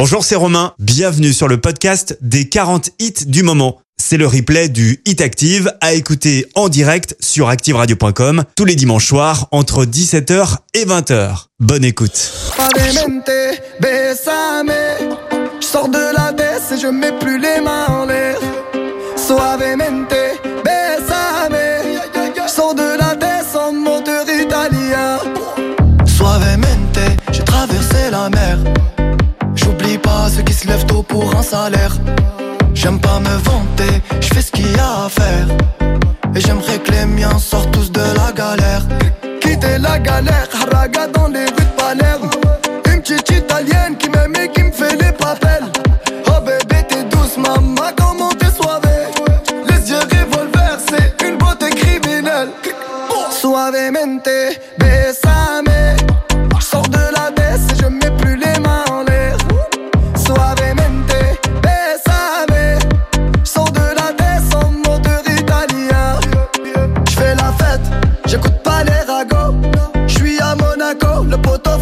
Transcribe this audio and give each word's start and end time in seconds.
Bonjour, 0.00 0.24
c'est 0.24 0.34
Romain. 0.34 0.72
Bienvenue 0.78 1.34
sur 1.34 1.46
le 1.46 1.60
podcast 1.60 2.16
des 2.22 2.48
40 2.48 2.88
hits 3.00 3.26
du 3.26 3.42
moment. 3.42 3.82
C'est 4.00 4.16
le 4.16 4.26
replay 4.26 4.70
du 4.70 5.02
Hit 5.04 5.20
Active 5.20 5.70
à 5.82 5.92
écouter 5.92 6.46
en 6.54 6.70
direct 6.70 7.14
sur 7.20 7.50
activeradio.com 7.50 8.44
tous 8.56 8.64
les 8.64 8.76
dimanches 8.76 9.06
soirs 9.08 9.48
entre 9.52 9.84
17h 9.84 10.54
et 10.72 10.86
20h. 10.86 11.48
Bonne 11.58 11.84
écoute. 11.84 12.14
Je 12.56 12.94
sors 15.60 15.88
de 15.90 16.16
la 16.16 16.32
baisse 16.32 16.72
et 16.72 16.78
je 16.80 16.86
mets 16.86 17.12
plus 17.18 17.38
les 17.38 17.60
mains 17.60 17.84
en 17.88 18.06
l'air. 18.06 18.38
Soavemente. 19.16 20.14
lève 30.70 30.84
tôt 30.86 31.02
pour 31.12 31.26
un 31.34 31.42
salaire. 31.42 31.94
J'aime 32.74 33.00
pas 33.00 33.18
me 33.28 33.34
vanter, 33.48 33.92
je 34.20 34.28
fais 34.32 34.42
ce 34.46 34.52
qu'il 34.52 34.70
y 34.76 34.78
a 34.78 34.92
à 35.06 35.08
faire. 35.20 35.46
Et 36.34 36.40
j'aimerais 36.44 36.78
que 36.84 36.92
les 36.96 37.06
miens 37.18 37.38
sortent 37.50 37.72
tous 37.76 37.90
de 37.90 38.06
la 38.20 38.28
galère. 38.42 38.82
Quitter 39.40 39.76
la 39.78 39.98
galère, 39.98 40.48
haraga 40.62 41.04
dans 41.16 41.28
les 41.34 41.46
rues 41.56 41.68
de 41.70 41.74
Palerme. 41.80 42.30
Une 42.90 43.00
petite 43.02 43.28
italienne 43.40 43.94
qui 44.00 44.08
m'aime 44.14 44.34
et 44.44 44.48
qui 44.54 44.62
me 44.68 44.72
fait 44.80 44.96
les 45.04 45.12
papels. 45.24 45.68
Oh 46.30 46.38
bébé, 46.48 46.78
t'es 46.90 47.04
douce, 47.14 47.36
maman, 47.46 47.88
comment 48.00 48.32
t'es 48.40 48.52
soivée. 48.60 49.04
Les 49.68 49.80
yeux 49.90 50.04
revolvers, 50.14 50.78
c'est 50.90 51.10
une 51.26 51.36
beauté 51.42 51.68
criminelle. 51.80 52.50
Suavemente, 53.38 54.30
besame. 54.82 55.79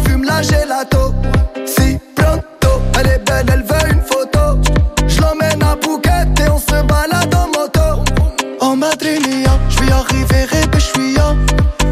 fume 0.05 0.23
la 0.23 0.41
gelato. 0.41 1.13
Si 1.65 1.97
pronto, 2.15 2.81
elle 2.99 3.11
est 3.13 3.19
belle, 3.25 3.45
elle 3.53 3.63
veut 3.63 3.93
une 3.93 4.01
photo. 4.01 4.59
Je 5.07 5.21
l'emmène 5.21 5.61
à 5.63 5.75
Phuket 5.81 6.39
et 6.39 6.49
on 6.49 6.57
se 6.59 6.83
balade 6.83 7.35
en 7.35 7.47
moto. 7.59 8.03
En 8.61 8.75
Madrinia, 8.75 9.57
je 9.69 9.79
vais 9.83 9.91
arriver 9.91 10.43
et 10.53 10.67
je 10.79 10.79
suis 10.79 11.15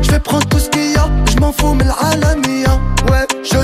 Je 0.01 0.11
vais 0.11 0.19
prendre 0.19 0.45
tout 0.47 0.59
ce 0.59 0.69
qu'il 0.69 0.91
y 0.91 0.95
a, 0.97 1.07
je 1.31 1.39
m'en 1.39 1.51
fous, 1.51 1.73
mais 1.73 1.85
l'alamia. 1.85 2.73
Ouais, 3.11 3.25
je 3.43 3.59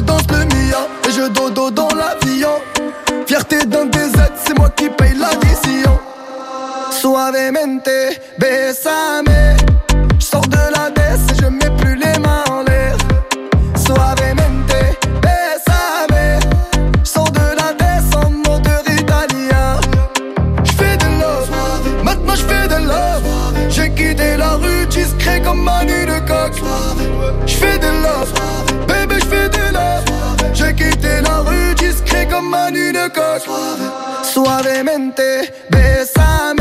suave, 33.10 33.92
suavemente 34.24 35.66
besando. 35.70 36.53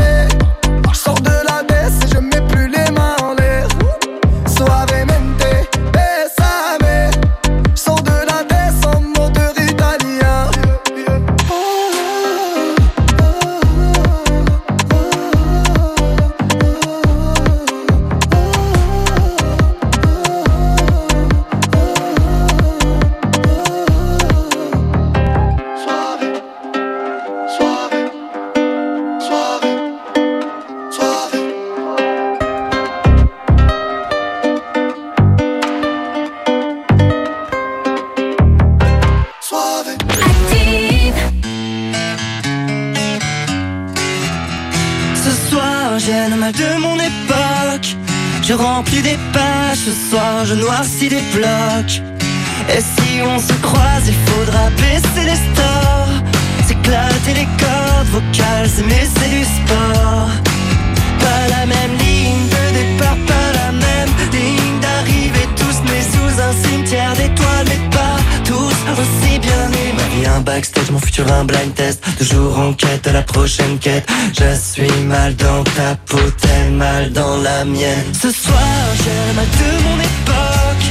toujours 72.29 72.57
en 72.57 72.73
quête 72.73 73.05
à 73.07 73.11
la 73.13 73.21
prochaine 73.23 73.77
quête. 73.79 74.07
Je 74.39 74.49
suis 74.71 74.97
mal 75.13 75.35
dans 75.35 75.63
ta 75.79 75.89
peau, 76.07 76.25
mal 76.71 77.11
dans 77.11 77.37
la 77.37 77.65
mienne. 77.65 78.05
Ce 78.13 78.29
soir, 78.31 78.79
j'ai 79.01 79.15
le 79.29 79.33
mal 79.39 79.49
de 79.63 79.69
mon 79.85 79.97
époque. 80.13 80.85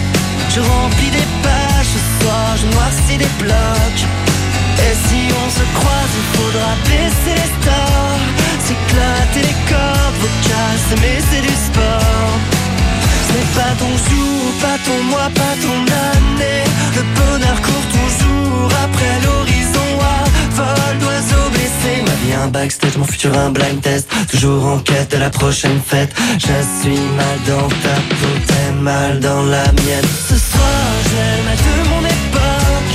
Je 0.54 0.60
remplis 0.60 1.10
des 1.18 1.28
pages, 1.46 1.90
ce 1.96 2.00
soir, 2.20 2.46
je 2.60 2.66
noircis 2.74 3.18
des 3.24 3.32
blocs. 3.42 4.02
Et 4.86 4.92
si 5.06 5.20
on 5.42 5.48
se 5.58 5.64
croise, 5.78 6.12
il 6.20 6.26
faudra 6.36 6.70
baisser 6.88 7.34
les 7.40 7.48
stores. 7.60 8.24
S'éclater 8.64 9.42
les 9.48 9.58
cordes 9.72 10.18
vocales, 10.24 10.86
mais 11.02 11.16
c'est 11.30 11.42
du 11.48 11.54
sport. 11.66 12.32
Ce 13.28 13.38
pas 13.58 13.72
ton 13.80 13.92
jour, 14.08 14.40
pas 14.60 14.78
ton 14.86 14.98
mois, 15.12 15.30
pas 15.40 15.54
ton 15.64 15.78
année. 16.12 16.64
Le 16.96 17.02
bonheur 17.18 17.58
court 17.62 17.86
toujours 17.98 18.70
après 18.84 19.14
l'horizon 19.24 19.60
vol 20.56 20.94
d'oiseaux 21.00 21.48
blessé 21.56 21.92
Ma 22.06 22.14
vie 22.24 22.34
un 22.44 22.48
backstage, 22.48 22.96
mon 22.96 23.04
futur 23.04 23.32
un 23.36 23.50
blind 23.50 23.80
test 23.80 24.06
Toujours 24.30 24.64
en 24.74 24.78
quête 24.78 25.10
de 25.14 25.18
la 25.18 25.30
prochaine 25.30 25.80
fête 25.90 26.12
Je 26.38 26.56
suis 26.80 27.00
mal 27.20 27.36
dans 27.48 27.68
ta 27.84 27.96
peau, 28.18 28.34
t'es 28.48 28.70
mal 28.80 29.20
dans 29.20 29.42
la 29.56 29.66
mienne 29.84 30.08
Ce 30.30 30.36
soir 30.50 30.84
j'aime 31.10 31.46
à 31.54 31.56
de 31.66 31.74
mon 31.92 32.04
époque 32.18 32.92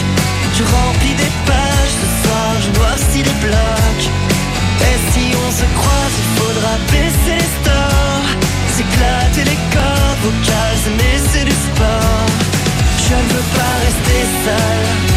Je 0.57 0.63
remplis 0.75 1.15
des 1.23 1.33
pages, 1.47 1.93
ce 2.01 2.07
soir 2.21 2.47
je 2.63 2.69
dois 2.77 2.93
aussi 2.97 3.21
des 3.29 3.37
blocs 3.45 4.05
Et 4.89 4.97
si 5.11 5.23
on 5.45 5.49
se 5.59 5.65
croise, 5.79 6.15
il 6.23 6.29
faudra 6.39 6.73
baisser 6.93 7.35
les 7.41 7.49
stores 7.59 8.27
S'éclater 8.75 9.43
les 9.51 9.59
corps 9.73 10.15
vocales, 10.23 10.85
mais 10.97 11.15
c'est 11.31 11.45
du 11.45 11.55
sport 11.67 12.21
Je 13.07 13.15
ne 13.23 13.27
veux 13.33 13.47
pas 13.57 13.73
rester 13.85 14.19
seul 14.45 15.16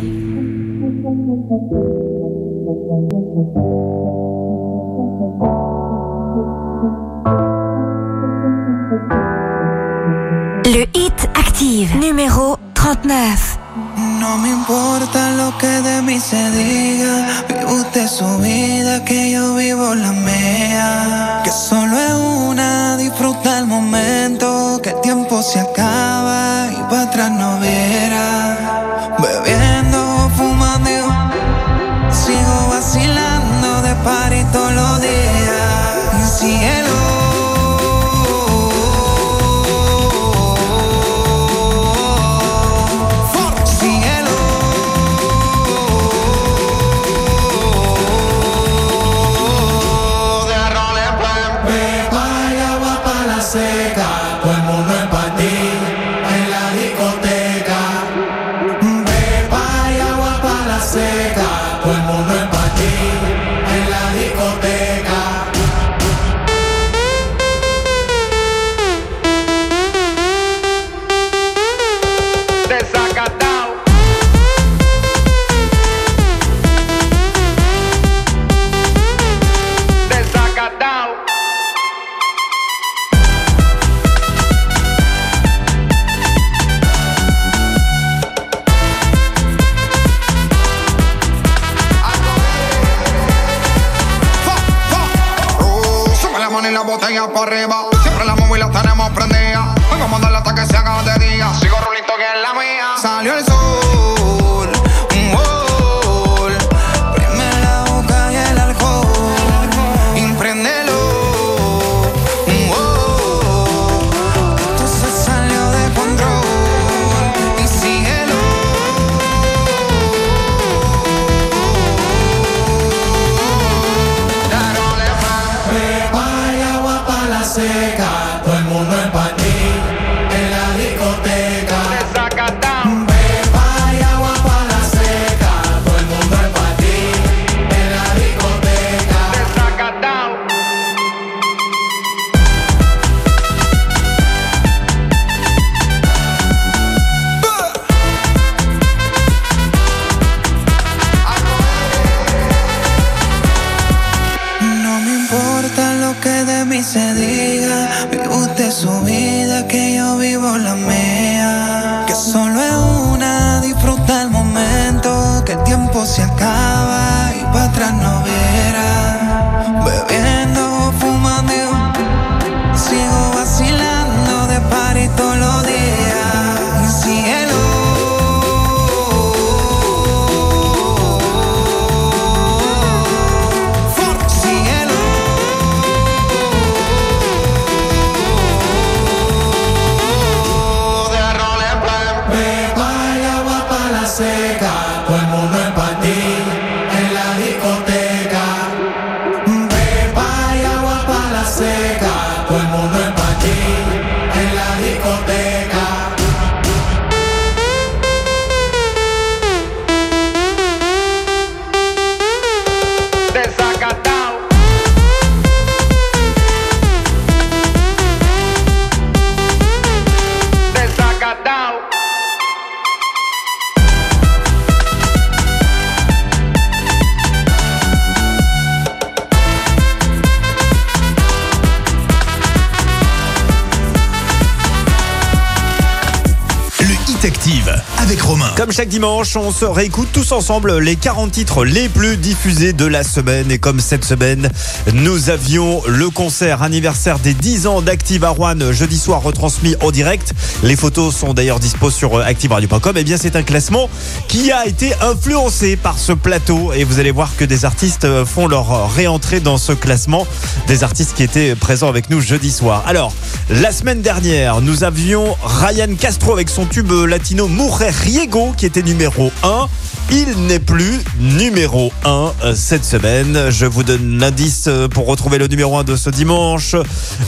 chaque 238.71 238.87
dimanche, 238.89 239.35
on 239.35 239.51
se 239.51 239.65
réécoute 239.65 240.07
tous 240.13 240.31
ensemble 240.31 240.77
les 240.77 240.95
40 240.95 241.29
titres 241.31 241.65
les 241.65 241.89
plus 241.89 242.15
diffusés 242.15 242.71
de 242.73 242.85
la 242.85 243.03
semaine. 243.03 243.51
Et 243.51 243.57
comme 243.57 243.81
cette 243.81 244.05
semaine, 244.05 244.49
nous 244.93 245.29
avions 245.29 245.81
le 245.87 246.09
concert 246.09 246.63
anniversaire 246.63 247.19
des 247.19 247.33
10 247.33 247.67
ans 247.67 247.81
d'Active 247.81 248.23
One 248.37 248.71
jeudi 248.71 248.97
soir 248.97 249.21
retransmis 249.23 249.75
en 249.83 249.91
direct. 249.91 250.33
Les 250.63 250.77
photos 250.77 251.13
sont 251.13 251.33
d'ailleurs 251.33 251.59
disposées 251.59 251.81
sur 251.97 252.17
euh, 252.17 252.23
activeradio.com. 252.23 252.95
Et 252.95 253.01
eh 253.01 253.03
bien, 253.03 253.17
c'est 253.17 253.35
un 253.35 253.43
classement 253.43 253.89
qui 254.29 254.51
a 254.53 254.65
été 254.67 254.93
influencé 255.01 255.75
par 255.75 255.97
ce 255.97 256.13
plateau. 256.13 256.71
Et 256.73 256.83
vous 256.85 256.99
allez 256.99 257.11
voir 257.11 257.31
que 257.35 257.43
des 257.43 257.65
artistes 257.65 258.05
euh, 258.05 258.25
font 258.25 258.47
leur 258.47 258.71
euh, 258.71 258.85
réentrée 258.95 259.39
dans 259.41 259.57
ce 259.57 259.73
classement. 259.73 260.25
Des 260.67 260.83
artistes 260.83 261.13
qui 261.15 261.23
étaient 261.23 261.55
présents 261.55 261.89
avec 261.89 262.09
nous 262.09 262.21
jeudi 262.21 262.51
soir. 262.51 262.83
Alors, 262.87 263.11
la 263.59 263.73
semaine 263.73 264.01
dernière, 264.01 264.61
nous 264.61 264.85
avions 264.85 265.35
Ryan 265.43 265.93
Castro 265.99 266.31
avec 266.31 266.47
son 266.47 266.65
tube 266.65 266.89
latino 266.89 267.49
Mujer 267.49 267.89
Riego 267.89 268.53
qui 268.57 268.65
était 268.65 268.81
numéro 268.81 269.29
1. 269.43 269.67
Il 270.13 270.29
n'est 270.47 270.59
plus 270.59 270.99
numéro 271.19 271.89
1 272.03 272.09
euh, 272.43 272.53
cette 272.53 272.83
semaine. 272.83 273.49
Je 273.49 273.65
vous 273.65 273.83
donne 273.83 274.17
l'indice 274.19 274.65
euh, 274.67 274.89
pour 274.89 275.07
retrouver 275.07 275.37
le 275.37 275.47
numéro 275.47 275.77
1 275.77 275.85
de 275.85 275.95
ce 275.95 276.09
dimanche. 276.09 276.75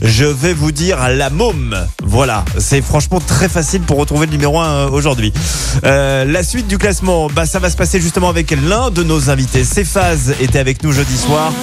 Je 0.01 0.25
vais 0.25 0.53
vous 0.53 0.73
dire 0.73 0.97
la 1.11 1.29
môme. 1.29 1.77
Voilà, 2.03 2.43
c'est 2.57 2.81
franchement 2.81 3.21
très 3.25 3.47
facile 3.47 3.81
pour 3.83 3.97
retrouver 3.99 4.25
le 4.25 4.33
numéro 4.33 4.59
1 4.59 4.67
euh, 4.67 4.89
aujourd'hui. 4.89 5.31
la 5.83 6.43
suite 6.43 6.67
du 6.67 6.77
classement, 6.77 7.29
bah, 7.33 7.45
ça 7.45 7.59
va 7.59 7.69
se 7.69 7.77
passer 7.77 8.01
justement 8.01 8.27
avec 8.27 8.51
l'un 8.51 8.89
de 8.89 9.01
nos 9.03 9.29
invités. 9.29 9.63
Céphase 9.63 10.33
était 10.41 10.59
avec 10.59 10.83
nous 10.83 10.91
jeudi 10.91 11.17
soir. 11.17 11.53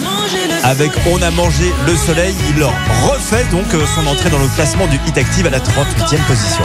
Avec 0.65 0.91
On 1.13 1.21
a 1.21 1.31
mangé 1.31 1.71
le 1.87 1.97
soleil, 1.97 2.35
il 2.49 2.61
leur 2.61 2.73
refait 3.05 3.45
donc 3.51 3.67
son 3.95 4.07
entrée 4.07 4.31
dans 4.31 4.39
le 4.39 4.49
classement 4.57 4.87
du 4.87 4.97
Hit 5.07 5.19
Active 5.19 5.45
à 5.47 5.51
la 5.51 5.59
38e 5.61 6.17
position 6.27 6.65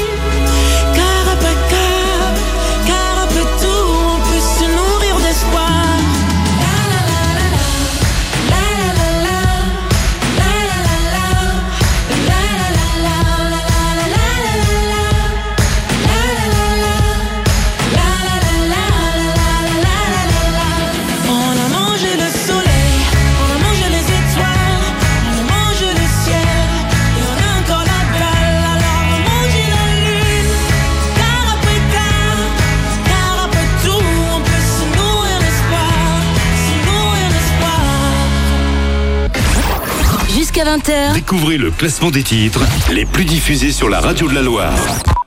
Découvrez 41.13 41.57
le 41.57 41.69
classement 41.69 42.11
des 42.11 42.23
titres 42.23 42.61
les 42.93 43.05
plus 43.05 43.25
diffusés 43.25 43.73
sur 43.73 43.89
la 43.89 43.99
radio 43.99 44.29
de 44.29 44.33
la 44.33 44.41
Loire. 44.41 44.71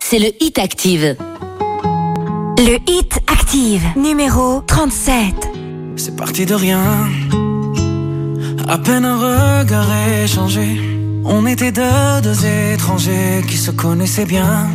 C'est 0.00 0.18
le 0.18 0.28
Hit 0.40 0.58
Active. 0.58 1.16
Le 2.56 2.76
Hit 2.90 3.18
Active, 3.30 3.82
numéro 3.94 4.62
37. 4.66 5.16
C'est 5.96 6.16
parti 6.16 6.46
de 6.46 6.54
rien. 6.54 6.80
À 8.70 8.78
peine 8.78 9.04
un 9.04 9.58
regard 9.62 9.84
échangé. 10.24 10.80
On 11.26 11.44
était 11.46 11.72
deux, 11.72 11.90
deux 12.22 12.46
étrangers 12.72 13.42
qui 13.46 13.58
se 13.58 13.70
connaissaient 13.70 14.24
bien. 14.26 14.66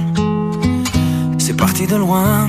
C'est 1.39 1.57
parti 1.57 1.87
de 1.87 1.95
loin. 1.95 2.47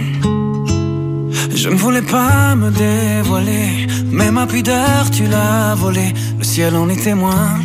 Je 1.54 1.70
ne 1.70 1.74
voulais 1.74 2.02
pas 2.02 2.54
me 2.54 2.70
dévoiler, 2.70 3.86
mais 4.12 4.30
ma 4.30 4.46
pudeur 4.46 5.10
tu 5.10 5.26
l'as 5.26 5.74
volée, 5.74 6.12
le 6.36 6.44
ciel 6.44 6.76
en 6.76 6.86
est 6.90 7.02
témoin. 7.02 7.58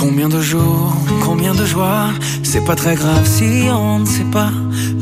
Combien 0.00 0.30
de 0.30 0.40
jours, 0.40 0.96
combien 1.26 1.54
de 1.54 1.66
joies, 1.66 2.06
c'est 2.42 2.64
pas 2.64 2.74
très 2.74 2.94
grave 2.94 3.26
si 3.26 3.66
on 3.70 3.98
ne 3.98 4.06
sait 4.06 4.24
pas. 4.32 4.48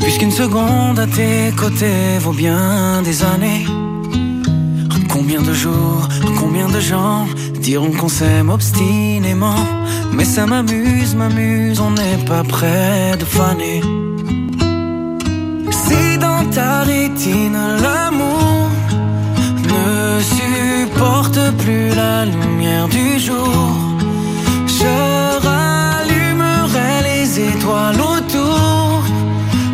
Puisqu'une 0.01 0.33
seconde 0.33 0.99
à 0.99 1.07
tes 1.07 1.53
côtés 1.57 2.19
vaut 2.19 2.33
bien 2.33 3.01
des 3.03 3.23
années. 3.23 3.65
Combien 5.09 5.41
de 5.41 5.53
jours, 5.55 6.09
combien 6.41 6.67
de 6.69 6.81
gens 6.81 7.27
diront 7.61 7.93
qu'on 7.93 8.09
s'aime 8.09 8.51
obstinément. 8.51 9.55
Mais 10.13 10.25
ça 10.25 10.47
m'amuse, 10.47 11.15
m'amuse, 11.15 11.79
on 11.79 11.93
n'est 11.93 12.25
pas 12.27 12.43
près 12.43 13.17
de 13.17 13.25
faner. 13.25 13.81
Si 15.71 16.19
dans 16.19 16.45
ta 16.51 16.81
rétine 16.83 17.57
l'amour 17.85 18.67
ne 19.63 20.21
supporte 20.37 21.41
plus 21.59 21.91
la 21.95 22.25
lumière 22.25 22.89
du 22.89 23.21
jour 23.21 23.88
je 24.81 24.85
rallumerai 25.45 26.93
les 27.11 27.41
étoiles 27.51 28.01
autour. 28.01 29.03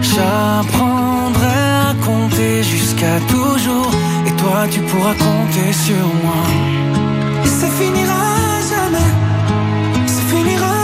J'apprendrai 0.01 1.59
à 1.91 1.95
compter 2.07 2.63
jusqu'à 2.63 3.19
toujours. 3.33 3.91
Et 4.27 4.31
toi, 4.41 4.61
tu 4.71 4.81
pourras 4.81 5.13
compter 5.27 5.71
sur 5.87 6.05
moi. 6.25 6.43
Et 7.45 7.49
ça 7.49 7.67
finira 7.81 8.27
jamais. 8.73 9.13
Ça 10.15 10.23
finira 10.33 10.75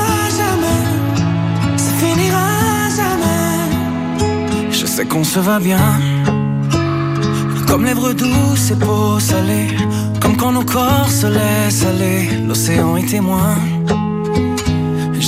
jamais. 0.41 0.81
Ça 1.85 1.93
finira 2.03 2.45
jamais. 3.01 3.55
Je 4.71 4.85
sais 4.85 5.07
qu'on 5.07 5.25
se 5.25 5.39
va 5.39 5.59
bien. 5.59 5.99
Comme 7.67 7.87
lèvres 7.87 8.13
douces 8.13 8.71
et 8.73 8.79
peaux 8.85 9.19
salées, 9.19 9.79
comme 10.21 10.37
quand 10.37 10.53
nos 10.53 10.65
corps 10.65 11.09
se 11.09 11.27
laissent 11.39 11.87
aller, 11.87 12.29
l'océan 12.47 12.99
est 12.99 13.07
témoin. 13.07 13.57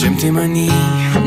J'aime 0.03 0.17
tes 0.17 0.33
manies, 0.33 0.69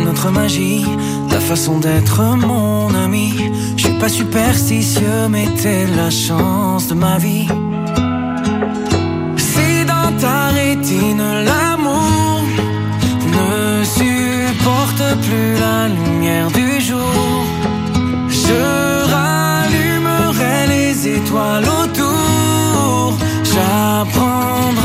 notre 0.03 0.31
magie, 0.31 0.83
ta 1.29 1.39
façon 1.39 1.79
d'être 1.79 2.21
mon 2.35 2.93
ami. 2.93 3.31
Je 3.77 3.85
suis 3.87 3.93
pas 3.99 4.09
superstitieux, 4.09 5.29
mais 5.29 5.47
t'es 5.61 5.85
la 5.95 6.09
chance 6.09 6.89
de 6.89 6.93
ma 6.95 7.17
vie. 7.17 7.47
Si 9.37 9.85
dans 9.87 10.11
ta 10.21 10.47
rétine 10.47 11.25
l'amour 11.47 12.43
ne 13.35 13.85
supporte 13.97 15.05
plus 15.25 15.53
la 15.67 15.87
lumière 15.87 16.49
du 16.51 16.81
jour, 16.81 17.29
je 18.27 18.61
rallumerai 19.13 20.57
les 20.67 21.07
étoiles 21.15 21.65
autour. 21.81 23.13
J'apprendrai 23.53 24.84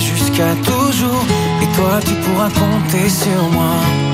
jusqu'à 0.00 0.54
toujours. 0.64 1.24
Et 1.62 1.66
toi, 1.76 2.00
tu 2.04 2.14
pourras 2.14 2.48
compter 2.50 3.08
sur 3.08 3.42
moi. 3.52 4.13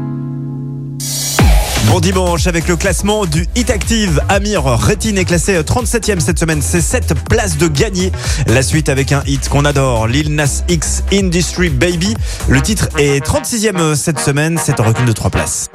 Bon 1.91 1.99
dimanche 1.99 2.47
avec 2.47 2.69
le 2.69 2.77
classement 2.77 3.25
du 3.25 3.45
Hit 3.53 3.69
Active. 3.69 4.21
Amir 4.29 4.63
Rétine 4.65 5.17
est 5.17 5.25
classé 5.25 5.59
37e 5.59 6.11
euh, 6.11 6.19
cette 6.21 6.39
semaine. 6.39 6.61
C'est 6.61 6.79
7 6.79 7.13
places 7.27 7.57
de 7.57 7.67
gagné. 7.67 8.13
La 8.47 8.61
suite 8.61 8.87
avec 8.87 9.11
un 9.11 9.21
hit 9.27 9.49
qu'on 9.49 9.65
adore, 9.65 10.07
Lil 10.07 10.33
Nas 10.33 10.63
X 10.69 11.03
Industry 11.11 11.69
Baby. 11.69 12.13
Le 12.47 12.61
titre 12.61 12.87
est 12.97 13.21
36e 13.25 13.75
euh, 13.77 13.95
cette 13.95 14.19
semaine. 14.19 14.57
C'est 14.63 14.79
un 14.79 14.83
recul 14.83 15.03
de 15.03 15.11
3 15.11 15.31
places. 15.31 15.67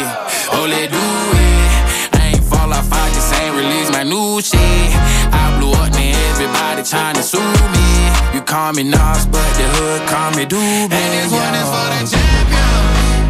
oh, 0.58 0.66
let 0.66 0.90
do 0.90 0.98
it. 0.98 2.16
I 2.18 2.34
ain't 2.34 2.42
fall 2.42 2.74
off, 2.74 2.90
I 2.90 3.06
just 3.14 3.30
ain't 3.38 3.54
release 3.54 3.86
my 3.94 4.02
new 4.02 4.42
shit. 4.42 4.90
I 5.30 5.42
blew 5.62 5.70
up, 5.70 5.94
and 5.94 6.16
everybody 6.34 6.82
trying 6.82 7.14
to 7.22 7.22
sue 7.22 7.38
me. 7.38 7.84
You 8.34 8.42
call 8.42 8.72
me 8.74 8.82
Nas, 8.82 9.30
but 9.30 9.46
the 9.54 9.66
hood 9.78 10.02
call 10.10 10.32
me 10.34 10.42
Doobie. 10.42 10.90
And 10.90 11.10
this 11.14 11.30
one 11.30 11.54
is 11.54 11.66
for 11.70 11.86
the 11.86 12.02
champion. 12.18 13.29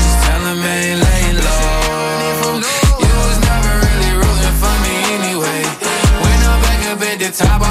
top. 7.31 7.70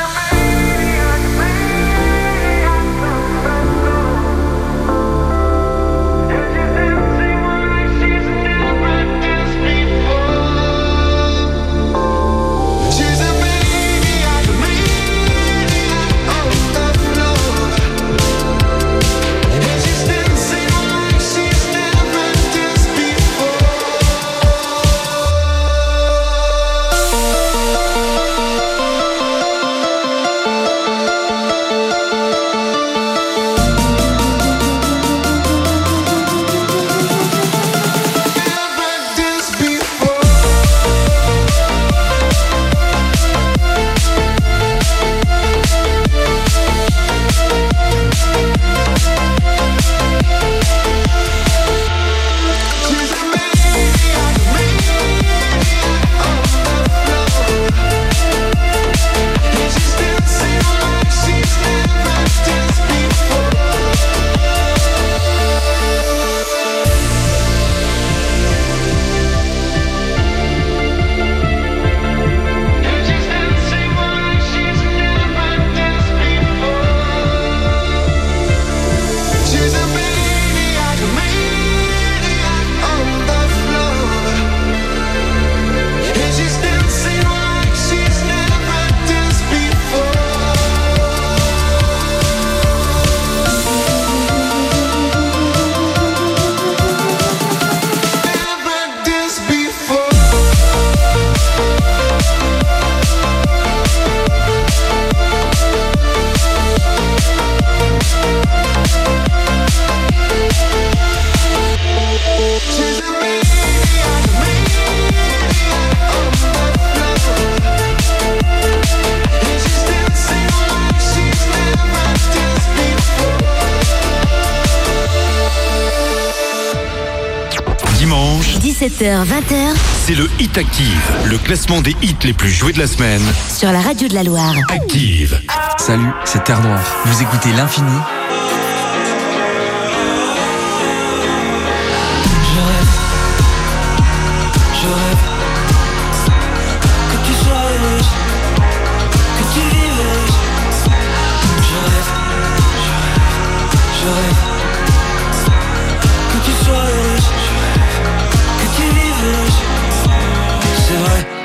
dimanche, 128.01 128.57
17h-20h, 128.57 129.75
c'est 130.05 130.15
le 130.15 130.27
Hit 130.39 130.57
Active, 130.57 131.11
le 131.25 131.37
classement 131.37 131.81
des 131.81 131.95
hits 132.01 132.15
les 132.23 132.33
plus 132.33 132.49
joués 132.49 132.73
de 132.73 132.79
la 132.79 132.87
semaine. 132.87 133.21
Sur 133.47 133.71
la 133.71 133.79
radio 133.79 134.07
de 134.07 134.15
la 134.15 134.23
Loire. 134.23 134.55
Active. 134.69 135.39
Salut, 135.77 136.09
c'est 136.25 136.43
Terre 136.43 136.61
Noire. 136.61 136.81
Vous 137.05 137.21
écoutez 137.21 137.51
l'infini 137.53 137.91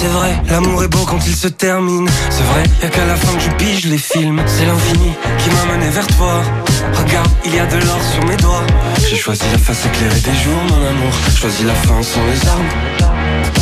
c'est 0.00 0.06
vrai, 0.06 0.40
l'amour 0.48 0.84
est 0.84 0.88
beau 0.88 1.04
quand 1.06 1.18
il 1.26 1.34
se 1.34 1.48
termine. 1.48 2.08
C'est 2.30 2.44
vrai, 2.44 2.62
y 2.82 2.86
a 2.86 2.88
qu'à 2.88 3.04
la 3.04 3.16
fin 3.16 3.32
que 3.34 3.40
je 3.40 3.50
pige 3.56 3.86
les 3.86 3.98
films. 3.98 4.40
C'est 4.46 4.64
l'infini 4.64 5.10
qui 5.38 5.50
m'a 5.50 5.74
mené 5.74 5.90
vers 5.90 6.06
toi. 6.06 6.40
Regarde, 6.96 7.28
il 7.44 7.56
y 7.56 7.58
a 7.58 7.66
de 7.66 7.76
l'or 7.78 7.98
sur 8.14 8.24
mes 8.28 8.36
doigts. 8.36 8.62
J'ai 9.10 9.16
choisi 9.16 9.42
la 9.50 9.58
face 9.58 9.86
éclairée 9.86 10.20
des 10.20 10.34
jours, 10.34 10.62
mon 10.70 10.76
amour. 10.86 11.12
Choisi 11.36 11.64
la 11.64 11.74
fin 11.74 12.00
sans 12.00 12.24
les 12.26 12.48
armes. 12.48 13.12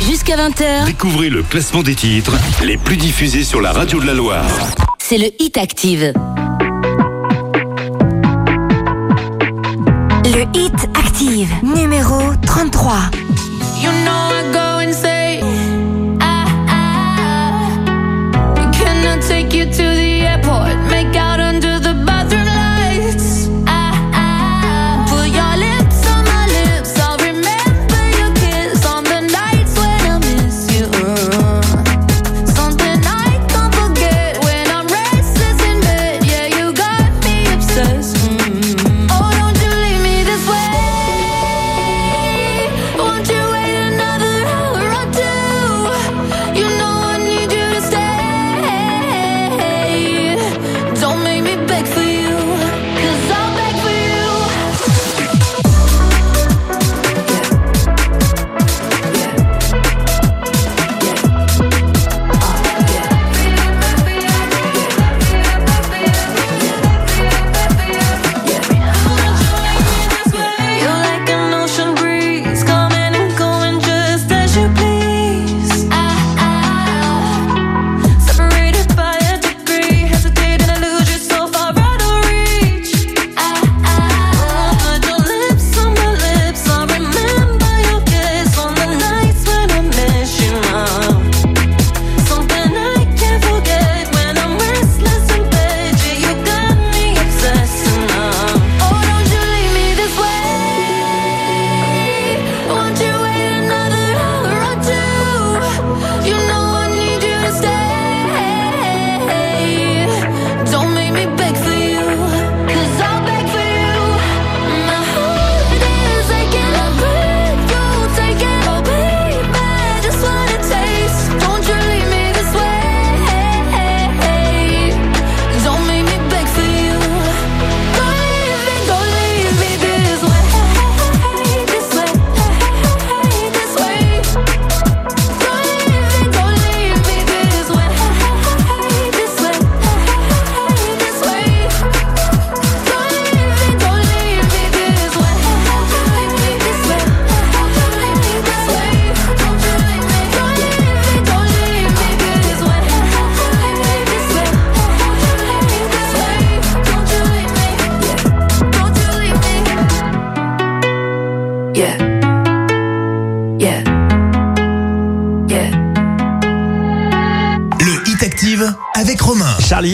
jusqu'à 0.08 0.36
20h. 0.36 0.86
Découvrez 0.86 1.28
le 1.30 1.42
classement 1.42 1.82
des 1.82 1.94
titres 1.94 2.32
les 2.64 2.76
plus 2.76 2.96
diffusés 2.96 3.44
sur 3.44 3.60
la 3.60 3.72
radio 3.72 4.00
de 4.00 4.06
la 4.06 4.14
Loire. 4.14 4.44
C'est 4.98 5.18
le 5.18 5.26
Hit 5.38 5.58
Active. 5.58 6.12
Le 10.24 10.42
Hit 10.58 10.72
Active, 11.04 11.48
numéro 11.62 12.16
33. 12.46 12.94
You 13.82 13.90
know 13.90 14.12
I 14.38 14.52
go 14.52 14.61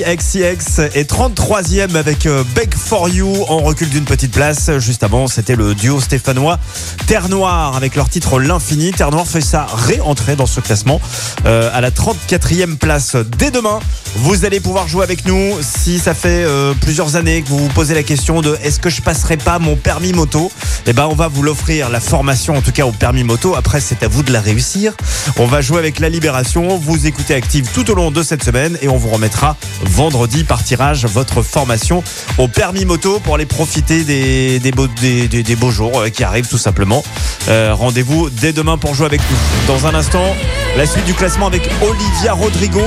XCX 0.08 0.80
est 0.94 1.10
33e 1.10 1.94
avec 1.94 2.24
euh, 2.24 2.42
Beg 2.54 2.72
For 2.74 3.08
You 3.10 3.44
en 3.48 3.58
recul 3.58 3.88
d'une 3.90 4.04
petite 4.06 4.30
place. 4.32 4.70
Juste 4.78 5.02
avant, 5.02 5.26
c'était 5.26 5.54
le 5.56 5.74
duo 5.74 6.00
stéphanois 6.00 6.58
Terre 7.06 7.28
Noire 7.28 7.76
avec 7.76 7.94
leur 7.94 8.08
titre 8.08 8.40
L'Infini. 8.40 8.92
Terre 8.92 9.10
Noire 9.10 9.26
fait 9.26 9.40
sa 9.42 9.66
réentrée 9.66 10.34
dans 10.34 10.46
ce 10.46 10.60
classement 10.60 10.98
euh, 11.44 11.70
à 11.74 11.82
la 11.82 11.90
34e 11.90 12.76
place 12.76 13.16
dès 13.38 13.50
demain. 13.50 13.80
Vous 14.16 14.46
allez 14.46 14.60
pouvoir 14.60 14.88
jouer 14.88 15.02
avec 15.02 15.26
nous 15.26 15.50
si 15.60 15.98
ça 15.98 16.14
fait 16.14 16.42
euh, 16.44 16.72
plusieurs 16.80 17.16
années 17.16 17.42
que 17.42 17.48
vous 17.48 17.58
vous 17.58 17.68
posez 17.68 17.94
la 17.94 18.02
question 18.02 18.40
de 18.40 18.56
est-ce 18.64 18.80
que 18.80 18.88
je 18.88 19.02
passerai 19.02 19.36
pas 19.36 19.58
mon 19.58 19.76
permis 19.76 20.12
moto 20.14 20.50
eh 20.86 20.92
ben, 20.92 21.06
on 21.10 21.14
va 21.14 21.28
vous 21.28 21.42
l'offrir, 21.42 21.88
la 21.88 22.00
formation 22.00 22.54
en 22.56 22.62
tout 22.62 22.72
cas 22.72 22.86
au 22.86 22.92
permis 22.92 23.24
moto. 23.24 23.54
Après, 23.54 23.80
c'est 23.80 24.02
à 24.02 24.08
vous 24.08 24.22
de 24.22 24.32
la 24.32 24.40
réussir. 24.40 24.94
On 25.36 25.46
va 25.46 25.60
jouer 25.60 25.78
avec 25.78 25.98
la 25.98 26.08
Libération. 26.08 26.78
Vous 26.78 27.06
écoutez 27.06 27.34
Active 27.34 27.68
tout 27.74 27.90
au 27.90 27.94
long 27.94 28.10
de 28.10 28.22
cette 28.22 28.42
semaine 28.42 28.78
et 28.82 28.88
on 28.88 28.96
vous 28.96 29.08
remettra 29.10 29.56
vendredi 29.84 30.44
par 30.44 30.62
tirage 30.62 31.04
votre 31.06 31.42
formation 31.42 32.02
au 32.38 32.48
permis 32.48 32.84
moto 32.84 33.20
pour 33.20 33.34
aller 33.34 33.46
profiter 33.46 34.04
des, 34.04 34.58
des, 34.60 34.70
beaux, 34.72 35.70
jours 35.70 36.00
euh, 36.00 36.08
qui 36.08 36.24
arrivent 36.24 36.48
tout 36.48 36.58
simplement. 36.58 37.04
Euh, 37.48 37.74
rendez-vous 37.74 38.30
dès 38.30 38.52
demain 38.52 38.78
pour 38.78 38.94
jouer 38.94 39.06
avec 39.06 39.20
nous. 39.30 39.36
Dans 39.72 39.86
un 39.86 39.94
instant, 39.94 40.34
la 40.76 40.86
suite 40.86 41.04
du 41.04 41.14
classement 41.14 41.46
avec 41.48 41.68
Olivia 41.82 42.32
Rodrigo. 42.32 42.82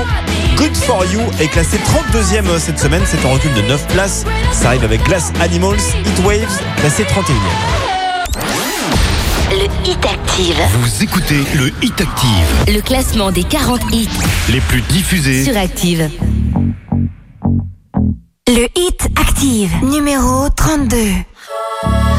Good 0.55 0.75
for 0.75 1.05
You 1.11 1.21
est 1.39 1.47
classé 1.47 1.77
32e 1.77 2.47
euh, 2.47 2.59
cette 2.59 2.79
semaine. 2.79 3.03
C'est 3.05 3.23
en 3.25 3.31
recul 3.33 3.53
de 3.53 3.61
9 3.61 3.87
places. 3.89 4.23
Ça 4.51 4.69
arrive 4.69 4.83
avec 4.83 5.03
Glass 5.03 5.31
Animals, 5.41 5.77
It 6.05 6.25
Waves, 6.25 6.59
classé 6.77 7.03
31e. 7.03 7.31
Hit 9.85 10.05
Active. 10.05 10.57
Vous 10.81 11.03
écoutez 11.03 11.43
le 11.55 11.67
Hit 11.83 11.99
Active. 12.01 12.65
Le 12.75 12.81
classement 12.81 13.31
des 13.31 13.43
40 13.43 13.79
hits 13.91 14.07
les 14.51 14.61
plus 14.61 14.81
diffusés 14.83 15.43
sur 15.43 15.57
Active. 15.57 16.07
Le 18.47 18.65
Hit 18.75 19.07
Active, 19.19 19.71
numéro 19.83 20.49
32. 20.55 20.95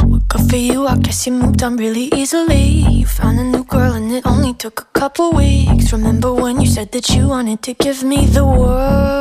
Good 0.09 0.51
for 0.51 0.59
you, 0.59 0.87
I 0.89 0.99
guess 1.01 1.27
you 1.27 1.35
moved 1.35 1.63
on 1.63 1.77
really 1.77 2.11
easily. 2.17 2.85
You 2.91 3.07
found 3.07 3.39
a 3.39 3.45
new 3.45 3.65
girl 3.65 3.93
and 3.95 4.11
it 4.11 4.27
only 4.27 4.55
took 4.55 4.81
a 4.81 4.99
couple 4.99 5.31
weeks. 5.31 5.93
Remember 5.93 6.33
when 6.33 6.61
you 6.61 6.67
said 6.67 6.91
that 6.93 7.11
you 7.15 7.29
wanted 7.29 7.63
to 7.63 7.75
give 7.75 8.03
me 8.03 8.27
the 8.27 8.45
world? 8.45 9.21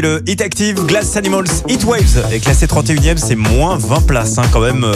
le 0.00 0.22
Hit 0.26 0.40
Active 0.42 0.84
Glass 0.86 1.16
Animals 1.16 1.46
Hit 1.68 1.84
Waves. 1.84 2.22
Et 2.32 2.40
classé 2.40 2.66
31 2.66 3.14
e 3.14 3.16
c'est 3.16 3.34
moins 3.34 3.76
20 3.78 4.06
places 4.06 4.38
hein, 4.38 4.42
quand 4.52 4.60
même. 4.60 4.86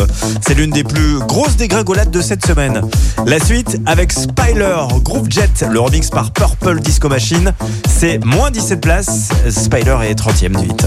C'est 0.47 0.55
l'une 0.55 0.71
des 0.71 0.85
plus 0.85 1.19
grosses 1.27 1.57
dégringolades 1.57 2.11
de 2.11 2.21
cette 2.21 2.45
semaine. 2.47 2.81
La 3.27 3.41
suite 3.45 3.79
avec 3.87 4.13
Spyler 4.13 4.77
Groove 5.03 5.29
Jet, 5.31 5.65
le 5.71 5.81
remix 5.81 6.09
par 6.11 6.31
Purple 6.33 6.81
Disco 6.81 7.09
Machine. 7.09 7.53
C'est 7.89 8.25
moins 8.25 8.51
17 8.51 8.81
places. 8.81 9.29
Spyler 9.49 9.97
est 10.11 10.19
30ème 10.19 10.61
du 10.61 10.67
Hit. 10.67 10.87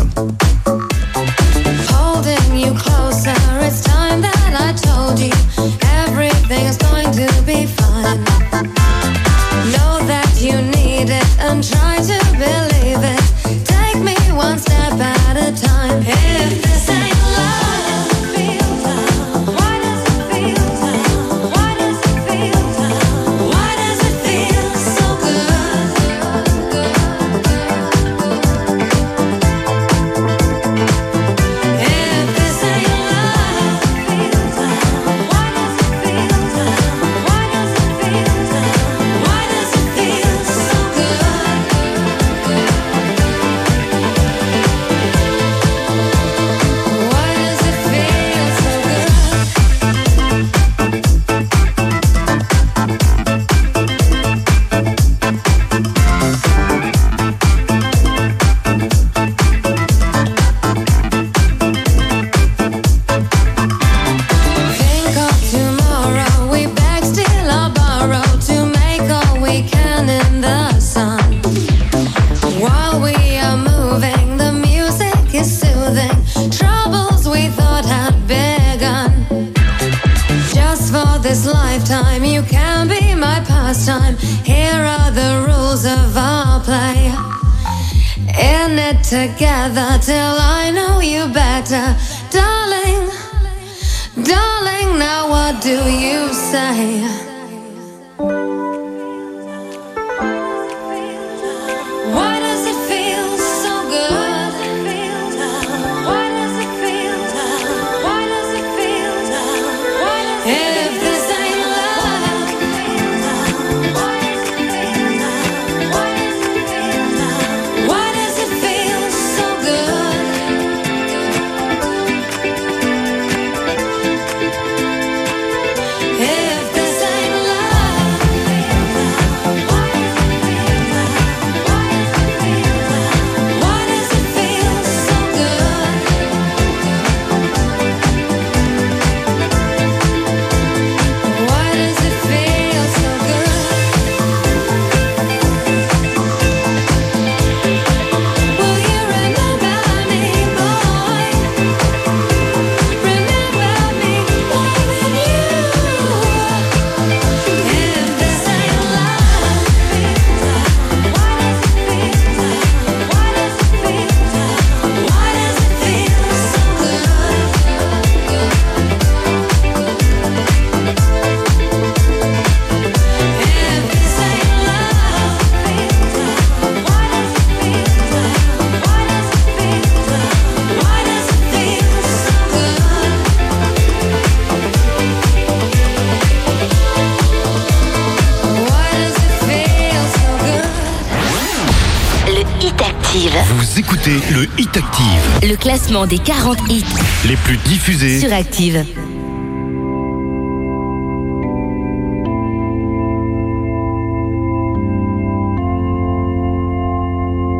des 196.05 196.17
40 196.19 196.57
hits 196.69 196.83
les 197.27 197.37
plus 197.37 197.55
diffusés 197.67 198.19
sur 198.19 198.31
Active. 198.33 198.83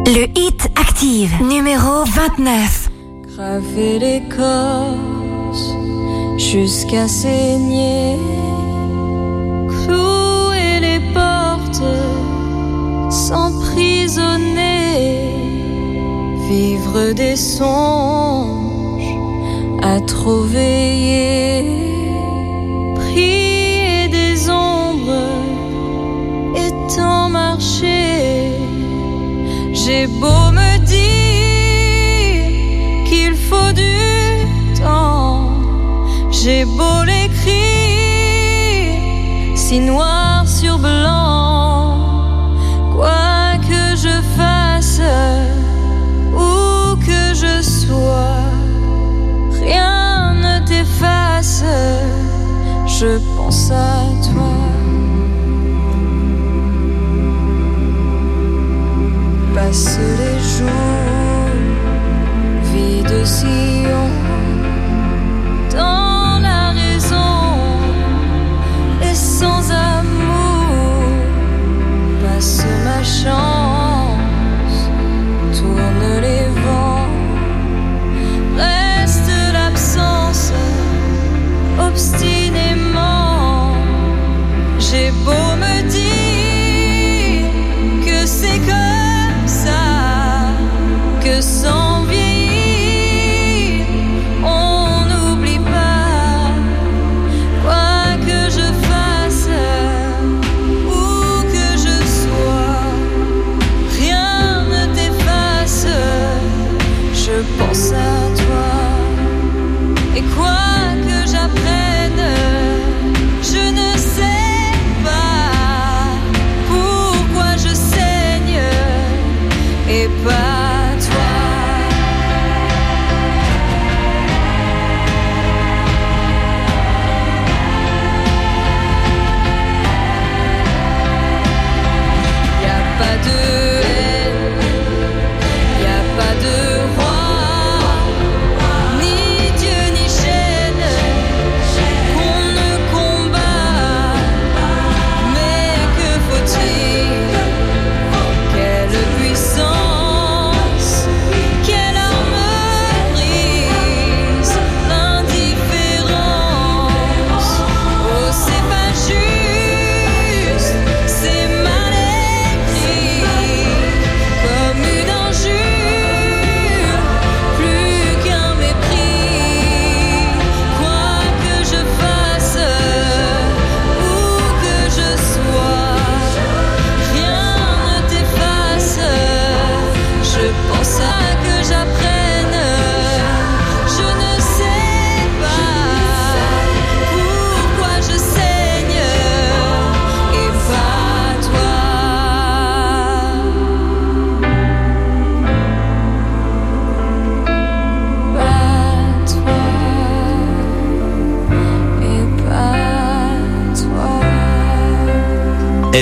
Le 0.07 0.25
hit 0.37 0.61
Active, 0.75 1.31
numéro 1.43 2.03
29. 2.05 2.89
Graver 3.35 3.99
l'écorce 3.99 5.73
jusqu'à 6.37 7.07
saigner. 7.07 8.17
Clouer 9.85 10.79
les 10.81 10.99
portes, 11.13 11.83
s'emprisonner. 13.09 15.21
Vivre 16.49 17.13
des 17.13 17.37
sons 17.37 17.94
trop 20.25 20.41
veiller, 20.41 21.63
prier 22.95 24.07
des 24.07 24.49
ombres 24.49 25.29
et 26.57 26.71
tant 26.95 27.29
marcher. 27.29 28.49
J'ai 29.71 30.07
beau 30.07 30.44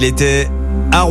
Elle 0.06 0.10
était 0.10 0.50
à 0.94 1.04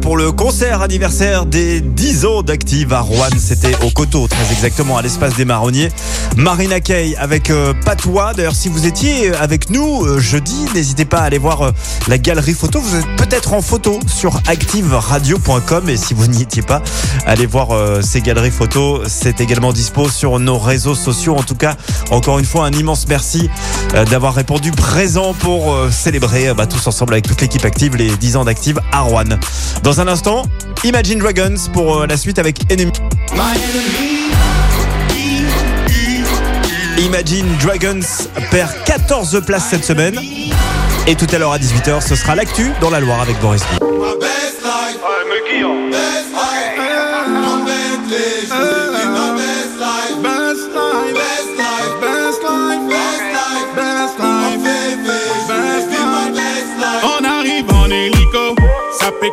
pour 0.00 0.16
le 0.16 0.30
concert 0.30 0.80
anniversaire 0.82 1.44
des 1.44 1.80
10 1.80 2.24
ans 2.26 2.42
d'Active 2.42 2.92
à 2.92 3.00
Rouen. 3.00 3.24
C'était 3.38 3.74
au 3.84 3.90
Coteau, 3.90 4.28
très 4.28 4.52
exactement, 4.52 4.96
à 4.96 5.02
l'espace 5.02 5.34
des 5.34 5.44
Marronniers. 5.44 5.90
Marina 6.36 6.78
Kay 6.80 7.16
avec 7.18 7.50
euh, 7.50 7.72
Patois. 7.84 8.32
D'ailleurs, 8.34 8.54
si 8.54 8.68
vous 8.68 8.86
étiez 8.86 9.30
euh, 9.30 9.36
avec 9.40 9.70
nous 9.70 10.04
euh, 10.04 10.18
jeudi, 10.20 10.66
n'hésitez 10.74 11.04
pas 11.04 11.18
à 11.18 11.22
aller 11.24 11.38
voir 11.38 11.72
la 12.06 12.18
galerie 12.18 12.52
photo. 12.52 12.80
Vous 12.80 12.96
êtes 12.96 13.06
peut-être 13.16 13.54
en 13.54 13.60
photo 13.62 13.98
sur 14.06 14.36
activeradio.com 14.46 15.88
et 15.88 15.96
si 15.96 16.14
vous 16.14 16.26
n'y 16.28 16.42
étiez 16.42 16.62
pas, 16.62 16.80
allez 17.26 17.46
voir 17.46 17.68
ces 18.04 18.20
galeries 18.20 18.50
photos. 18.50 19.06
C'est 19.08 19.40
également 19.40 19.72
dispo 19.72 20.08
sur 20.08 20.38
nos 20.38 20.58
réseaux 20.58 20.94
sociaux. 20.94 21.36
En 21.36 21.42
tout 21.42 21.56
cas, 21.56 21.76
encore 22.10 22.38
une 22.38 22.44
fois, 22.44 22.66
un 22.66 22.72
immense 22.72 23.06
merci 23.08 23.48
d'avoir 24.10 24.34
répondu 24.34 24.70
présent 24.70 25.34
pour 25.34 25.76
célébrer 25.90 26.52
bah, 26.54 26.66
tous 26.66 26.86
ensemble 26.86 27.14
avec 27.14 27.26
toute 27.26 27.40
l'équipe 27.40 27.64
active 27.64 27.96
les 27.96 28.10
10 28.16 28.36
ans 28.36 28.44
d'Active 28.44 28.78
à 28.92 29.00
Rouen. 29.00 29.23
Dans 29.82 30.00
un 30.00 30.08
instant, 30.08 30.44
Imagine 30.84 31.18
Dragons 31.18 31.56
pour 31.72 31.98
euh, 32.00 32.06
la 32.06 32.16
suite 32.16 32.38
avec 32.38 32.60
Enemy. 32.70 32.92
Imagine 36.98 37.46
Dragons 37.62 38.00
perd 38.50 38.70
14 38.84 39.42
places 39.46 39.66
cette 39.70 39.84
semaine. 39.84 40.14
Et 41.06 41.16
tout 41.16 41.26
à 41.32 41.38
l'heure 41.38 41.52
à 41.52 41.58
18h, 41.58 42.06
ce 42.06 42.14
sera 42.16 42.34
l'actu 42.34 42.72
dans 42.80 42.90
la 42.90 43.00
Loire 43.00 43.20
avec 43.20 43.38
Boris. 43.40 43.62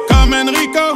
comme 0.07 0.33
Enrico. 0.33 0.95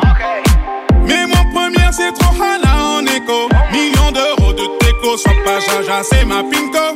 Mais 1.07 1.25
mon 1.27 1.51
première, 1.53 1.93
c'est 1.93 2.11
trop 2.13 2.35
hala 2.41 2.97
en 2.97 3.01
écho. 3.05 3.49
Millions 3.71 4.11
d'euros 4.11 4.53
de 4.53 4.85
déco, 4.85 5.17
sans 5.17 5.33
pas 5.43 5.59
jaja, 5.59 6.01
c'est 6.03 6.25
ma 6.25 6.43
pinko. 6.43 6.95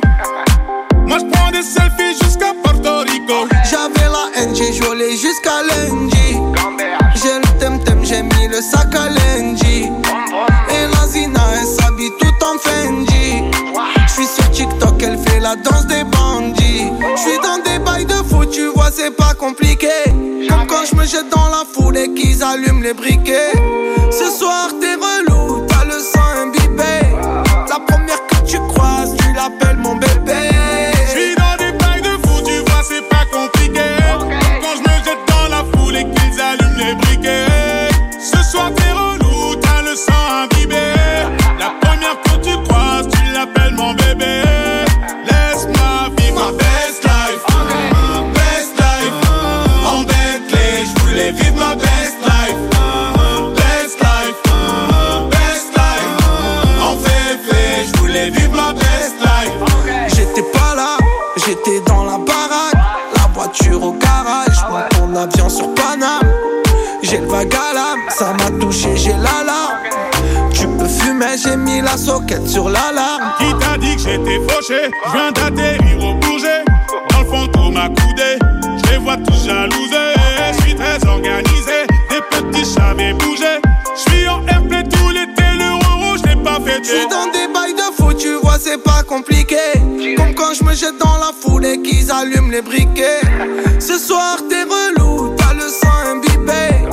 Moi, 1.06 1.18
je 1.20 1.24
prends 1.26 1.50
des 1.50 1.62
selfies 1.62 2.18
jusqu'à 2.22 2.52
Porto 2.62 2.98
Rico. 3.00 3.48
J'avais 3.64 4.08
la 4.08 4.46
NG, 4.46 4.72
je 4.72 5.16
jusqu'à 5.16 5.62
lundi. 5.62 6.36
J'ai 7.14 7.34
le 7.34 7.58
temtem, 7.58 8.04
j'ai 8.04 8.22
mis 8.22 8.48
le 8.48 8.60
sac 8.62 8.94
à 8.94 9.08
lundi. 9.08 9.84
Et 10.68 10.86
la 10.94 11.06
Zina, 11.08 11.40
elle 11.60 11.66
s'habille 11.66 12.12
tout 12.20 12.44
en 12.44 12.58
Fendi. 12.58 13.44
Je 14.06 14.12
suis 14.12 14.26
sur 14.26 14.50
TikTok, 14.50 15.02
elle 15.02 15.18
fait 15.18 15.40
la 15.40 15.56
danse 15.56 15.86
des 15.86 16.04
bandits. 16.04 16.88
Je 17.16 17.20
suis 17.28 17.38
dans 17.38 17.58
des 17.58 17.78
bails 17.84 18.06
de 18.06 18.22
fou, 18.28 18.44
tu 18.46 18.66
vois, 18.68 18.90
c'est 18.92 19.14
pas 19.16 19.34
compliqué 19.34 19.88
quand 20.70 20.84
je 20.88 20.94
me 20.94 21.04
jette 21.04 21.28
dans 21.30 21.48
la 21.48 21.64
foule 21.72 21.96
et 21.96 22.14
qu'ils 22.14 22.42
allument 22.44 22.80
les 22.80 22.94
briquets 22.94 23.56
mais 71.20 71.36
j'ai 71.36 71.54
mis 71.56 71.80
la 71.82 71.96
soquette 71.98 72.48
sur 72.48 72.64
l'alarme. 72.68 73.34
Qui 73.38 73.54
t'a 73.62 73.76
dit 73.78 73.94
que 73.96 74.02
j'étais 74.02 74.40
fauché 74.50 74.80
Je 75.06 75.12
viens 75.12 75.30
d'atterrir 75.32 75.98
au 76.02 76.14
bourget. 76.14 76.64
Dans 77.12 77.20
le 77.20 77.26
fond, 77.26 77.46
tout 77.52 77.70
m'a 77.70 77.88
coudé. 77.88 78.38
Je 78.86 78.90
les 78.92 78.96
vois 78.98 79.16
tous 79.18 79.44
jalousés. 79.44 80.14
Je 80.56 80.62
suis 80.62 80.74
très 80.74 80.98
organisé. 81.06 81.78
Des 82.08 82.22
petits 82.30 82.64
chats 82.74 82.94
bougés. 82.94 83.60
Je 83.94 84.10
suis 84.10 84.28
en 84.28 84.40
M-Play 84.46 84.82
tout 84.84 85.10
l'été. 85.10 85.44
Le 85.58 86.06
rouge 86.06 86.22
n'est 86.24 86.42
pas 86.42 86.56
fait 86.64 86.80
fêté. 86.80 86.84
Je 86.84 86.88
suis 86.96 87.08
dans 87.08 87.26
des 87.26 87.52
bails 87.52 87.74
de 87.74 87.94
fou, 87.96 88.12
tu 88.14 88.34
vois, 88.42 88.56
c'est 88.58 88.82
pas 88.82 89.02
compliqué. 89.06 89.56
Comme 90.16 90.34
quand 90.34 90.54
je 90.58 90.64
me 90.64 90.72
jette 90.72 90.96
dans 90.98 91.18
la 91.18 91.30
foule 91.38 91.66
et 91.66 91.80
qu'ils 91.82 92.10
allument 92.10 92.48
les 92.50 92.62
briquets. 92.62 93.20
Ce 93.78 93.98
soir, 93.98 94.38
t'es 94.48 94.62
relou, 94.62 95.34
t'as 95.36 95.52
le 95.54 95.68
sang 95.68 96.00
imbibé. 96.12 96.86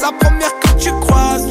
La 0.00 0.10
première 0.18 0.58
que 0.60 0.80
tu 0.82 0.90
croises. 1.02 1.43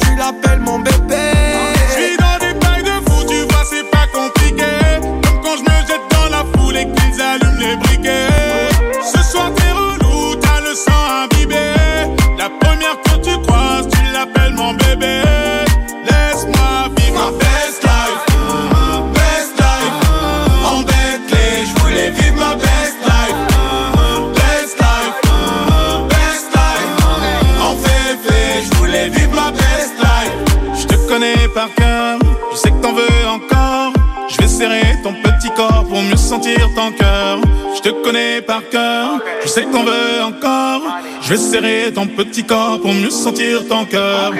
ton 36.74 36.92
cœur. 36.92 37.38
Je 37.74 37.80
te 37.80 37.88
connais 38.04 38.42
par 38.42 38.68
cœur, 38.68 39.18
je 39.42 39.48
sais 39.48 39.64
qu'on 39.64 39.82
veut 39.84 40.22
encore. 40.22 40.82
Je 41.22 41.28
vais 41.30 41.36
serrer 41.38 41.92
ton 41.94 42.06
petit 42.06 42.44
corps 42.44 42.80
pour 42.80 42.92
mieux 42.92 43.10
sentir 43.10 43.66
ton 43.66 43.84
cœur. 43.86 44.32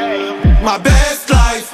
Ma 0.62 0.78
best 0.78 1.30
life. 1.30 1.73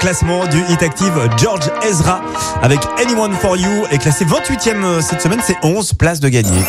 classement 0.00 0.46
du 0.46 0.58
Hit 0.70 0.82
Active 0.82 1.12
George 1.36 1.70
Ezra 1.86 2.22
avec 2.62 2.80
Anyone 3.02 3.34
for 3.34 3.54
You 3.58 3.84
est 3.90 3.98
classé 3.98 4.24
28e 4.24 4.82
euh, 4.82 5.00
cette 5.02 5.20
semaine, 5.20 5.40
c'est 5.46 5.56
11 5.62 5.92
places 5.92 6.20
de 6.20 6.30
gagner. 6.30 6.62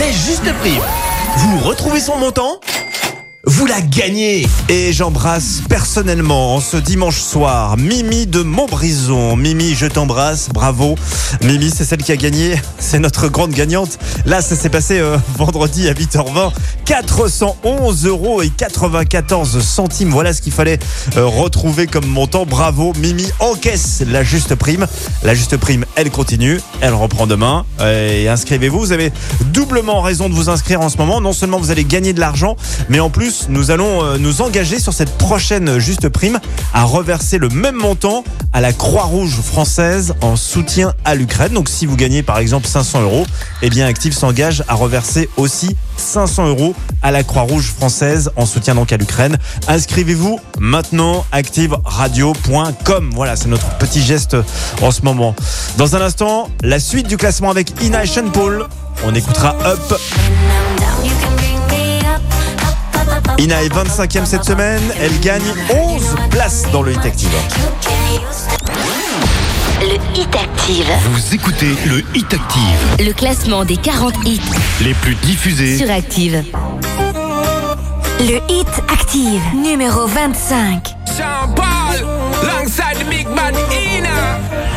Les 0.00 0.12
justes 0.12 0.52
prix. 0.60 0.74
Vous 1.36 1.58
retrouvez 1.60 2.00
son 2.00 2.16
montant 2.18 2.58
vous 3.46 3.66
la 3.66 3.82
gagnez 3.82 4.48
Et 4.70 4.94
j'embrasse 4.94 5.60
personnellement 5.68 6.60
ce 6.60 6.78
dimanche 6.78 7.20
soir 7.20 7.76
Mimi 7.76 8.26
de 8.26 8.40
Montbrison. 8.42 9.36
Mimi, 9.36 9.74
je 9.74 9.84
t'embrasse, 9.84 10.48
bravo. 10.48 10.94
Mimi, 11.42 11.68
c'est 11.70 11.84
celle 11.84 12.02
qui 12.02 12.10
a 12.12 12.16
gagné, 12.16 12.58
c'est 12.78 12.98
notre 13.00 13.28
grande 13.28 13.50
gagnante. 13.52 13.98
Là, 14.24 14.40
ça 14.40 14.56
s'est 14.56 14.70
passé 14.70 14.98
euh, 14.98 15.18
vendredi 15.36 15.90
à 15.90 15.92
8h20. 15.92 16.52
411 16.84 18.04
euros 18.06 18.42
et 18.42 18.50
94 18.50 19.60
centimes. 19.62 20.10
Voilà 20.10 20.32
ce 20.32 20.42
qu'il 20.42 20.52
fallait 20.52 20.78
euh, 21.16 21.26
retrouver 21.26 21.86
comme 21.86 22.06
montant. 22.06 22.44
Bravo, 22.46 22.92
Mimi 22.98 23.24
encaisse 23.40 24.02
la 24.06 24.22
juste 24.22 24.54
prime. 24.54 24.86
La 25.22 25.34
juste 25.34 25.56
prime, 25.56 25.84
elle 25.96 26.10
continue, 26.10 26.58
elle 26.80 26.94
reprend 26.94 27.26
demain. 27.26 27.64
Et 27.82 28.28
inscrivez-vous. 28.28 28.78
Vous 28.78 28.92
avez 28.92 29.12
doublement 29.46 30.00
raison 30.02 30.28
de 30.28 30.34
vous 30.34 30.50
inscrire 30.50 30.80
en 30.80 30.88
ce 30.88 30.98
moment. 30.98 31.20
Non 31.20 31.32
seulement 31.32 31.58
vous 31.58 31.70
allez 31.70 31.84
gagner 31.84 32.12
de 32.12 32.20
l'argent, 32.20 32.56
mais 32.88 33.00
en 33.00 33.10
plus, 33.10 33.46
nous 33.48 33.70
allons 33.70 34.04
euh, 34.04 34.18
nous 34.18 34.42
engager 34.42 34.78
sur 34.78 34.92
cette 34.92 35.16
prochaine 35.16 35.78
juste 35.78 36.08
prime 36.08 36.38
à 36.74 36.84
reverser 36.84 37.38
le 37.38 37.48
même 37.48 37.76
montant 37.76 38.24
à 38.52 38.60
la 38.60 38.72
Croix-Rouge 38.72 39.40
française 39.42 40.14
en 40.20 40.36
soutien 40.36 40.92
à 41.04 41.14
l'Ukraine. 41.14 41.52
Donc 41.52 41.68
si 41.68 41.86
vous 41.86 41.96
gagnez 41.96 42.22
par 42.22 42.38
exemple 42.38 42.66
500 42.66 43.02
euros, 43.02 43.24
eh 43.62 43.70
bien 43.70 43.86
Active 43.86 44.12
s'engage 44.12 44.62
à 44.68 44.74
reverser 44.74 45.28
aussi 45.36 45.76
500 45.96 46.48
euros 46.48 46.74
à 47.02 47.10
la 47.10 47.22
Croix-Rouge 47.22 47.72
française 47.76 48.30
en 48.36 48.46
soutien 48.46 48.74
donc 48.74 48.92
à 48.92 48.96
l'Ukraine. 48.96 49.38
Inscrivez-vous 49.68 50.38
maintenant 50.58 51.24
activeradio.com. 51.32 53.10
Voilà, 53.14 53.36
c'est 53.36 53.48
notre 53.48 53.66
petit 53.78 54.02
geste 54.02 54.36
en 54.82 54.90
ce 54.90 55.02
moment. 55.02 55.34
Dans 55.76 55.96
un 55.96 56.00
instant, 56.00 56.48
la 56.62 56.78
suite 56.80 57.08
du 57.08 57.16
classement 57.16 57.50
avec 57.50 57.82
Ina 57.82 58.04
et 58.04 58.06
Sean 58.06 58.28
Paul. 58.30 58.66
On 59.04 59.14
écoutera 59.14 59.56
Up. 59.66 59.94
Ina 63.38 63.62
est 63.62 63.68
25e 63.74 64.24
cette 64.26 64.44
semaine, 64.44 64.80
elle 65.00 65.18
gagne 65.20 65.42
11 65.72 66.00
places 66.30 66.62
dans 66.72 66.82
le 66.82 66.92
Hit 66.92 67.04
Active 67.04 67.28
le 69.88 69.98
Hit 70.18 70.34
Active. 70.34 70.86
Vous 71.12 71.34
écoutez 71.34 71.74
le 71.86 72.02
Hit 72.14 72.32
Active. 72.32 73.04
Le 73.06 73.12
classement 73.12 73.64
des 73.64 73.76
40 73.76 74.14
hits 74.24 74.40
les 74.80 74.94
plus 74.94 75.14
diffusés 75.16 75.76
sur 75.76 75.90
Active. 75.90 76.42
Le 78.20 78.40
Hit 78.48 78.66
Active, 78.90 79.40
numéro 79.54 80.06
25. 80.06 80.94
Jean-Paul, 81.18 82.08
alongside 82.48 83.06
Big 83.10 83.28
man 83.28 83.54
Ina. 83.72 84.08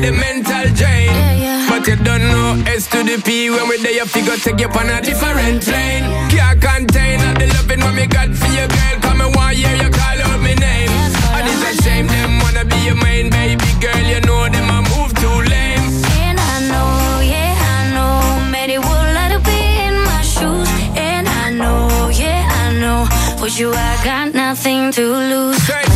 got 0.00 0.06
the 0.06 0.12
mental 0.12 0.64
drain. 0.74 1.08
Yeah, 1.10 1.32
yeah. 1.42 1.66
But 1.68 1.86
you 1.86 1.96
don't 1.96 2.26
know 2.32 2.56
S 2.66 2.86
to 2.88 3.02
the 3.02 3.20
P. 3.24 3.50
When 3.50 3.68
we're 3.68 3.82
there, 3.82 3.92
you 3.92 4.06
figure 4.06 4.36
take 4.36 4.60
you 4.60 4.68
on 4.68 4.88
a 4.88 5.00
different 5.00 5.62
plane. 5.64 6.04
Can't 6.30 6.60
contain 6.60 7.20
all 7.20 7.34
the 7.34 7.46
loving 7.54 7.80
what 7.80 7.94
me 7.94 8.06
got 8.06 8.30
for 8.34 8.50
your 8.52 8.68
girl. 8.68 8.94
Come 9.02 9.20
and 9.22 9.34
why 9.36 9.54
hear 9.54 9.74
you 9.82 9.90
call 9.90 10.18
out 10.28 10.40
my 10.40 10.54
name. 10.54 10.90
And 11.36 11.44
it's 11.50 11.64
a 11.70 11.82
shame 11.82 12.06
them 12.06 12.38
wanna 12.40 12.64
be 12.64 12.76
your 12.86 12.96
main 12.96 13.30
baby 13.30 13.66
girl. 13.80 13.98
You 14.06 14.20
know 14.22 14.48
them 14.48 14.68
a 14.70 14.78
move 14.92 15.12
too 15.20 15.38
lame. 15.52 15.84
And 16.22 16.38
I 16.38 16.56
know, 16.70 17.20
yeah, 17.34 17.54
I 17.74 17.78
know, 17.94 18.50
many 18.54 18.78
would 18.78 19.04
love 19.18 19.32
to 19.36 19.40
be 19.48 19.60
in 19.86 19.94
my 20.08 20.20
shoes. 20.22 20.68
And 20.96 21.28
I 21.28 21.50
know, 21.52 22.08
yeah, 22.10 22.42
I 22.62 22.64
know, 22.80 23.00
for 23.38 23.48
you 23.48 23.72
I 23.74 23.92
got 24.04 24.32
nothing 24.34 24.90
to 24.92 25.04
lose. 25.30 25.56
Straight 25.62 25.86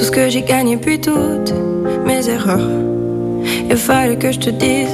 Tout 0.00 0.06
ce 0.06 0.10
que 0.12 0.30
j'ai 0.30 0.40
gagné, 0.40 0.78
puis 0.78 0.98
toutes 0.98 1.52
mes 2.06 2.26
erreurs. 2.26 2.70
Il 3.68 3.76
fallait 3.76 4.16
que 4.16 4.32
je 4.32 4.38
te 4.38 4.48
dise, 4.48 4.88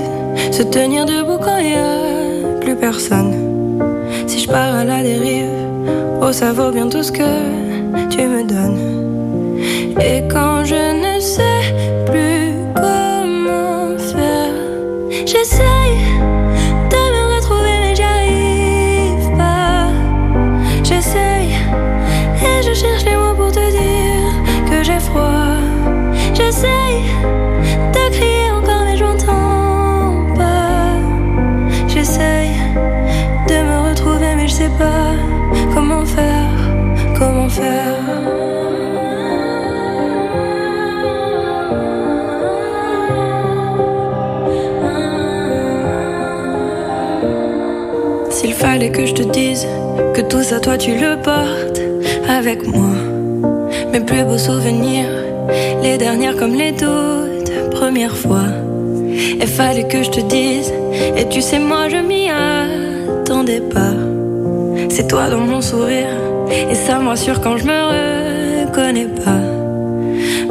se 0.50 0.64
tenir 0.64 1.06
debout 1.06 1.38
quand 1.38 1.58
il 1.58 1.76
a 1.76 2.60
plus 2.60 2.74
personne. 2.74 3.32
Si 4.26 4.40
je 4.40 4.48
pars 4.48 4.74
à 4.74 4.82
la 4.82 5.04
dérive, 5.04 5.46
oh 6.20 6.32
ça 6.32 6.52
vaut 6.52 6.72
bien 6.72 6.88
tout 6.88 7.04
ce 7.04 7.12
que 7.12 8.08
tu 8.10 8.22
me 8.26 8.42
donnes. 8.48 9.60
Et 10.04 10.24
quand 10.28 10.64
je 10.64 10.74
ne 11.04 11.20
sais 11.20 11.62
plus 12.04 12.50
comment 12.74 13.96
faire, 13.98 15.24
j'essaye. 15.24 16.05
tout 50.28 50.42
ça, 50.42 50.58
toi 50.60 50.76
tu 50.76 50.92
le 50.96 51.16
portes 51.22 51.80
avec 52.28 52.66
moi. 52.66 52.94
Mes 53.92 54.00
plus 54.00 54.24
beaux 54.24 54.38
souvenirs, 54.38 55.08
les 55.82 55.96
dernières 55.98 56.36
comme 56.36 56.54
les 56.54 56.72
toutes 56.74 57.50
premières 57.72 58.16
fois. 58.16 58.46
Et 59.40 59.46
fallait 59.46 59.86
que 59.88 60.02
je 60.02 60.10
te 60.10 60.20
dise, 60.20 60.72
et 61.16 61.26
tu 61.28 61.40
sais, 61.40 61.58
moi 61.58 61.88
je 61.88 61.96
m'y 61.98 62.28
attendais 62.28 63.60
pas. 63.60 63.92
C'est 64.90 65.08
toi 65.08 65.28
dans 65.30 65.38
mon 65.40 65.60
sourire, 65.60 66.08
et 66.50 66.74
ça 66.74 66.98
m'assure 66.98 67.40
quand 67.40 67.56
je 67.56 67.64
me 67.64 68.66
reconnais 68.66 69.08
pas. 69.24 69.40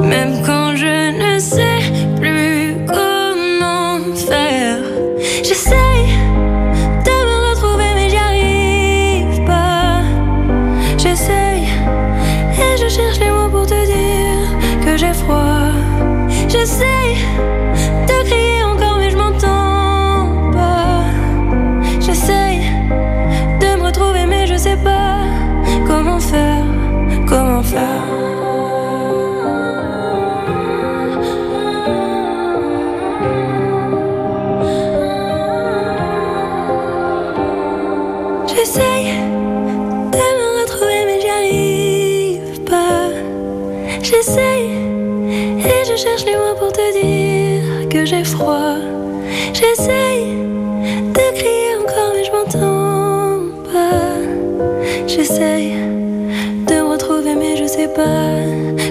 Même 0.03 0.33
quand 0.45 0.64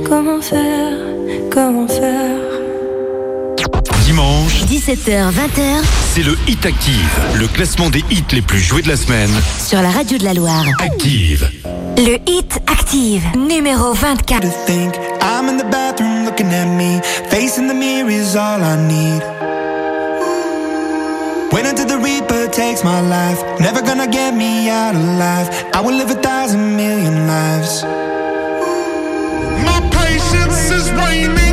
Comment 0.08 0.40
faire 0.40 0.98
Comment 1.50 1.88
faire 1.88 2.40
Dimanche, 4.04 4.64
17h-20h, 4.64 5.82
c'est 6.12 6.22
le 6.22 6.36
Hit 6.46 6.66
Active, 6.66 7.18
le 7.36 7.48
classement 7.48 7.88
des 7.88 8.02
hits 8.10 8.24
les 8.32 8.42
plus 8.42 8.58
joués 8.60 8.82
de 8.82 8.88
la 8.88 8.96
semaine. 8.96 9.30
Sur 9.58 9.80
la 9.80 9.90
radio 9.90 10.18
de 10.18 10.24
la 10.24 10.34
Loire. 10.34 10.64
Active. 10.82 11.48
Le 11.96 12.16
Hit 12.26 12.58
Active, 12.70 13.22
numéro 13.36 13.92
24. 13.94 14.42
Think 14.66 14.94
I'm 15.22 15.48
in 15.48 15.56
the 15.56 15.64
bathroom 15.70 16.26
looking 16.26 16.48
at 16.52 16.66
me, 16.66 17.00
facing 17.30 17.66
the 17.68 17.74
mirror 17.74 18.10
is 18.10 18.36
all 18.36 18.60
I 18.62 18.76
need. 18.86 19.22
When 21.50 21.66
until 21.66 21.86
the 21.86 21.96
reaper 21.98 22.46
takes 22.50 22.84
my 22.84 23.00
life, 23.00 23.42
never 23.58 23.80
gonna 23.80 24.08
get 24.10 24.34
me 24.34 24.68
out 24.68 24.94
of 24.94 25.18
life. 25.18 25.50
I 25.72 25.80
will 25.82 25.96
live 25.96 26.10
a 26.10 26.20
thousand 26.20 26.76
million 26.76 27.26
lives. 27.26 27.84
This 30.66 30.86
is 30.86 30.92
Wayne. 30.96 31.43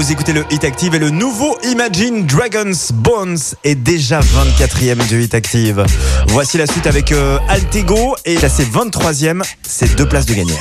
Vous 0.00 0.10
écoutez 0.12 0.32
le 0.32 0.46
Hit 0.50 0.64
Active 0.64 0.94
et 0.94 0.98
le 0.98 1.10
nouveau 1.10 1.58
Imagine 1.62 2.24
Dragons 2.24 2.72
Bones 2.94 3.36
est 3.64 3.74
déjà 3.74 4.20
24e 4.20 4.94
du 5.08 5.22
Hit 5.22 5.34
Active. 5.34 5.84
Voici 6.28 6.56
la 6.56 6.66
suite 6.66 6.86
avec 6.86 7.12
euh, 7.12 7.38
Altego 7.50 8.16
et 8.24 8.38
c'est 8.38 8.64
23e, 8.66 9.42
c'est 9.62 9.94
deux 9.96 10.08
places 10.08 10.24
de 10.24 10.32
gagner. 10.32 10.56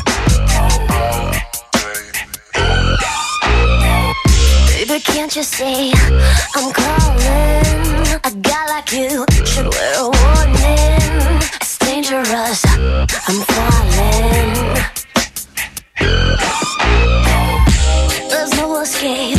there's 18.39 18.57
no 18.57 18.79
escape. 18.79 19.38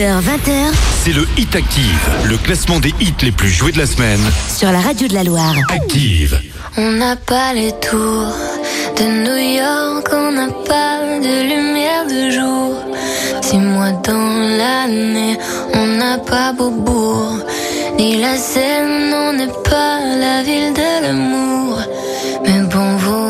20h. 0.00 0.72
C'est 1.04 1.12
le 1.14 1.26
Hit 1.38 1.56
Active, 1.56 2.10
le 2.28 2.36
classement 2.36 2.78
des 2.80 2.92
hits 3.00 3.14
les 3.22 3.32
plus 3.32 3.48
joués 3.48 3.72
de 3.72 3.78
la 3.78 3.86
semaine. 3.86 4.20
Sur 4.54 4.70
la 4.70 4.78
radio 4.80 5.08
de 5.08 5.14
la 5.14 5.24
Loire. 5.24 5.54
Active. 5.70 6.38
On 6.76 6.92
n'a 6.92 7.16
pas 7.16 7.54
les 7.54 7.72
tours 7.80 8.28
de 8.98 9.04
New 9.04 9.54
York, 9.56 10.06
on 10.12 10.32
n'a 10.32 10.48
pas 10.68 10.98
de 11.22 11.42
lumière 11.48 12.04
de 12.06 12.30
jour. 12.30 12.74
Six 13.40 13.56
mois 13.56 13.92
dans 13.92 14.58
l'année, 14.58 15.38
on 15.72 15.86
n'a 15.86 16.18
pas 16.18 16.52
Beaubourg. 16.52 17.38
Ni 17.96 18.18
la 18.20 18.36
Seine, 18.36 19.14
on 19.14 19.32
n'est 19.32 19.46
pas 19.64 19.98
la 20.20 20.42
ville 20.42 20.74
de 20.74 21.02
l'amour. 21.04 21.78
Mais 22.44 22.60
bon, 22.70 22.96
vous. 22.98 23.25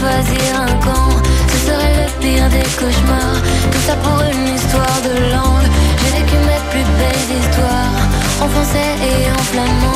choisir 0.00 0.60
un 0.60 0.72
camp, 0.84 1.10
ce 1.52 1.66
serait 1.70 1.92
le 2.00 2.06
pire 2.20 2.48
des 2.50 2.68
cauchemars. 2.78 3.40
Tout 3.72 3.82
ça 3.86 3.94
pour 3.96 4.20
une 4.20 4.54
histoire 4.54 4.98
de 5.06 5.12
langue. 5.32 5.68
J'ai 6.00 6.10
vécu 6.22 6.36
mes 6.48 6.62
plus 6.72 6.88
belles 7.00 7.28
histoires 7.40 7.98
en 8.42 8.48
français 8.48 8.92
et 9.10 9.30
en 9.32 9.38
flamand. 9.52 9.95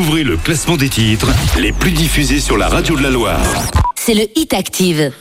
Découvrez 0.00 0.24
le 0.24 0.38
classement 0.38 0.78
des 0.78 0.88
titres 0.88 1.26
les 1.58 1.72
plus 1.72 1.90
diffusés 1.90 2.40
sur 2.40 2.56
la 2.56 2.68
radio 2.68 2.96
de 2.96 3.02
la 3.02 3.10
Loire. 3.10 3.38
C'est 3.96 4.14
le 4.14 4.26
Hit 4.34 4.54
Active. 4.54 5.12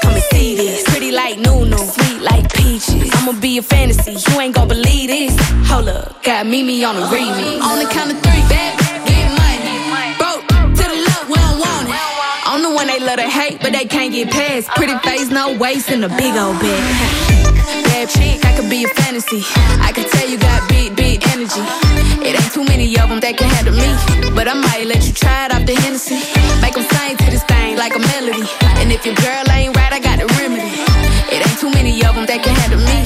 come 0.00 0.14
and 0.14 0.22
see 0.32 0.54
this. 0.56 0.82
Pretty 0.84 1.12
like 1.12 1.38
Nunu, 1.38 1.76
sweet 1.76 2.20
like 2.22 2.52
peaches. 2.54 3.10
I'ma 3.18 3.38
be 3.40 3.58
a 3.58 3.62
fantasy, 3.62 4.16
you 4.16 4.40
ain't 4.40 4.54
gon' 4.54 4.68
believe 4.68 5.08
this. 5.08 5.32
Hold 5.70 5.88
up, 5.88 6.22
got 6.22 6.46
Mimi 6.46 6.84
on 6.84 6.96
the 6.96 7.06
remix. 7.14 7.60
On 7.62 7.78
the 7.78 7.86
count 7.86 8.10
of 8.12 8.18
three, 8.22 8.42
bad 8.52 8.72
get 9.08 9.26
money. 9.38 10.18
Broke 10.20 10.42
to 10.80 10.84
the 10.90 10.98
love, 11.08 11.22
we 11.28 11.36
don't 11.44 11.58
want 11.62 11.86
it. 11.88 11.94
I'm 12.52 12.62
the 12.62 12.72
one 12.72 12.86
they 12.86 13.00
love 13.00 13.18
to 13.18 13.28
hate, 13.28 13.60
but 13.60 13.72
they 13.72 13.84
can't 13.84 14.12
get 14.12 14.30
past. 14.30 14.68
Pretty 14.78 14.96
face, 15.06 15.30
no 15.30 15.56
waist, 15.56 15.90
in 15.90 16.02
a 16.04 16.08
big 16.08 16.34
old 16.36 16.58
bag. 16.60 17.54
Bad 17.88 18.06
chick, 18.10 18.38
I 18.48 18.52
could 18.58 18.70
be 18.70 18.84
a 18.84 18.88
fantasy. 18.88 19.40
I 19.86 19.90
can 19.94 20.08
tell 20.10 20.28
you 20.28 20.38
got 20.38 20.66
big, 20.68 20.96
big 20.96 21.18
energy. 21.28 21.64
It 22.28 22.32
ain't 22.40 22.52
too 22.52 22.64
many 22.64 22.86
of 22.98 23.08
them 23.08 23.20
that 23.20 23.36
can 23.36 23.48
handle 23.56 23.74
me. 23.82 23.90
But 24.36 24.46
I 24.48 24.54
might 24.54 24.86
let 24.86 25.06
you 25.06 25.12
try 25.12 25.46
it 25.46 25.50
off 25.54 25.64
the 25.66 25.74
Hennessy. 25.82 26.16
Make 26.62 26.74
them 26.74 26.84
sing 26.84 27.16
to 27.16 27.26
this 27.30 27.44
thing 27.44 27.76
like 27.76 27.94
a 27.94 27.98
melody. 28.00 28.44
And 28.90 28.96
if 28.96 29.04
your 29.04 29.14
girl 29.16 29.44
ain't 29.50 29.76
right, 29.76 29.92
I 29.92 30.00
got 30.00 30.18
the 30.18 30.24
remedy. 30.40 30.70
It 31.34 31.46
ain't 31.46 31.60
too 31.60 31.68
many 31.70 32.02
of 32.06 32.14
them 32.14 32.24
that 32.24 32.42
can 32.42 32.54
handle 32.56 32.80
me. 32.80 33.04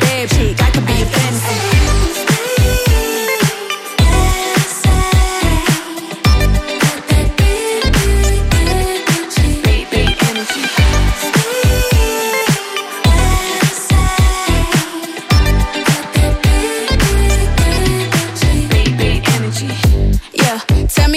Bad 0.00 0.30
chick, 0.30 0.56
I 0.58 0.70
could 0.70 0.86
be 0.86 0.94
a 0.94 1.04
fantasy. 1.12 1.66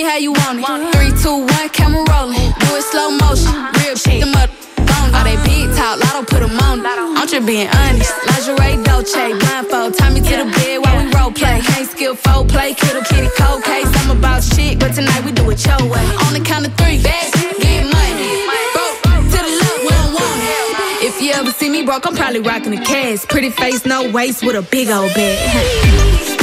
how 0.04 0.18
you 0.18 0.34
want 0.34 0.43
out, 5.94 6.00
lotto 6.02 6.26
put 6.26 6.42
them 6.42 6.58
on. 6.60 6.82
I'm 6.84 7.28
just 7.28 7.46
being 7.46 7.68
honest. 7.70 8.14
Lingerie, 8.28 8.82
Dolce, 8.84 9.34
blindfold. 9.38 9.96
Tie 9.98 10.10
me 10.10 10.22
to 10.22 10.34
the 10.44 10.48
bed 10.52 10.78
while 10.84 10.98
we 10.98 11.06
role 11.14 11.32
play. 11.32 11.60
Can't 11.62 11.90
skill, 11.90 12.16
play, 12.46 12.74
kiddo, 12.74 13.02
kitty, 13.04 13.30
cold 13.38 13.64
case. 13.64 13.88
I'm 14.02 14.18
about 14.18 14.44
shit, 14.44 14.80
but 14.80 14.94
tonight 14.94 15.24
we 15.24 15.32
do 15.32 15.50
it 15.50 15.62
your 15.66 15.80
way. 15.90 16.04
On 16.26 16.34
the 16.34 16.42
count 16.44 16.68
of 16.68 16.74
three, 16.76 17.02
back, 17.02 17.32
get 17.62 17.84
money. 17.86 18.30
Broke, 18.74 19.26
to 19.30 19.38
the 19.40 19.52
left, 19.62 19.78
we 19.86 19.92
don't 19.94 20.14
want 20.18 20.40
it. 20.42 21.08
If 21.10 21.22
you 21.22 21.32
ever 21.34 21.52
see 21.52 21.70
me 21.70 21.86
broke, 21.86 22.06
I'm 22.08 22.16
probably 22.16 22.40
rocking 22.42 22.74
a 22.78 22.84
cash. 22.84 23.26
Pretty 23.26 23.50
face, 23.50 23.86
no 23.86 24.10
waist, 24.12 24.44
with 24.44 24.56
a 24.56 24.62
big 24.62 24.90
old 24.90 25.14
bag. 25.14 26.40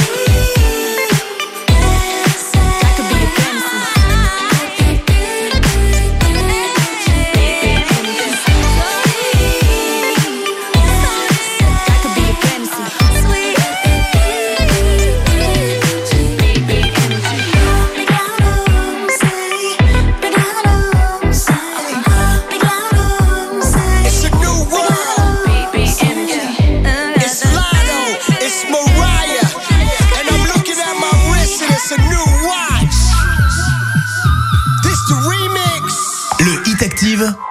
тебя?» 37.21 37.41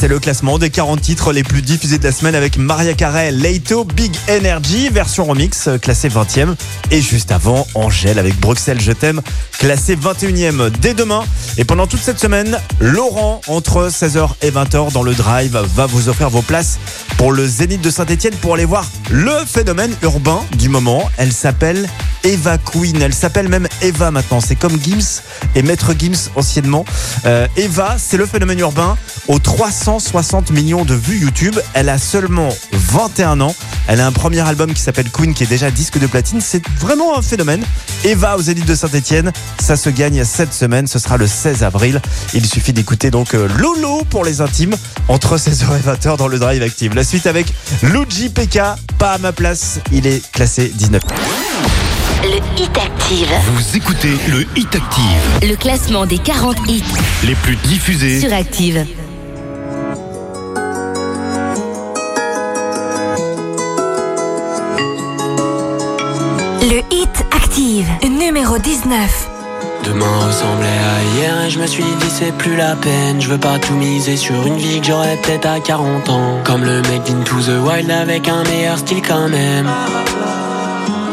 C'est 0.00 0.08
le 0.08 0.18
classement 0.18 0.56
des 0.58 0.70
40 0.70 0.98
titres 1.02 1.30
les 1.32 1.42
plus 1.42 1.60
diffusés 1.60 1.98
de 1.98 2.04
la 2.04 2.12
semaine 2.12 2.34
avec 2.34 2.56
Maria 2.56 2.94
Carey, 2.94 3.32
Leito, 3.32 3.84
Big 3.84 4.14
Energy, 4.30 4.88
version 4.88 5.26
remix, 5.26 5.68
classé 5.82 6.08
20e. 6.08 6.54
Et 6.90 7.02
juste 7.02 7.30
avant, 7.32 7.66
Angèle 7.74 8.18
avec 8.18 8.38
Bruxelles, 8.40 8.80
je 8.80 8.92
t'aime, 8.92 9.20
classé 9.58 9.94
21e 9.94 10.70
dès 10.80 10.94
demain. 10.94 11.24
Et 11.58 11.64
pendant 11.64 11.86
toute 11.86 12.00
cette 12.00 12.18
semaine, 12.18 12.58
Laurent, 12.80 13.42
entre 13.46 13.88
16h 13.90 14.28
et 14.40 14.50
20h 14.50 14.92
dans 14.92 15.02
le 15.02 15.12
Drive, 15.14 15.58
va 15.74 15.84
vous 15.84 16.08
offrir 16.08 16.30
vos 16.30 16.42
places 16.42 16.78
pour 17.18 17.30
le 17.30 17.46
Zénith 17.46 17.82
de 17.82 17.90
Saint-Etienne 17.90 18.34
pour 18.40 18.54
aller 18.54 18.64
voir 18.64 18.86
le 19.10 19.44
phénomène 19.46 19.92
urbain 20.02 20.44
du 20.56 20.70
moment. 20.70 21.10
Elle 21.18 21.32
s'appelle 21.32 21.88
Eva 22.24 22.56
Queen. 22.58 23.02
Elle 23.02 23.14
s'appelle 23.14 23.48
même 23.48 23.68
Eva 23.82 24.10
maintenant. 24.10 24.40
C'est 24.40 24.56
comme 24.56 24.78
Gims 24.82 25.22
et 25.54 25.62
Maître 25.62 25.92
Gims 25.98 26.30
anciennement. 26.36 26.84
Euh, 27.26 27.46
Eva, 27.56 27.96
c'est 27.98 28.16
le 28.16 28.26
phénomène 28.26 28.58
urbain 28.60 28.96
aux 29.28 29.38
360 29.38 30.50
millions 30.50 30.84
de 30.84 30.94
vues 30.94 31.18
YouTube. 31.18 31.58
Elle 31.74 31.88
a 31.88 31.98
seulement 31.98 32.48
21 32.72 33.40
ans. 33.40 33.54
Elle 33.88 34.00
a 34.00 34.06
un 34.06 34.12
premier 34.12 34.40
album 34.40 34.72
qui 34.72 34.80
s'appelle 34.80 35.10
Queen 35.10 35.34
qui 35.34 35.44
est 35.44 35.48
déjà 35.48 35.70
disque 35.70 35.98
de 35.98 36.06
platine. 36.06 36.40
C'est 36.40 36.62
vraiment 36.78 37.16
un 37.18 37.22
phénomène. 37.22 37.64
Eva 38.04 38.36
aux 38.36 38.40
élites 38.42 38.66
de 38.66 38.74
Saint-Etienne, 38.74 39.32
ça 39.60 39.76
se 39.76 39.90
gagne 39.90 40.24
cette 40.24 40.52
semaine. 40.54 40.86
Ce 40.86 40.98
sera 40.98 41.16
le 41.16 41.26
16 41.26 41.62
avril. 41.62 42.00
Il 42.34 42.46
suffit 42.46 42.72
d'écouter 42.72 43.10
donc 43.10 43.34
euh, 43.34 43.48
Lolo 43.58 44.02
pour 44.10 44.24
les 44.24 44.40
intimes 44.40 44.74
entre 45.08 45.36
16h 45.38 45.64
et 45.78 45.88
20h 45.90 46.16
dans 46.16 46.28
le 46.28 46.38
Drive 46.38 46.62
Active. 46.62 46.94
La 46.94 47.04
suite 47.04 47.26
avec 47.26 47.52
Luigi 47.82 48.28
PK, 48.28 48.60
pas 48.98 49.12
à 49.12 49.18
ma 49.18 49.32
place. 49.32 49.80
Il 49.92 50.06
est 50.06 50.28
classé 50.32 50.70
19. 50.74 51.02
Le 52.22 52.38
Hit 52.60 52.76
Active. 52.76 53.28
Vous 53.54 53.76
écoutez 53.76 54.16
le 54.28 54.40
Hit 54.56 54.74
Active. 54.74 55.48
Le 55.48 55.54
classement 55.56 56.06
des 56.06 56.18
40 56.18 56.56
hits 56.68 56.82
les 57.24 57.34
plus 57.36 57.56
diffusés 57.56 58.20
sur 58.20 58.32
Active. 58.32 58.84
numéro 68.10 68.56
19. 68.58 69.30
Demain 69.84 70.06
ressemblait 70.26 70.66
à 70.66 71.18
hier 71.18 71.44
et 71.46 71.50
je 71.50 71.58
me 71.58 71.66
suis 71.66 71.84
dit 71.84 72.08
c'est 72.10 72.32
plus 72.36 72.56
la 72.56 72.74
peine 72.76 73.20
Je 73.20 73.28
veux 73.28 73.38
pas 73.38 73.58
tout 73.58 73.74
miser 73.74 74.16
sur 74.16 74.34
une 74.46 74.56
vie 74.56 74.80
que 74.80 74.86
j'aurais 74.86 75.16
peut-être 75.16 75.46
à 75.46 75.60
40 75.60 76.08
ans 76.08 76.38
Comme 76.44 76.64
le 76.64 76.80
mec 76.82 77.02
d'Into 77.04 77.36
the 77.40 77.64
Wild 77.66 77.90
avec 77.90 78.28
un 78.28 78.42
meilleur 78.44 78.78
style 78.78 79.02
quand 79.06 79.28
même 79.28 79.66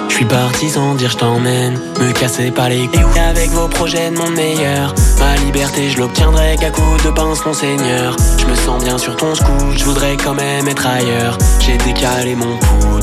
je 0.09 0.17
suis 0.17 0.25
parti 0.27 0.69
sans 0.69 0.93
dire 0.93 1.09
je 1.09 1.17
t'emmène 1.17 1.79
Me 1.99 2.11
casser 2.11 2.51
par 2.51 2.69
les 2.69 2.87
couilles 2.87 3.19
avec 3.19 3.49
vos 3.49 3.67
projets 3.67 4.11
de 4.11 4.17
mon 4.19 4.29
meilleur 4.29 4.93
Ma 5.17 5.35
liberté 5.37 5.89
je 5.89 5.97
l'obtiendrai 5.97 6.55
qu'à 6.59 6.69
coups 6.69 7.03
de 7.03 7.09
pince 7.09 7.43
mon 7.43 7.51
seigneur 7.53 8.15
Je 8.37 8.45
me 8.45 8.53
sens 8.53 8.83
bien 8.83 8.95
sur 8.99 9.17
ton 9.17 9.33
scout, 9.33 9.49
je 9.75 9.83
voudrais 9.83 10.15
quand 10.23 10.35
même 10.35 10.67
être 10.67 10.85
ailleurs 10.85 11.39
J'ai 11.59 11.77
décalé 11.77 12.35
mon 12.35 12.55
cou 12.57 13.02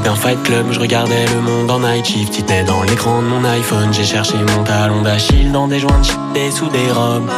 d'un 0.00 0.14
fight 0.14 0.42
club, 0.42 0.66
je 0.70 0.80
regardais 0.80 1.26
le 1.26 1.40
monde 1.40 1.70
en 1.70 1.80
night 1.80 2.04
shift. 2.06 2.42
dans 2.66 2.82
l'écran 2.82 3.22
de 3.22 3.26
mon 3.26 3.44
iPhone, 3.44 3.92
j'ai 3.92 4.04
cherché 4.04 4.34
mon 4.56 4.62
talon 4.64 5.02
d'Achille 5.02 5.52
dans 5.52 5.66
des 5.68 5.78
joints 5.80 6.00
de 6.34 6.50
sous 6.50 6.68
des 6.68 6.90
robes. 6.90 7.28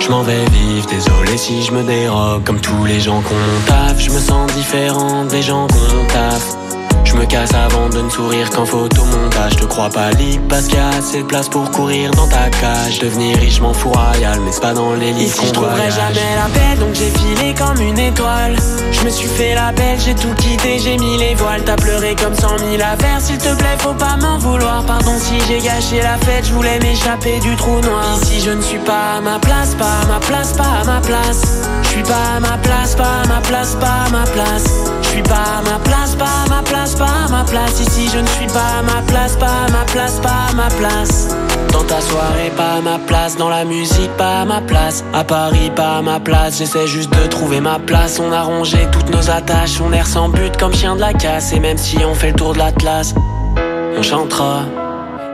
Je 0.00 0.08
m'en 0.10 0.22
vais 0.22 0.44
vivre, 0.50 0.86
désolé 0.86 1.36
si 1.36 1.62
je 1.62 1.72
me 1.72 1.82
dérobe. 1.82 2.42
Comme 2.44 2.60
tous 2.60 2.84
les 2.84 3.00
gens 3.00 3.20
qu'on 3.20 3.66
taffe, 3.70 4.00
je 4.00 4.10
me 4.10 4.18
sens 4.18 4.50
différent 4.54 5.24
des 5.24 5.42
gens 5.42 5.66
qu'on 5.66 6.06
taffe 6.12 6.57
je 7.04 7.14
me 7.14 7.24
casse 7.26 7.54
avant 7.54 7.88
de 7.88 8.00
ne 8.02 8.08
sourire 8.08 8.50
qu'en 8.50 8.64
photomontage. 8.66 9.56
Te 9.56 9.64
crois 9.64 9.90
pas 9.90 10.10
libre 10.12 10.44
parce 10.48 10.66
qu'il 10.66 10.78
y 10.78 10.80
a 10.80 10.88
assez 10.88 11.18
de 11.22 11.26
place 11.26 11.48
pour 11.48 11.70
courir 11.70 12.10
dans 12.12 12.26
ta 12.28 12.48
cage. 12.60 12.98
Devenir 13.00 13.36
riche, 13.38 13.60
m'en 13.60 13.72
fous 13.72 13.90
royal, 13.90 14.38
mais 14.44 14.52
c'est 14.52 14.60
pas 14.60 14.74
dans 14.74 14.92
les 14.94 15.12
livres 15.12 15.34
je 15.48 15.52
trouverais 15.52 15.90
jamais 15.90 16.34
la 16.36 16.48
paix, 16.52 16.76
donc 16.78 16.94
j'ai 16.94 17.10
filé 17.10 17.54
comme 17.54 17.80
une 17.80 17.98
étoile. 17.98 18.56
Je 18.92 19.04
me 19.04 19.10
suis 19.10 19.28
fait 19.28 19.54
la 19.54 19.72
belle, 19.72 19.98
j'ai 19.98 20.14
tout 20.14 20.32
quitté, 20.34 20.78
j'ai 20.78 20.96
mis 20.98 21.16
les 21.18 21.34
voiles. 21.34 21.62
T'as 21.64 21.76
pleuré 21.76 22.14
comme 22.22 22.34
cent 22.34 22.56
mille 22.66 22.82
affaires, 22.82 23.20
s'il 23.20 23.38
te 23.38 23.54
plaît, 23.54 23.76
faut 23.78 23.94
pas 23.94 24.16
m'en 24.16 24.38
vouloir. 24.38 24.82
Pardon 24.84 25.14
si 25.18 25.34
j'ai 25.46 25.58
gâché 25.60 26.00
la 26.02 26.16
fête, 26.18 26.46
je 26.46 26.52
voulais 26.52 26.78
m'échapper 26.80 27.38
du 27.40 27.54
trou 27.56 27.80
noir. 27.80 28.04
Ici, 28.22 28.40
je 28.44 28.50
ne 28.50 28.60
suis 28.62 28.78
pas 28.78 29.16
à 29.18 29.20
ma 29.20 29.38
place, 29.38 29.74
pas 29.74 29.98
à 30.02 30.06
ma 30.06 30.18
place, 30.20 30.52
pas 30.52 30.82
à 30.82 30.84
ma 30.84 31.00
place. 31.00 31.42
Je 31.82 31.88
suis 31.88 32.02
pas 32.02 32.36
à 32.36 32.40
ma 32.40 32.58
place, 32.58 32.94
pas 32.94 33.22
à 33.24 33.26
ma 33.26 33.40
place, 33.40 33.76
pas 33.80 34.04
à 34.06 34.10
ma 34.10 34.24
place. 34.26 34.64
Je 35.08 35.12
suis 35.14 35.22
pas 35.22 35.62
ma 35.64 35.78
place, 35.78 36.14
pas 36.16 36.44
ma 36.50 36.62
place, 36.62 36.94
pas 36.94 37.28
ma 37.30 37.42
place. 37.44 37.80
Ici, 37.80 38.08
je 38.12 38.18
ne 38.18 38.26
suis 38.26 38.46
pas 38.48 38.82
ma 38.84 39.00
place, 39.10 39.36
pas 39.36 39.66
ma 39.72 39.84
place, 39.90 40.20
pas 40.20 40.52
ma 40.54 40.68
place. 40.68 41.28
Dans 41.72 41.82
ta 41.82 42.00
soirée, 42.00 42.52
pas 42.56 42.80
ma 42.82 42.98
place. 42.98 43.34
Dans 43.36 43.48
la 43.48 43.64
musique, 43.64 44.10
pas 44.18 44.44
ma 44.44 44.60
place. 44.60 45.02
À 45.14 45.24
Paris, 45.24 45.70
pas 45.74 46.02
ma 46.02 46.20
place. 46.20 46.58
J'essaie 46.58 46.86
juste 46.86 47.10
de 47.14 47.26
trouver 47.26 47.60
ma 47.60 47.78
place. 47.78 48.20
On 48.20 48.30
a 48.32 48.42
rongé 48.42 48.86
toutes 48.92 49.08
nos 49.10 49.30
attaches. 49.30 49.80
On 49.80 49.92
erre 49.94 50.06
sans 50.06 50.28
but 50.28 50.54
comme 50.58 50.74
chien 50.74 50.94
de 50.94 51.00
la 51.00 51.14
casse. 51.14 51.52
Et 51.54 51.60
même 51.60 51.78
si 51.78 51.98
on 52.04 52.14
fait 52.14 52.30
le 52.32 52.36
tour 52.36 52.52
de 52.52 52.58
l'Atlas, 52.58 53.14
on 53.96 54.02
chantera. 54.02 54.62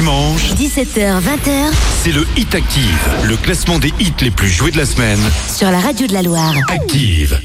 dimanche, 0.00 0.54
17h-20h, 0.54 1.70
c'est 2.02 2.12
le 2.12 2.26
Hit 2.36 2.54
Active, 2.54 3.08
le 3.24 3.36
classement 3.36 3.78
des 3.78 3.92
hits 4.00 4.12
les 4.22 4.30
plus 4.30 4.48
joués 4.48 4.70
de 4.70 4.78
la 4.78 4.86
semaine. 4.86 5.18
Sur 5.54 5.70
la 5.70 5.78
radio 5.78 6.06
de 6.06 6.14
la 6.14 6.22
Loire. 6.22 6.54
Active. 6.72 7.38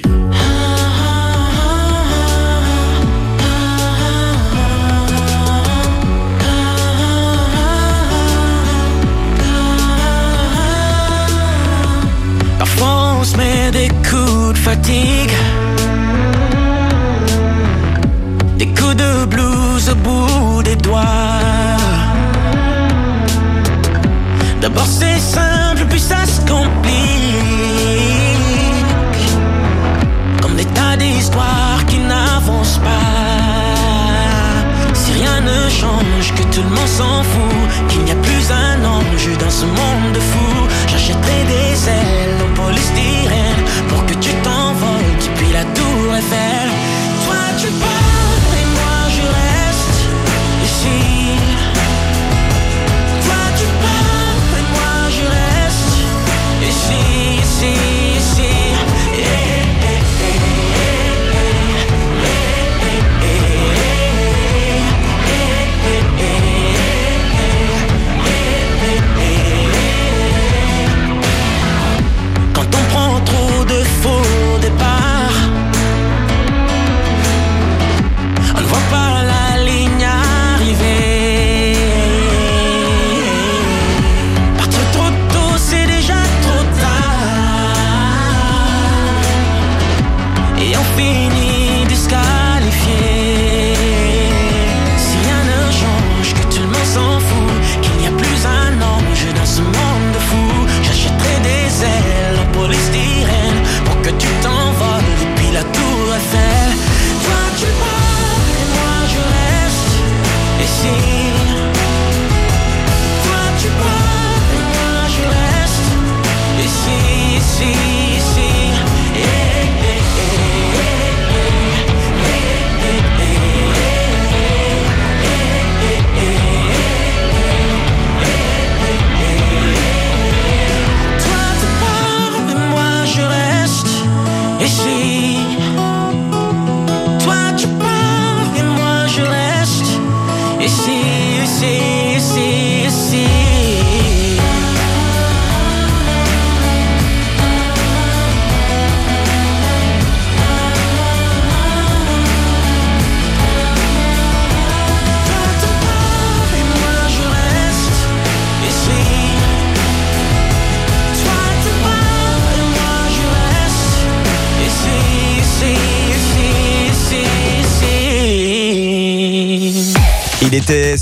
La 12.59 12.65
France 12.65 13.35
met 13.35 13.71
des 13.71 13.89
coups 14.09 14.53
de 14.53 14.57
fatigue. 14.57 15.31
Des 18.57 18.67
coups 18.67 18.95
de 18.95 19.25
blues 19.25 19.89
au 19.89 19.95
bout 19.95 20.63
des 20.63 20.77
doigts. 20.77 21.01
D'abord 24.61 24.85
c'est 24.87 25.19
simple, 25.19 25.85
puis 25.89 25.99
ça 25.99 26.25
se 26.25 26.39
complique. 26.41 26.95
Comme 30.41 30.55
des 30.55 30.65
tas 30.65 30.95
d'histoires 30.97 31.83
qui 31.87 31.97
n'avancent 31.97 32.77
pas. 32.79 33.53
Si 34.93 35.11
rien 35.13 35.41
ne 35.41 35.69
change, 35.69 36.33
que 36.35 36.43
tout 36.55 36.63
le 36.63 36.69
monde 36.69 36.87
s'en 36.87 37.21
fout, 37.23 37.87
qu'il 37.89 38.03
n'y 38.03 38.11
a 38.11 38.15
plus 38.15 38.49
un 38.51 38.83
ange 38.85 39.37
dans 39.39 39.49
ce 39.49 39.65
monde 39.65 40.09
de 40.13 40.19
fous. 40.19 40.67
J'achèterai 40.87 41.39
des 41.47 41.89
ailes 41.89 42.41
en 42.45 42.53
polystyrène 42.55 43.59
pour 43.89 44.05
que 44.05 44.13
tu 44.15 44.29
t'envoles 44.43 45.15
depuis 45.21 45.51
la 45.53 45.63
tour 45.75 46.15
Eiffel. 46.15 46.69
Toi 47.25 47.41
tu 47.59 47.67
pars 47.73 48.55
et 48.61 48.65
moi 48.77 49.09
je 49.09 49.21
reste 49.21 50.05
ici. 50.63 51.14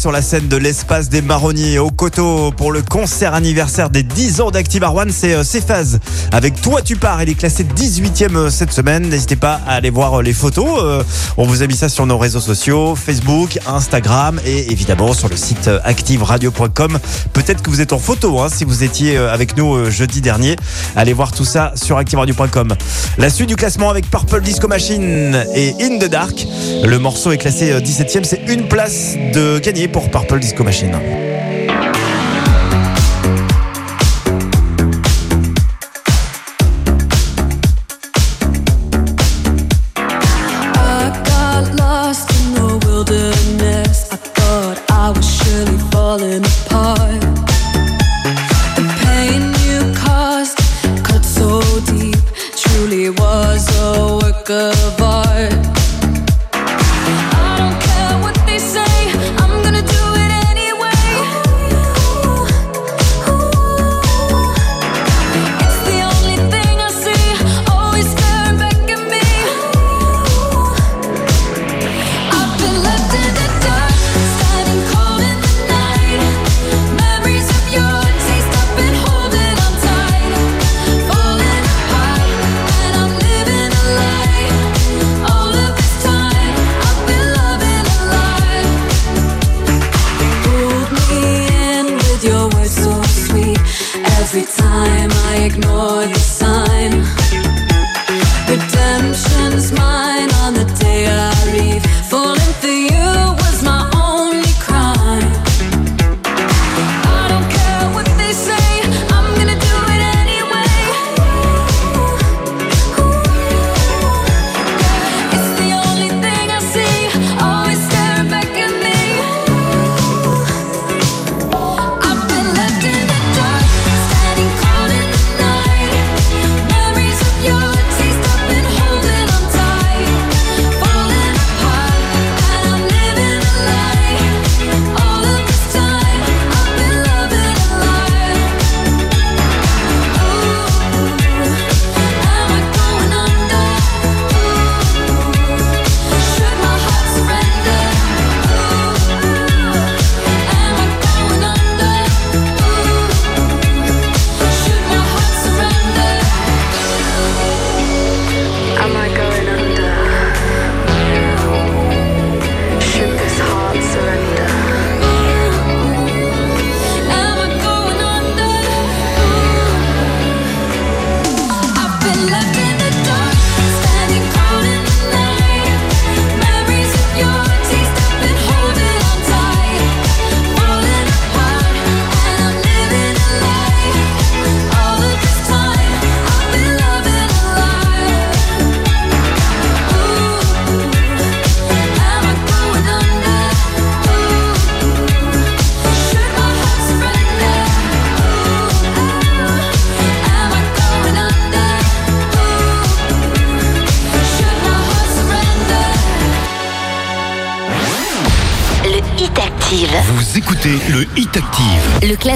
sur 0.03 0.11
la 0.11 0.21
scène 0.21 0.49
de 0.49 0.57
l'espace 0.57 1.07
des 1.07 1.21
marronniers 1.21 1.79
au 1.79 1.89
coteau 1.89 2.51
pour 2.57 2.73
le 2.73 2.81
concert 2.81 3.33
anniversaire 3.33 3.89
des 3.89 4.03
10 4.03 4.41
ans 4.41 4.51
d'Active 4.51 4.83
One. 4.83 5.09
C'est 5.13 5.65
phases. 5.65 5.93
Euh, 6.03 6.35
avec 6.35 6.61
Toi 6.61 6.81
tu 6.81 6.97
pars. 6.97 7.23
Il 7.23 7.29
est 7.29 7.35
classé 7.35 7.63
18e 7.63 8.35
euh, 8.35 8.49
cette 8.49 8.73
semaine. 8.73 9.07
N'hésitez 9.07 9.37
pas 9.37 9.61
à 9.65 9.75
aller 9.75 9.89
voir 9.91 10.19
euh, 10.19 10.21
les 10.21 10.33
photos. 10.33 11.01
On 11.37 11.45
vous 11.45 11.63
a 11.63 11.67
mis 11.67 11.75
ça 11.77 11.87
sur 11.87 12.05
nos 12.05 12.17
réseaux 12.17 12.41
sociaux, 12.41 12.95
Facebook, 12.97 13.57
Instagram 13.65 14.41
et 14.45 14.73
évidemment 14.73 15.13
sur 15.13 15.29
le 15.29 15.37
site 15.37 15.69
activeradio.com. 15.85 16.99
Peut-être 17.31 17.61
que 17.63 17.69
vous 17.69 17.79
êtes 17.79 17.93
en 17.93 17.97
photo 17.99 18.41
hein, 18.41 18.49
si 18.53 18.65
vous 18.65 18.83
étiez 18.83 19.15
avec 19.15 19.55
nous 19.55 19.89
jeudi 19.89 20.19
dernier. 20.19 20.57
Allez 20.97 21.13
voir 21.13 21.31
tout 21.31 21.45
ça 21.45 21.71
sur 21.75 21.95
activeradio.com. 21.97 22.73
La 23.19 23.29
suite 23.29 23.47
du 23.47 23.55
classement 23.55 23.89
avec 23.89 24.09
Purple 24.11 24.41
Disco 24.41 24.67
Machine 24.67 25.41
et 25.55 25.73
In 25.79 25.97
the 25.97 26.09
Dark. 26.09 26.45
Le 26.83 26.97
morceau 26.99 27.31
est 27.31 27.37
classé 27.37 27.73
17e. 27.73 28.25
C'est 28.25 28.41
une 28.49 28.67
place 28.67 29.13
de 29.33 29.59
gagner 29.59 29.87
pour 29.93 30.09
Purple 30.11 30.39
Disco 30.39 30.63
Machine. 30.63 30.99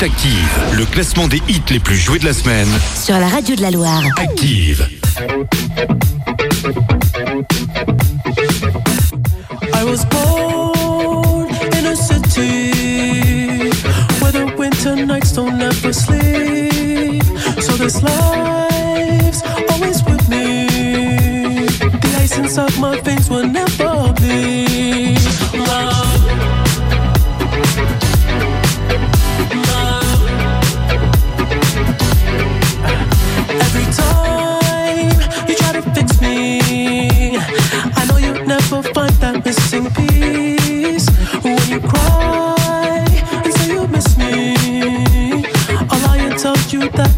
Active, 0.00 0.58
le 0.76 0.86
classement 0.86 1.26
des 1.26 1.42
hits 1.48 1.60
les 1.70 1.80
plus 1.80 1.96
joués 1.96 2.20
de 2.20 2.24
la 2.26 2.32
semaine. 2.32 2.68
Sur 2.94 3.18
la 3.18 3.26
radio 3.26 3.56
de 3.56 3.62
la 3.62 3.72
Loire. 3.72 4.04
Active. 4.16 4.86
I 9.74 9.82
was 9.84 10.04
born 10.04 11.48
in 11.76 11.86
a 11.86 11.96
city 11.96 13.70
where 14.20 14.30
the 14.30 14.54
winter 14.56 14.94
nights 15.04 15.32
don't 15.32 15.60
ever 15.60 15.92
sleep. 15.92 17.24
So 17.60 17.72
this 17.72 18.00
life's 18.00 19.42
always 19.72 20.04
with 20.04 20.28
me. 20.28 21.56
The 21.90 22.18
ice 22.22 22.38
inside 22.38 22.78
my 22.78 22.96
face 23.02 23.28
will 23.28 23.48
never. 23.48 23.87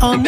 on 0.02 0.22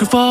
Could 0.00 0.08
for 0.10 0.29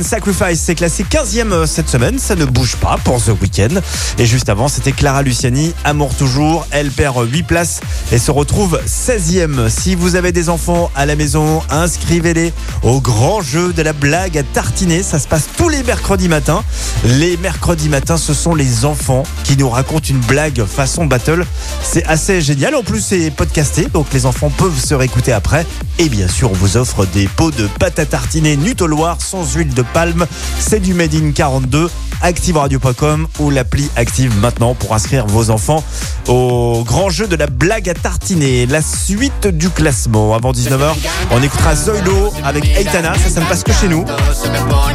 Sacrifice, 0.00 0.60
s'est 0.62 0.74
classé 0.74 1.04
15e 1.04 1.66
cette 1.66 1.88
semaine, 1.88 2.18
ça 2.18 2.34
ne 2.34 2.46
bouge 2.46 2.76
pas 2.76 2.96
pour 3.04 3.22
The 3.22 3.30
Weekend. 3.42 3.82
Et 4.18 4.24
juste 4.24 4.48
avant, 4.48 4.68
c'était 4.68 4.92
Clara 4.92 5.22
Luciani, 5.22 5.74
Amour 5.84 6.14
toujours, 6.14 6.66
elle 6.70 6.90
perd 6.90 7.16
8 7.30 7.38
euh, 7.40 7.44
places 7.44 7.80
et 8.10 8.18
se 8.18 8.30
retrouve 8.30 8.80
16e. 8.88 9.68
Si 9.68 9.94
vous 9.94 10.16
avez 10.16 10.32
des 10.32 10.48
enfants 10.48 10.90
à 10.94 11.04
la 11.04 11.14
maison, 11.14 11.60
inscrivez-les 11.68 12.52
au 12.82 13.00
grand 13.02 13.42
jeu 13.42 13.72
de 13.74 13.82
la 13.82 13.92
blague 13.92 14.38
à 14.38 14.42
tartiner, 14.42 15.02
ça 15.02 15.18
se 15.18 15.28
passe 15.28 15.44
tous 15.58 15.68
les 15.68 15.82
mercredis 15.82 16.28
matins. 16.28 16.64
Les 17.04 17.36
mercredis 17.38 17.90
matins, 17.90 18.16
ce 18.16 18.32
sont 18.32 18.54
les 18.54 18.86
enfants 18.86 19.24
qui 19.44 19.56
nous 19.58 19.68
racontent 19.68 20.06
une 20.08 20.20
blague 20.20 20.64
façon 20.64 21.04
battle. 21.04 21.44
C'est 21.84 22.04
assez 22.06 22.40
génial, 22.40 22.74
en 22.76 22.82
plus 22.82 23.02
c'est 23.02 23.30
podcasté, 23.30 23.86
donc 23.92 24.06
les 24.14 24.24
enfants 24.24 24.50
peuvent 24.56 24.78
se 24.82 24.94
réécouter 24.94 25.32
après. 25.32 25.66
Et 26.04 26.08
bien 26.08 26.26
sûr, 26.26 26.50
on 26.50 26.54
vous 26.54 26.76
offre 26.76 27.06
des 27.06 27.28
pots 27.28 27.52
de 27.52 27.68
pâte 27.78 28.00
à 28.00 28.04
tartiner 28.06 28.58
loir 28.80 29.18
sans 29.20 29.54
huile 29.54 29.72
de 29.72 29.82
palme. 29.82 30.26
C'est 30.58 30.80
du 30.80 30.94
Made 30.94 31.14
in 31.14 31.30
42 31.30 31.88
activeradio.com 32.22 33.28
ou 33.38 33.50
l'appli 33.50 33.88
Active 33.94 34.36
maintenant 34.38 34.74
pour 34.74 34.94
inscrire 34.96 35.28
vos 35.28 35.50
enfants 35.50 35.84
au 36.26 36.82
grand 36.84 37.08
jeu 37.08 37.28
de 37.28 37.36
la 37.36 37.46
blague 37.46 37.88
à 37.88 37.94
tartiner. 37.94 38.66
La 38.66 38.80
suite 38.82 39.46
du 39.46 39.70
classement 39.70 40.34
avant 40.34 40.50
19h, 40.50 40.92
on 41.30 41.40
écoutera 41.40 41.76
Zoilo 41.76 42.34
avec 42.42 42.64
Eitana, 42.76 43.12
ça 43.14 43.30
ça 43.30 43.38
ne 43.40 43.46
passe 43.46 43.62
que 43.62 43.72
chez 43.72 43.86
nous. 43.86 44.04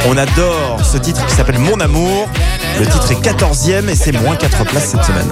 On 0.10 0.18
adore 0.18 0.80
ce 0.84 0.98
titre 0.98 1.26
qui 1.26 1.34
s'appelle 1.36 1.60
Mon 1.60 1.80
amour. 1.80 2.28
Le 2.78 2.84
titre 2.86 3.10
est 3.14 3.26
14e 3.26 3.88
et 3.88 3.96
c'est 3.96 4.12
moins 4.12 4.36
4 4.36 4.66
places 4.66 4.90
cette 4.96 5.06
semaine. 5.06 5.32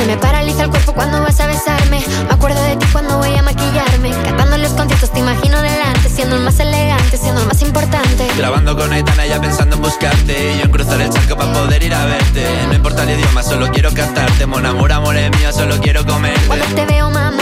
Se 0.00 0.06
me 0.06 0.16
paraliza 0.16 0.64
el 0.64 0.70
cuerpo 0.70 0.92
cuando 0.94 1.20
vas 1.22 1.38
a 1.40 1.46
besarme 1.46 2.02
Me 2.28 2.34
acuerdo 2.34 2.62
de 2.64 2.76
ti 2.76 2.86
cuando 2.92 3.18
voy 3.18 3.34
a 3.34 3.42
maquillarme 3.42 4.10
Cantando 4.24 4.58
los 4.58 4.72
conciertos 4.72 5.10
te 5.12 5.20
imagino 5.20 5.60
delante 5.60 6.08
Siendo 6.08 6.36
el 6.36 6.42
más 6.42 6.58
elegante, 6.60 7.16
siendo 7.16 7.40
el 7.40 7.46
más 7.46 7.62
importante 7.62 8.28
Grabando 8.36 8.76
con 8.76 8.92
Aitana 8.92 9.26
ya 9.26 9.40
pensando 9.40 9.76
en 9.76 9.82
buscarte 9.82 10.52
Y 10.54 10.58
yo 10.58 10.64
en 10.64 10.70
cruzar 10.70 11.00
el 11.00 11.10
charco 11.10 11.36
para 11.36 11.52
poder 11.52 11.82
ir 11.82 11.94
a 11.94 12.04
verte 12.06 12.46
No 12.68 12.74
importa 12.74 13.02
el 13.04 13.10
idioma, 13.10 13.42
solo 13.42 13.68
quiero 13.72 13.92
cantarte 13.92 14.46
Mon 14.46 14.64
amor, 14.66 14.92
amor 14.92 15.16
es 15.16 15.30
mío, 15.38 15.52
solo 15.52 15.76
quiero 15.80 16.04
comer 16.04 16.34
Cuando 16.46 16.64
te 16.66 16.84
veo 16.86 17.10
mamá 17.10 17.41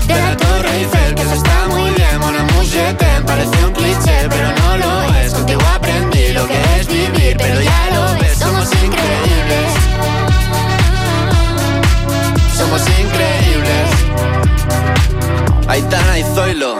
Torre 0.35 1.13
Que 1.15 1.21
eso 1.21 1.33
está 1.33 1.67
muy 1.69 1.91
bien, 1.91 2.19
mon 2.19 2.35
amour, 2.35 2.51
Parece 3.25 3.65
un 3.65 3.73
cliché, 3.73 4.27
pero 4.29 4.51
no 4.53 4.77
lo 4.77 5.13
es 5.15 5.33
Contigo 5.33 5.61
aprendí 5.75 6.31
lo 6.33 6.47
que 6.47 6.59
es 6.79 6.87
vivir 6.87 7.35
Pero 7.37 7.61
ya 7.61 7.89
lo 7.93 8.19
ves, 8.21 8.37
somos 8.37 8.65
increíbles 8.65 9.73
Somos 12.55 12.81
increíbles 12.81 13.89
Aitana 15.67 16.19
y 16.19 16.23
Zoilo 16.35 16.79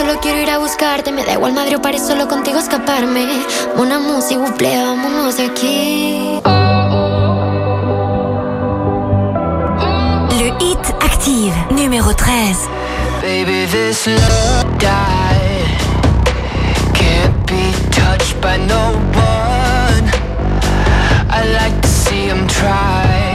ir 0.41 0.49
a 0.49 0.57
buscarte. 0.57 1.11
Me 1.11 1.23
da 1.23 1.33
igual 1.33 1.53
Madrid 1.53 1.77
o 1.77 1.81
París, 1.81 2.01
solo 2.07 2.27
contigo 2.27 2.57
escaparme. 2.59 3.27
Una 3.77 3.99
música, 3.99 4.39
buple, 4.41 4.75
vámonos 4.83 5.37
de 5.37 5.45
aquí. 5.45 6.41
Le 10.29 10.53
hit 10.59 10.79
active, 11.01 11.53
numéro 11.69 12.13
13. 12.15 12.69
Baby, 13.21 13.65
this 13.67 14.07
love 14.07 14.77
die 14.79 15.67
can't 16.93 17.37
be 17.47 17.63
touched 17.91 18.35
by 18.41 18.57
no 18.57 18.91
one. 19.13 20.09
I 21.29 21.45
like 21.57 21.81
to 21.81 21.87
see 21.87 22.27
him 22.27 22.47
try. 22.47 23.30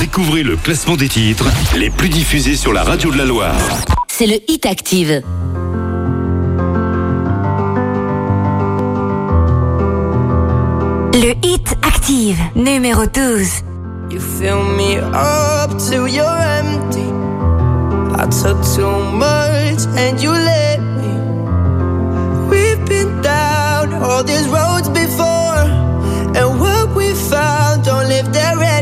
Découvrez 0.00 0.42
le 0.42 0.56
classement 0.56 0.96
des 0.96 1.08
titres 1.08 1.46
les 1.76 1.88
plus 1.88 2.10
diffusés 2.10 2.56
sur 2.56 2.74
la 2.74 2.82
radio 2.82 3.10
de 3.10 3.16
la 3.16 3.24
Loire. 3.24 3.54
C'est 4.08 4.26
le 4.26 4.36
Hit 4.46 4.66
Active. 4.66 5.22
Le 11.14 11.32
Hit 11.42 11.66
Active, 11.86 12.36
numéro 12.54 13.06
12. 13.06 13.64
You 14.10 14.20
fill 14.20 14.56
me 14.76 14.98
up 15.14 15.70
to 15.90 16.06
your 16.06 16.28
empty. 16.28 17.08
I 18.14 18.26
took 18.28 18.60
too 18.76 19.02
much 19.16 19.86
and 19.96 20.20
you 20.20 20.32
let 20.32 20.80
me. 20.80 21.16
We've 22.50 22.84
been 22.86 23.22
down 23.22 23.94
all 24.02 24.22
these 24.22 24.46
roads 24.48 24.90
before. 24.90 25.24
And 26.34 26.60
what 26.60 26.94
we 26.94 27.14
found 27.14 27.84
don't 27.84 28.08
live 28.08 28.30
there 28.34 28.62
anymore. 28.62 28.81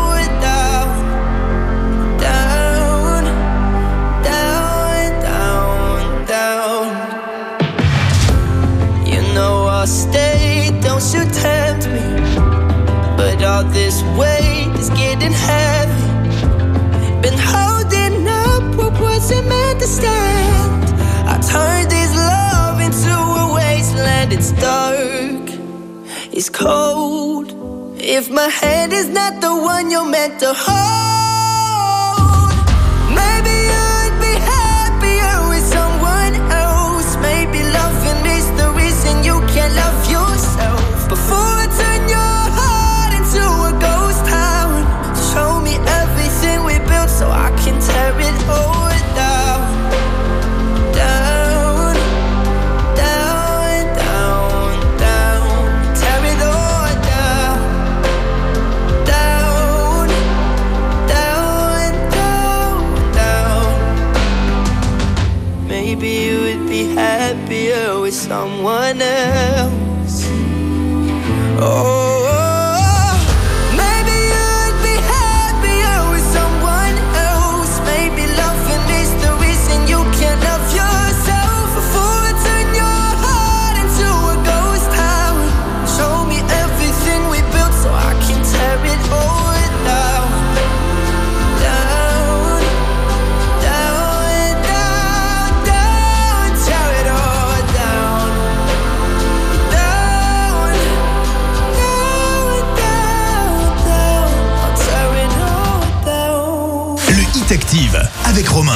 breathing 15.21 15.33
heavy. 15.45 16.01
Been 17.21 17.37
holding 17.37 18.27
up 18.27 18.63
what 18.77 18.93
wasn't 19.01 19.47
meant 19.47 19.79
to 19.79 19.87
stand. 19.87 20.85
I 21.33 21.37
turned 21.53 21.91
this 21.97 22.13
love 22.15 22.79
into 22.87 23.15
a 23.41 23.53
wasteland. 23.55 24.33
It's 24.33 24.51
dark, 24.69 25.47
it's 26.35 26.49
cold. 26.49 27.21
If 27.99 28.29
my 28.29 28.47
hand 28.49 28.93
is 28.93 29.09
not 29.09 29.41
the 29.41 29.55
one 29.55 29.91
you're 29.91 30.07
meant 30.09 30.39
to 30.39 30.53
hold. 30.55 31.20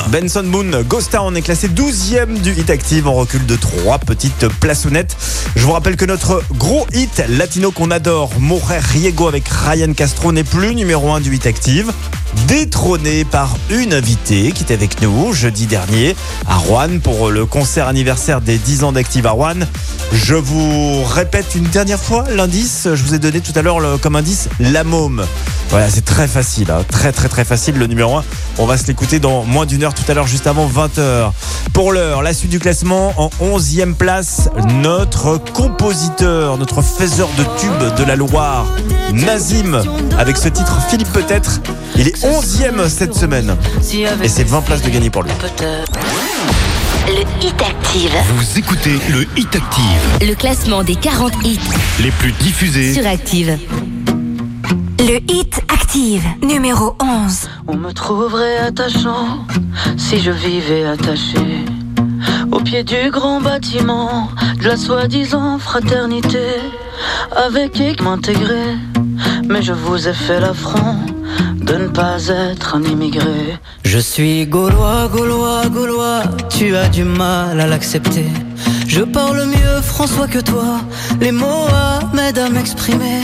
Benson 0.09 0.43
Moon, 0.43 0.71
Gosta, 0.87 1.21
en 1.23 1.33
est 1.35 1.41
classé 1.41 1.67
12e 1.67 2.39
du 2.41 2.51
Hit 2.53 2.69
Active. 2.69 3.07
En 3.07 3.13
recul 3.13 3.45
de 3.45 3.55
trois 3.55 3.97
petites 3.97 4.47
plaçonnettes. 4.59 5.15
Je 5.55 5.63
vous 5.65 5.71
rappelle 5.71 5.95
que 5.95 6.05
notre 6.05 6.43
gros 6.55 6.85
hit 6.93 7.21
latino 7.29 7.71
qu'on 7.71 7.91
adore, 7.91 8.31
Morer 8.39 8.79
Riego 8.93 9.27
avec 9.27 9.45
Ryan 9.47 9.93
Castro, 9.93 10.31
n'est 10.31 10.43
plus 10.43 10.75
numéro 10.75 11.11
1 11.11 11.21
du 11.21 11.35
Hit 11.35 11.47
Active 11.47 11.91
détrôné 12.47 13.25
par 13.25 13.49
une 13.69 13.93
invitée 13.93 14.51
qui 14.51 14.63
était 14.63 14.73
avec 14.73 15.01
nous 15.01 15.33
jeudi 15.33 15.65
dernier 15.65 16.15
à 16.47 16.55
Rouen 16.57 16.99
pour 17.03 17.31
le 17.31 17.45
concert 17.45 17.87
anniversaire 17.87 18.41
des 18.41 18.57
10 18.57 18.83
ans 18.83 18.91
d'Active 18.91 19.25
à 19.25 19.31
Rouen. 19.31 19.53
Je 20.13 20.35
vous 20.35 21.03
répète 21.03 21.55
une 21.55 21.63
dernière 21.63 21.99
fois 21.99 22.25
l'indice. 22.29 22.87
Je 22.93 23.03
vous 23.03 23.15
ai 23.15 23.19
donné 23.19 23.41
tout 23.41 23.53
à 23.57 23.61
l'heure 23.61 23.79
comme 24.01 24.15
indice 24.15 24.49
la 24.59 24.83
môme. 24.83 25.25
Voilà, 25.71 25.89
c'est 25.89 26.05
très 26.05 26.27
facile, 26.27 26.69
hein. 26.69 26.83
très 26.87 27.11
très 27.11 27.27
très 27.27 27.43
facile 27.43 27.77
le 27.79 27.87
numéro 27.87 28.17
1. 28.17 28.23
On 28.59 28.65
va 28.65 28.77
se 28.77 28.85
l'écouter 28.85 29.19
dans 29.19 29.43
moins 29.43 29.65
d'une 29.65 29.83
heure 29.83 29.95
tout 29.95 30.09
à 30.09 30.13
l'heure, 30.13 30.27
juste 30.27 30.45
avant 30.45 30.67
20h. 30.69 31.31
Pour 31.73 31.91
l'heure, 31.91 32.21
la 32.21 32.33
suite 32.33 32.51
du 32.51 32.59
classement 32.59 33.13
en 33.17 33.31
11e 33.41 33.93
place, 33.95 34.47
notre 34.83 35.37
compositeur, 35.37 36.57
notre 36.59 36.83
faiseur 36.83 37.29
de 37.37 37.43
tubes 37.59 37.95
de 37.97 38.03
la 38.03 38.15
Loire, 38.15 38.67
Nazim, 39.11 39.81
avec 40.19 40.37
ce 40.37 40.47
titre 40.49 40.77
Philippe 40.87 41.11
peut-être. 41.11 41.59
Il 41.95 42.07
est 42.07 42.24
11e 42.31 42.89
cette 42.97 43.13
semaine. 43.13 43.55
Et 44.23 44.27
c'est 44.27 44.43
20 44.45 44.61
places 44.61 44.81
de 44.81 44.89
gagner 44.89 45.11
pour 45.11 45.21
lui. 45.21 45.31
Le 47.07 47.21
Hit 47.45 47.61
Active. 47.61 48.11
Vous 48.37 48.57
écoutez 48.57 48.97
le 49.11 49.27
Hit 49.37 49.55
Active. 49.55 50.27
Le 50.27 50.33
classement 50.33 50.83
des 50.83 50.95
40 50.95 51.33
hits. 51.43 51.59
Les 52.01 52.09
plus 52.09 52.31
diffusés. 52.31 52.95
Sur 52.95 53.05
Active. 53.05 53.59
Le 54.97 55.17
Hit 55.31 55.59
Active, 55.71 56.23
numéro 56.41 56.95
11. 56.99 57.47
On 57.67 57.75
me 57.77 57.91
trouverait 57.91 58.57
attachant 58.57 59.45
si 59.95 60.19
je 60.19 60.31
vivais 60.31 60.83
attaché. 60.85 61.37
Au 62.51 62.59
pied 62.59 62.83
du 62.83 63.11
grand 63.11 63.39
bâtiment 63.39 64.29
de 64.59 64.65
la 64.67 64.77
soi-disant 64.77 65.59
fraternité. 65.59 66.39
Avec 67.35 67.73
qui 67.73 67.95
m'intégrer 68.01 68.73
mais 69.49 69.61
je 69.61 69.73
vous 69.73 70.07
ai 70.07 70.13
fait 70.13 70.39
l'affront 70.39 70.95
de 71.61 71.73
ne 71.75 71.87
pas 71.87 72.27
être 72.27 72.75
un 72.75 72.83
immigré. 72.83 73.57
Je 73.83 73.97
suis 73.97 74.45
gaulois, 74.45 75.07
gaulois, 75.11 75.65
gaulois, 75.67 76.21
tu 76.49 76.75
as 76.75 76.87
du 76.89 77.03
mal 77.03 77.59
à 77.59 77.67
l'accepter. 77.67 78.25
Je 78.87 79.01
parle 79.01 79.43
mieux 79.45 79.81
François 79.81 80.27
que 80.27 80.39
toi, 80.39 80.79
les 81.19 81.31
mots 81.31 81.65
m'aident 82.13 82.37
à 82.39 82.49
m'exprimer. 82.49 83.21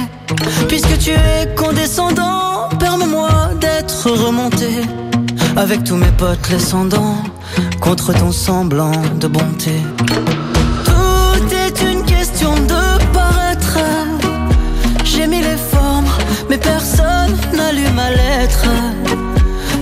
Puisque 0.68 0.98
tu 0.98 1.11
es 1.11 1.53
condescendant, 1.56 2.69
permets-moi 2.80 3.30
d'être 3.60 4.10
remonté. 4.10 4.69
Avec 5.57 5.84
tous 5.84 5.95
mes 5.95 6.11
potes 6.18 6.49
descendants 6.49 7.18
contre 7.82 8.14
ton 8.14 8.32
semblant 8.32 8.91
de 9.19 9.28
bonté. 9.28 9.72
Tout 10.86 11.53
est 11.56 11.82
une 11.91 12.03
question 12.03 12.53
de 12.68 12.81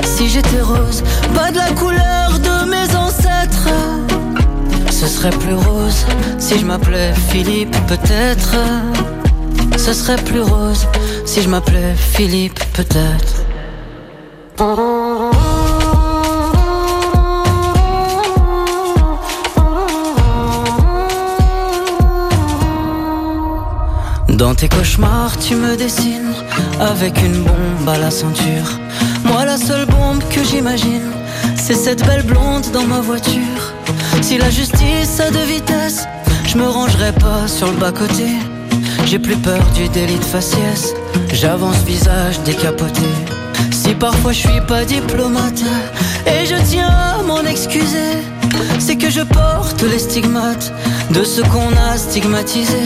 Si 0.03 0.27
j'étais 0.29 0.59
rose, 0.61 1.01
pas 1.33 1.49
de 1.49 1.57
la 1.57 1.71
couleur 1.71 2.37
de 2.39 2.69
mes 2.69 2.93
ancêtres 2.93 3.69
Ce 4.91 5.07
serait 5.07 5.29
plus 5.29 5.53
rose 5.53 6.05
si 6.39 6.59
je 6.59 6.65
m'appelais 6.65 7.13
Philippe 7.31 7.73
peut-être 7.87 8.55
Ce 9.77 9.93
serait 9.93 10.21
plus 10.23 10.41
rose 10.41 10.85
si 11.25 11.41
je 11.41 11.47
m'appelais 11.47 11.95
Philippe 11.95 12.59
peut-être 12.73 13.43
Dans 24.39 24.55
tes 24.55 24.69
cauchemars, 24.69 25.35
tu 25.37 25.53
me 25.53 25.75
dessines 25.75 26.33
avec 26.79 27.17
une 27.17 27.43
bombe 27.43 27.89
à 27.89 27.97
la 27.97 28.09
ceinture. 28.09 28.79
Moi, 29.25 29.43
la 29.43 29.57
seule 29.57 29.85
bombe 29.85 30.23
que 30.29 30.41
j'imagine, 30.41 31.11
c'est 31.57 31.73
cette 31.73 32.05
belle 32.07 32.23
blonde 32.23 32.65
dans 32.71 32.85
ma 32.85 33.01
voiture. 33.01 33.73
Si 34.21 34.37
la 34.37 34.49
justice 34.49 35.19
a 35.19 35.29
de 35.29 35.39
vitesse 35.39 36.05
je 36.45 36.57
me 36.57 36.65
rangerai 36.65 37.11
pas 37.11 37.49
sur 37.49 37.67
le 37.69 37.75
bas-côté. 37.77 38.27
J'ai 39.05 39.19
plus 39.19 39.35
peur 39.35 39.61
du 39.75 39.89
délit 39.89 40.17
de 40.17 40.23
faciès, 40.23 40.93
j'avance 41.33 41.83
visage 41.83 42.39
décapoté. 42.45 43.01
Si 43.71 43.93
parfois 43.93 44.31
je 44.31 44.37
suis 44.47 44.61
pas 44.69 44.85
diplomate, 44.85 45.63
et 46.25 46.45
je 46.45 46.55
tiens 46.63 46.87
à 46.87 47.21
m'en 47.23 47.41
excuser, 47.43 48.23
c'est 48.79 48.95
que 48.95 49.09
je 49.09 49.21
porte 49.21 49.83
les 49.83 49.99
stigmates 49.99 50.73
de 51.11 51.25
ce 51.25 51.41
qu'on 51.41 51.75
a 51.75 51.97
stigmatisé. 51.97 52.79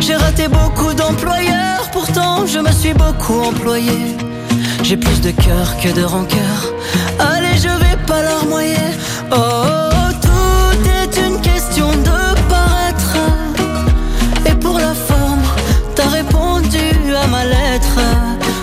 J'ai 0.00 0.14
raté 0.14 0.46
beaucoup 0.48 0.92
d'employeurs, 0.94 1.88
pourtant 1.90 2.46
je 2.46 2.58
me 2.58 2.70
suis 2.70 2.92
beaucoup 2.92 3.40
employé. 3.40 4.14
J'ai 4.82 4.96
plus 4.96 5.20
de 5.22 5.30
cœur 5.30 5.74
que 5.82 5.88
de 5.88 6.04
rancœur. 6.04 6.58
Allez, 7.18 7.56
je 7.56 7.68
vais 7.68 7.96
pas 8.06 8.22
leur 8.22 8.44
moyer. 8.46 8.76
oh, 9.32 10.10
tout 10.22 10.80
est 11.00 11.26
une 11.26 11.40
question 11.40 11.88
de 11.88 12.48
paraître. 12.48 13.16
Et 14.44 14.54
pour 14.56 14.78
la 14.78 14.92
forme, 14.94 15.42
t'as 15.94 16.08
répondu 16.08 16.88
à 17.22 17.26
ma 17.28 17.44
lettre. 17.46 17.96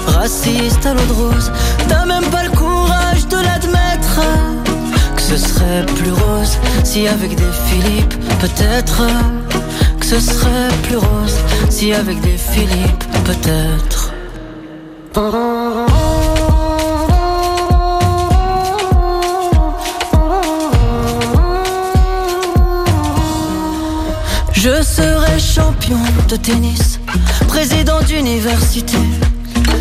Raciste 0.07 0.85
à 0.85 0.93
l'eau 0.93 1.05
de 1.07 1.13
rose, 1.13 1.51
t'as 1.87 2.05
même 2.05 2.29
pas 2.29 2.43
le 2.43 2.51
courage 2.51 3.27
de 3.27 3.37
l'admettre. 3.37 4.19
Que 5.15 5.21
ce 5.21 5.37
serait 5.37 5.85
plus 5.97 6.11
rose 6.11 6.57
si 6.83 7.07
avec 7.07 7.35
des 7.35 7.53
Philippe, 7.69 8.13
peut-être 8.39 9.01
je 10.15 10.19
serait 10.19 10.67
plus 10.83 10.97
rose 10.97 11.35
si 11.71 11.91
avec 11.91 12.21
des 12.21 12.37
Philippe 12.37 13.03
peut-être. 13.25 14.13
Je 24.51 24.83
serai 24.83 25.39
champion 25.39 25.97
de 26.29 26.35
tennis, 26.35 26.99
président 27.47 27.99
d'université. 28.01 28.97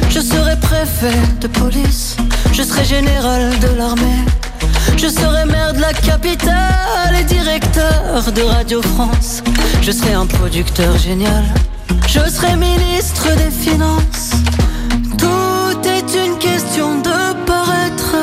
Je 0.09 0.21
serai 0.21 0.57
préfet 0.61 1.13
de 1.43 1.49
police, 1.49 2.17
je 2.55 2.63
serai 2.63 2.87
général 2.87 3.59
de 3.59 3.69
l'armée. 3.77 4.21
Je 4.97 5.09
serai 5.09 5.45
maire 5.47 5.73
de 5.75 5.81
la 5.81 5.93
capitale 5.93 7.17
et 7.19 7.25
directeur 7.25 8.31
de 8.35 8.43
Radio 8.43 8.81
France. 8.83 9.43
Je 9.81 9.91
serai 9.91 10.13
un 10.13 10.27
producteur 10.27 10.97
génial. 10.97 11.45
Je 12.07 12.21
serai 12.31 12.55
ministre 12.57 13.27
des 13.37 13.51
Finances. 13.51 14.31
Tout 15.19 15.89
est 15.89 16.25
une 16.27 16.37
question 16.39 16.99
de 16.99 17.45
paraître. 17.47 18.15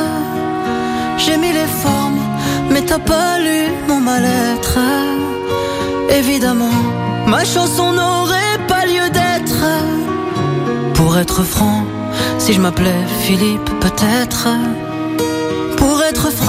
J'ai 1.18 1.38
mis 1.38 1.52
les 1.52 1.66
formes, 1.82 2.20
mais 2.70 2.82
t'as 2.82 3.00
pas 3.00 3.40
lu 3.40 3.64
mon 3.88 4.00
mal-être. 4.00 4.78
Évidemment, 6.10 6.76
ma 7.28 7.44
chanson 7.44 7.92
n'aurait 7.92 8.58
pas 8.68 8.86
lieu 8.86 9.10
d'être. 9.10 9.66
Pour 10.94 11.18
être 11.18 11.44
franc, 11.44 11.84
si 12.38 12.54
je 12.54 12.62
m'appelais 12.62 13.02
Philippe, 13.22 13.66
peut-être. 13.82 14.48
Pour 15.78 16.04
être 16.04 16.30
franc, 16.32 16.49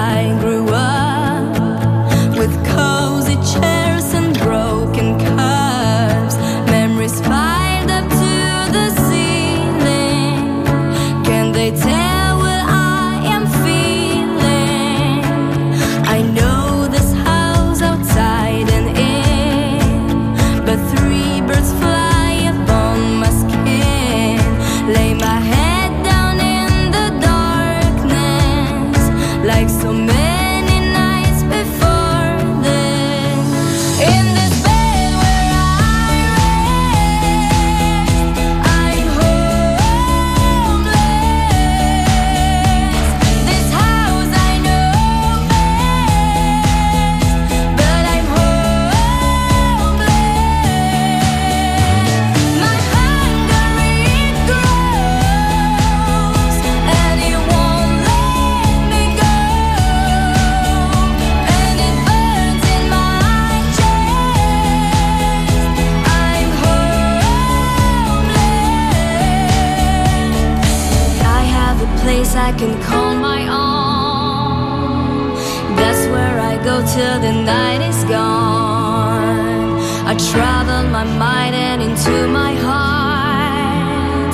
place 72.31 72.35
I 72.35 72.51
can 72.57 72.81
call 72.83 73.15
my 73.15 73.41
own. 73.47 75.35
That's 75.75 76.03
where 76.07 76.39
I 76.39 76.53
go 76.63 76.75
till 76.93 77.17
the 77.25 77.33
night 77.53 77.81
is 77.89 78.03
gone. 78.03 79.77
I 80.11 80.15
travel 80.33 80.89
my 80.89 81.05
mind 81.25 81.55
and 81.55 81.81
into 81.81 82.27
my 82.39 82.53
heart. 82.67 84.33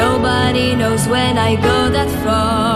Nobody 0.00 0.74
knows 0.74 1.06
when 1.08 1.38
I 1.38 1.56
go 1.56 1.90
that 1.90 2.10
far. 2.24 2.71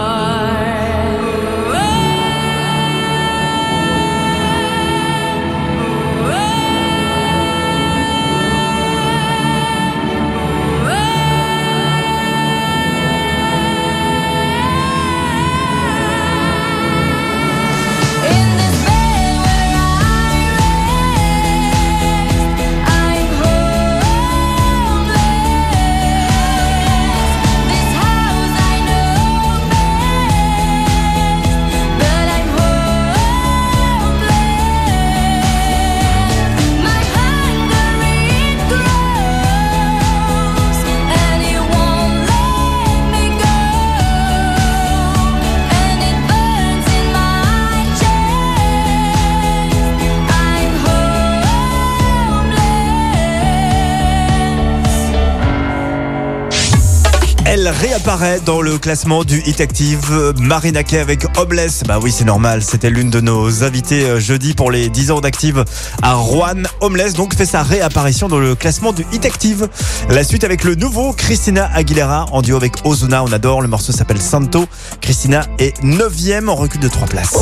réapparaît 57.69 58.39
dans 58.45 58.61
le 58.61 58.77
classement 58.77 59.23
du 59.23 59.41
Hit 59.45 59.61
Active. 59.61 60.11
Marina 60.39 60.81
avec 61.01 61.25
Homeless 61.37 61.83
Bah 61.87 61.99
oui, 62.01 62.11
c'est 62.11 62.23
normal. 62.25 62.61
C'était 62.61 62.89
l'une 62.89 63.09
de 63.09 63.19
nos 63.19 63.63
invités 63.63 64.03
euh, 64.03 64.19
jeudi 64.19 64.53
pour 64.53 64.71
les 64.71 64.89
10 64.89 65.11
ans 65.11 65.21
d'Active 65.21 65.65
à 66.01 66.13
Rouen. 66.13 66.63
Homeless 66.81 67.13
donc 67.13 67.35
fait 67.35 67.45
sa 67.45 67.63
réapparition 67.63 68.27
dans 68.27 68.37
le 68.39 68.55
classement 68.55 68.93
du 68.93 69.05
Hit 69.11 69.25
Active. 69.25 69.67
La 70.09 70.23
suite 70.23 70.43
avec 70.43 70.63
le 70.63 70.75
nouveau 70.75 71.13
Christina 71.13 71.69
Aguilera 71.73 72.27
en 72.31 72.41
duo 72.41 72.55
avec 72.55 72.73
Ozuna. 72.85 73.23
On 73.23 73.31
adore. 73.31 73.61
Le 73.61 73.67
morceau 73.67 73.91
s'appelle 73.91 74.21
Santo. 74.21 74.65
Christina 75.01 75.43
est 75.59 75.81
9ème 75.83 76.49
en 76.49 76.55
recul 76.55 76.79
de 76.79 76.87
3 76.87 77.07
places. 77.07 77.37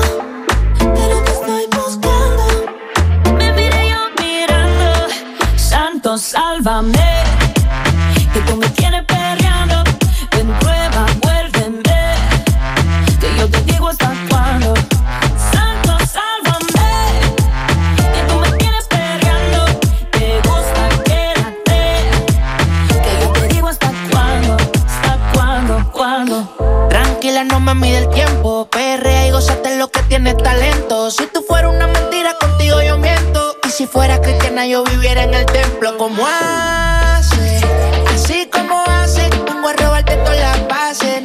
Pero 0.95 1.17
te 1.25 1.31
estoy 1.31 1.65
buscando 1.77 2.47
Me 3.37 3.51
miré 3.53 3.89
yo 3.91 4.01
mirando 4.21 5.07
Santo, 5.57 6.17
sálvame 6.17 6.99
mami 27.63 27.91
del 27.91 28.09
tiempo. 28.09 28.67
Perrea 28.69 29.27
y 29.27 29.31
gozate 29.31 29.77
lo 29.77 29.89
que 29.89 30.01
tienes 30.03 30.37
talento. 30.37 31.09
Si 31.09 31.25
tú 31.27 31.43
fueras 31.47 31.71
una 31.73 31.87
mentira, 31.87 32.35
contigo 32.39 32.81
yo 32.81 32.97
miento. 32.97 33.55
Y 33.65 33.69
si 33.71 33.87
fuera 33.87 34.21
cristiana, 34.21 34.65
yo 34.67 34.83
viviera 34.83 35.23
en 35.23 35.33
el 35.33 35.45
templo. 35.45 35.97
Como 35.97 36.25
hace, 36.27 37.61
así 38.13 38.49
como 38.51 38.83
hace, 38.85 39.29
vengo 39.45 39.69
a 39.69 39.73
robarte 39.73 40.15
todas 40.17 40.39
las 40.39 40.67
bases. 40.67 41.23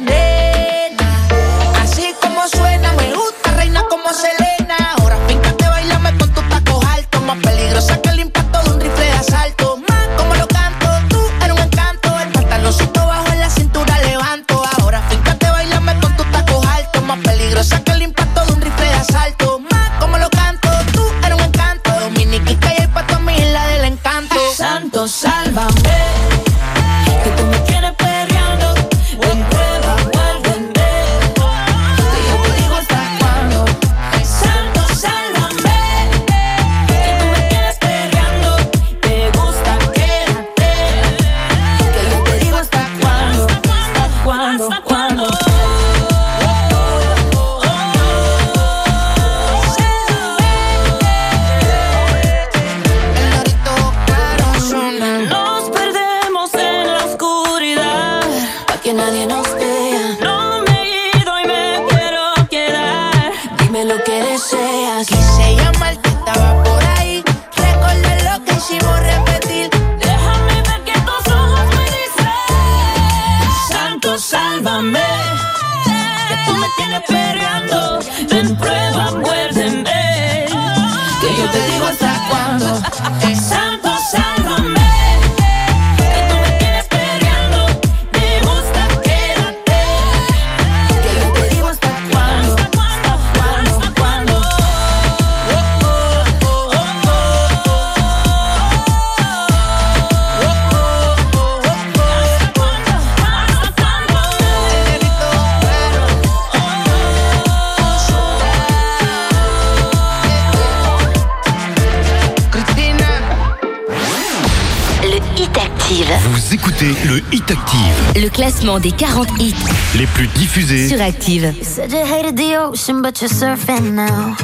Vous 116.31 116.53
écoutez 116.55 116.91
le 117.05 117.17
Hit 117.31 117.51
Active. 117.51 118.15
Le 118.23 118.29
classement 118.29 118.79
des 118.79 118.89
40 118.91 119.27
hits 119.39 119.53
les 119.95 120.07
plus 120.07 120.25
diffusés 120.27 120.89
sur 120.89 120.99
Active. 120.99 121.43
You 121.55 121.63
said 121.63 121.91
you 121.91 121.99
hated 122.03 122.35
the 122.35 122.57
ocean, 122.57 123.01
but 123.03 123.21
you're 123.21 123.29
surfing 123.31 123.93
now. 123.93 124.35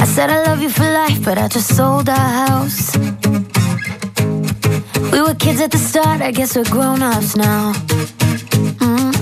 I 0.00 0.06
said 0.06 0.30
I 0.30 0.44
love 0.48 0.62
you 0.62 0.70
for 0.70 0.84
life, 0.90 1.22
but 1.22 1.36
I 1.36 1.48
just 1.48 1.74
sold 1.76 2.08
our 2.08 2.48
house. 2.48 2.96
We 5.12 5.20
were 5.20 5.34
kids 5.36 5.60
at 5.60 5.70
the 5.70 5.78
start, 5.78 6.22
I 6.22 6.32
guess 6.32 6.56
we're 6.56 6.64
grown-ups 6.70 7.36
now. 7.36 7.74
Mm. 8.80 9.12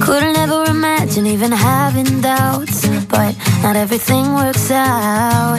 Couldn't 0.00 0.38
ever 0.38 0.64
imagine 0.70 1.26
even 1.26 1.50
having 1.50 2.20
doubts, 2.22 2.86
but 3.08 3.34
not 3.64 3.74
everything 3.74 4.32
works 4.32 4.70
out. 4.70 5.58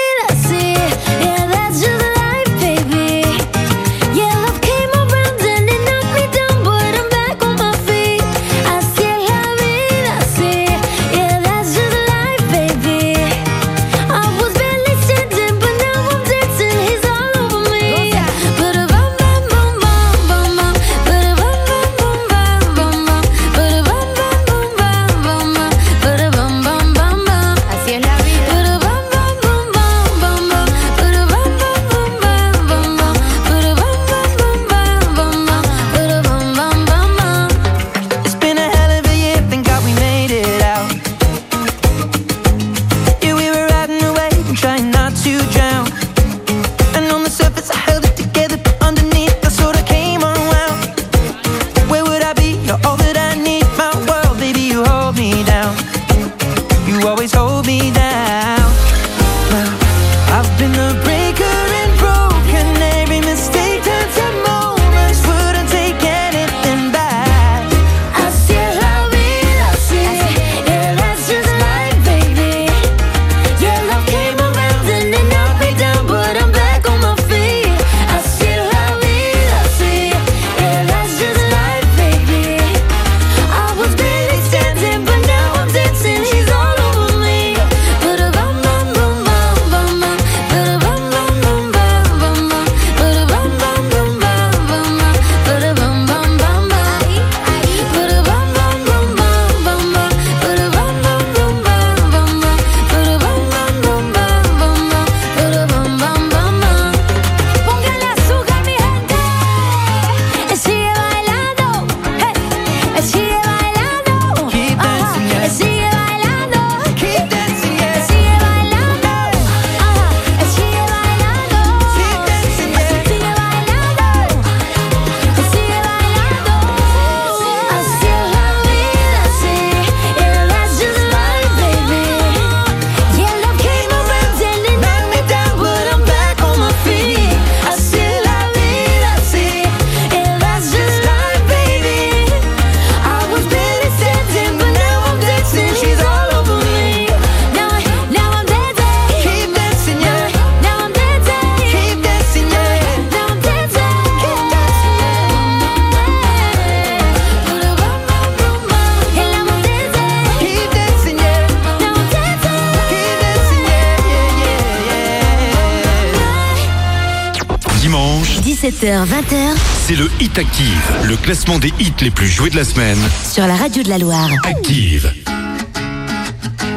Hit 170.33 170.39
Active, 170.45 170.91
le 171.09 171.17
classement 171.17 171.59
des 171.59 171.73
hits 171.77 171.91
les 171.99 172.09
plus 172.09 172.27
joués 172.29 172.49
de 172.49 172.55
la 172.55 172.63
semaine. 172.63 172.97
Sur 173.29 173.47
la 173.47 173.55
radio 173.55 173.83
de 173.83 173.89
la 173.89 173.97
Loire. 173.97 174.29
Active. 174.45 175.11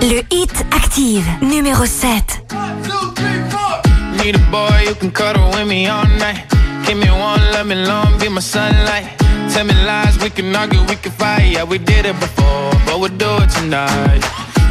Le 0.02 0.22
Hit 0.32 0.52
Active, 0.74 1.22
numéro 1.40 1.84
7. 1.84 2.56
Need 4.24 4.34
a 4.34 4.38
boy 4.50 4.86
who 4.88 4.94
can 5.00 5.10
cuddle 5.10 5.44
with 5.54 5.68
me 5.68 5.88
all 5.88 6.04
night. 6.18 6.46
Give 6.84 6.96
me 6.96 7.08
one, 7.10 7.40
let 7.52 7.64
me 7.66 7.76
long, 7.76 8.18
be 8.18 8.28
my 8.28 8.40
sunlight. 8.42 9.06
Tell 9.52 9.64
me 9.64 9.74
lies, 9.86 10.18
we 10.20 10.30
can 10.30 10.54
argue, 10.56 10.80
we 10.88 10.96
can 10.96 11.12
fight. 11.12 11.52
Yeah, 11.52 11.62
we 11.64 11.78
did 11.78 12.06
it 12.06 12.18
before, 12.18 12.72
but 12.86 12.98
we'll 12.98 13.16
do 13.16 13.40
it 13.40 13.50
tonight. 13.50 14.20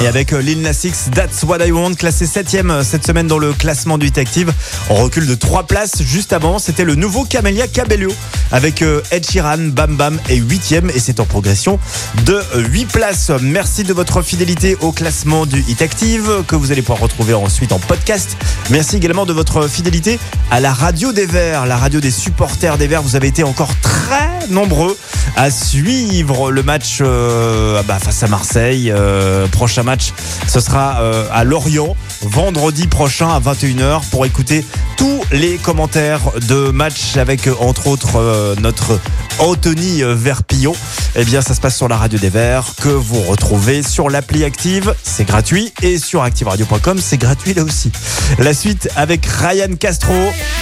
Et 0.00 0.06
avec 0.06 0.32
euh, 0.32 0.40
Lil 0.40 0.60
Nas 0.60 0.70
X, 0.84 1.08
That's 1.12 1.42
What 1.42 1.58
I 1.66 1.72
Want, 1.72 1.94
classé 1.94 2.24
7ème 2.24 2.70
euh, 2.70 2.82
cette 2.84 3.04
semaine 3.04 3.26
dans 3.26 3.38
le 3.38 3.52
classement 3.52 3.98
du 3.98 4.06
Hit 4.08 4.18
Active. 4.18 4.52
On 4.90 4.94
recule 4.94 5.26
de 5.26 5.34
3 5.34 5.64
places 5.64 6.02
juste 6.04 6.32
avant. 6.32 6.60
C'était 6.60 6.84
le 6.84 6.94
nouveau 6.94 7.24
Camélia 7.24 7.66
Cabello 7.66 8.10
avec 8.52 8.82
euh, 8.82 9.00
Ed 9.10 9.28
Sheeran, 9.28 9.58
Bam 9.72 9.96
Bam 9.96 10.20
et 10.28 10.40
8ème. 10.40 10.88
Et 10.94 11.00
c'est 11.00 11.18
en 11.18 11.24
progression 11.24 11.80
de 12.24 12.40
8 12.54 12.84
places. 12.92 13.32
Merci 13.40 13.82
de 13.82 13.92
votre 13.92 14.22
fidélité 14.22 14.76
au 14.82 14.92
classement 14.92 15.46
du 15.46 15.58
Hit 15.66 15.82
Active 15.82 16.30
que 16.46 16.54
vous 16.54 16.70
allez 16.70 16.82
pouvoir 16.82 17.00
retrouver 17.00 17.34
ensuite 17.34 17.72
en 17.72 17.80
podcast. 17.80 18.36
Merci 18.70 18.96
également 18.96 19.26
de 19.26 19.32
votre 19.32 19.66
fidélité 19.66 20.20
à 20.52 20.60
la 20.60 20.72
radio 20.72 21.10
des 21.10 21.26
Verts, 21.26 21.66
la 21.66 21.76
radio 21.76 21.98
des 21.98 22.10
supporters 22.12 22.78
des 22.78 22.86
Verts. 22.86 23.02
Vous 23.02 23.16
avez 23.16 23.26
été 23.26 23.42
encore 23.42 23.74
très 23.82 24.46
nombreux 24.48 24.96
à 25.36 25.50
suivre 25.50 26.50
le 26.52 26.62
match 26.62 27.00
ah 27.00 27.82
bah, 27.86 27.98
face 27.98 28.22
à 28.22 28.26
Marseille 28.28 28.90
euh, 28.94 29.46
prochain 29.48 29.71
prochain 29.72 29.84
match, 29.84 30.12
ce 30.48 30.60
sera 30.60 31.00
euh, 31.00 31.24
à 31.32 31.44
Lorient 31.44 31.96
vendredi 32.26 32.86
prochain 32.86 33.28
à 33.28 33.40
21h 33.40 34.02
pour 34.10 34.24
écouter 34.26 34.64
tous 34.96 35.22
les 35.32 35.56
commentaires 35.56 36.20
de 36.48 36.70
match 36.70 37.16
avec 37.16 37.46
euh, 37.46 37.54
entre 37.60 37.86
autres 37.86 38.16
euh, 38.16 38.54
notre 38.60 39.00
Anthony 39.38 40.02
euh, 40.02 40.14
Verpillon. 40.14 40.74
Eh 41.16 41.24
bien, 41.24 41.40
ça 41.42 41.54
se 41.54 41.60
passe 41.60 41.76
sur 41.76 41.88
la 41.88 41.96
radio 41.96 42.18
des 42.18 42.28
Verts 42.28 42.64
que 42.80 42.88
vous 42.88 43.20
retrouvez 43.22 43.82
sur 43.82 44.08
l'appli 44.08 44.44
Active, 44.44 44.94
c'est 45.02 45.24
gratuit 45.24 45.72
et 45.82 45.98
sur 45.98 46.22
activeradio.com, 46.22 46.98
c'est 47.00 47.18
gratuit 47.18 47.54
là 47.54 47.62
aussi. 47.64 47.90
La 48.38 48.54
suite 48.54 48.88
avec 48.96 49.26
Ryan 49.26 49.74
Castro, 49.78 50.12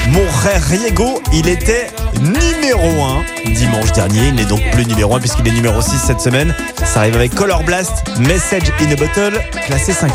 mon 0.08 0.26
frère 0.28 0.62
Riego, 0.68 1.22
il 1.32 1.48
était 1.48 1.88
numéro 2.20 3.04
1 3.48 3.52
dimanche 3.52 3.92
dernier, 3.92 4.28
il 4.28 4.34
n'est 4.34 4.44
donc 4.44 4.60
plus 4.72 4.86
numéro 4.86 5.14
1 5.16 5.20
puisqu'il 5.20 5.46
est 5.48 5.52
numéro 5.52 5.80
6 5.80 5.90
cette 6.06 6.20
semaine. 6.20 6.54
Ça 6.84 7.00
arrive 7.00 7.14
avec 7.16 7.34
Color 7.34 7.62
Blast, 7.64 7.92
Message 8.20 8.62
in 8.80 8.90
a 8.92 8.96
Bottle, 8.96 9.40
classé 9.66 9.92
5 9.92 10.10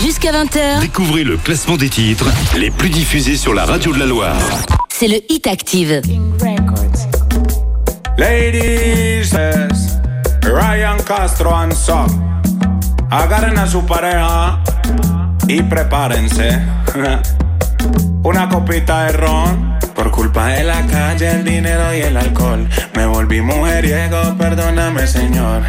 Jusqu'à 0.00 0.30
20h. 0.30 0.80
Découvrez 0.80 1.24
le 1.24 1.36
classement 1.38 1.76
des 1.76 1.88
titres 1.88 2.26
les 2.56 2.70
plus 2.70 2.90
diffusés 2.90 3.36
sur 3.36 3.54
la 3.54 3.64
radio 3.64 3.92
de 3.94 3.98
la 3.98 4.06
Loire. 4.06 4.36
C'est 4.90 5.08
le 5.08 5.20
Hit 5.30 5.46
Active. 5.46 6.00
Ladies, 8.18 9.32
Ryan 10.44 10.96
Castro 11.06 11.50
and 11.54 11.70
Son. 11.72 12.06
Agarren 13.10 13.56
a 13.58 13.66
su 13.66 13.82
pareja 13.86 14.58
y 15.48 15.62
prepárense. 15.62 16.60
Una 18.22 18.48
copita 18.48 19.04
de 19.06 19.12
ron. 19.16 19.78
Por 19.94 20.10
culpa 20.10 20.48
de 20.48 20.62
la 20.64 20.82
calle, 20.86 21.26
el 21.30 21.44
dinero 21.44 21.94
y 21.94 22.02
el 22.02 22.16
alcohol. 22.16 22.68
Me 22.94 23.06
volví 23.06 23.40
mujeriego, 23.40 24.36
perdóname, 24.36 25.06
señor. 25.06 25.62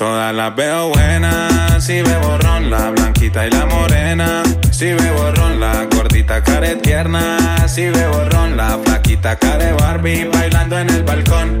Todas 0.00 0.34
las 0.34 0.56
veo 0.56 0.88
buenas, 0.88 1.84
si 1.84 2.00
ve 2.00 2.16
borrón 2.22 2.70
la 2.70 2.88
blanquita 2.88 3.46
y 3.46 3.50
la 3.50 3.66
morena. 3.66 4.42
Si 4.72 4.86
ve 4.94 5.10
borrón 5.14 5.60
la 5.60 5.84
gordita 5.94 6.42
care 6.42 6.76
tierna. 6.76 7.68
Si 7.68 7.82
ve 7.82 8.06
borrón 8.08 8.56
la 8.56 8.78
flaquita 8.82 9.36
care 9.36 9.74
Barbie 9.74 10.24
bailando 10.24 10.78
en 10.78 10.88
el 10.88 11.02
balcón. 11.02 11.60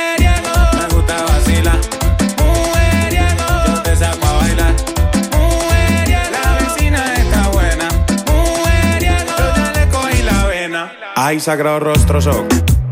Ay, 11.33 11.39
sagrado 11.39 11.79
rostro 11.79 12.19
son. 12.19 12.45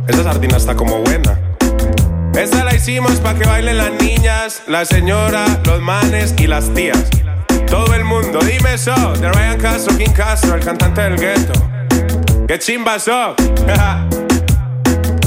Esa 0.07 0.23
sardina 0.23 0.55
está 0.55 0.73
como 0.73 0.99
buena. 0.99 1.37
Esta 2.37 2.63
la 2.63 2.73
hicimos 2.73 3.15
para 3.19 3.37
que 3.37 3.45
bailen 3.45 3.75
las 3.77 3.91
niñas, 4.01 4.61
la 4.65 4.85
señora, 4.85 5.43
los 5.65 5.81
manes 5.81 6.33
y 6.37 6.47
las 6.47 6.73
tías. 6.73 7.03
Todo 7.67 7.93
el 7.95 8.05
mundo, 8.05 8.39
dime 8.39 8.75
eso. 8.75 8.95
De 9.17 9.29
Ryan 9.29 9.59
Castro, 9.59 9.97
King 9.97 10.11
Castro, 10.15 10.55
el 10.55 10.63
cantante 10.63 11.01
del 11.01 11.17
gueto. 11.17 11.69
¡Qué 12.47 12.57
chimba 12.59 12.97
so! 12.97 13.35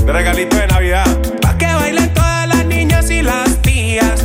de 0.06 0.10
regalito 0.10 0.56
de 0.56 0.68
Navidad. 0.68 1.04
para 1.42 1.58
que 1.58 1.66
bailen 1.66 2.14
todas 2.14 2.48
las 2.48 2.64
niñas 2.64 3.10
y 3.10 3.20
las 3.20 3.60
tías. 3.60 4.24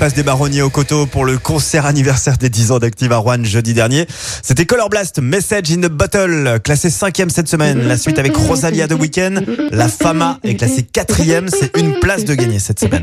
Passe 0.00 0.14
des 0.14 0.22
Baronniers 0.22 0.62
au 0.62 0.70
Coteau 0.70 1.04
pour 1.04 1.26
le 1.26 1.36
concert 1.36 1.84
anniversaire 1.84 2.38
des 2.38 2.48
10 2.48 2.70
ans 2.72 2.78
d'Active 2.78 3.12
à 3.12 3.18
Rouen 3.18 3.44
jeudi 3.44 3.74
dernier. 3.74 4.06
C'était 4.42 4.64
Colorblast, 4.64 5.18
Message 5.18 5.70
in 5.72 5.76
the 5.76 5.90
Bottle, 5.90 6.58
classé 6.64 6.88
5 6.88 7.22
cette 7.28 7.48
semaine. 7.48 7.86
La 7.86 7.98
suite 7.98 8.18
avec 8.18 8.34
Rosalia 8.34 8.86
de 8.86 8.94
Weekend. 8.94 9.44
La 9.70 9.88
Fama 9.90 10.38
est 10.42 10.54
classée 10.54 10.84
4 10.84 11.20
C'est 11.48 11.76
une 11.76 12.00
place 12.00 12.24
de 12.24 12.32
gagner 12.32 12.60
cette 12.60 12.80
semaine. 12.80 13.02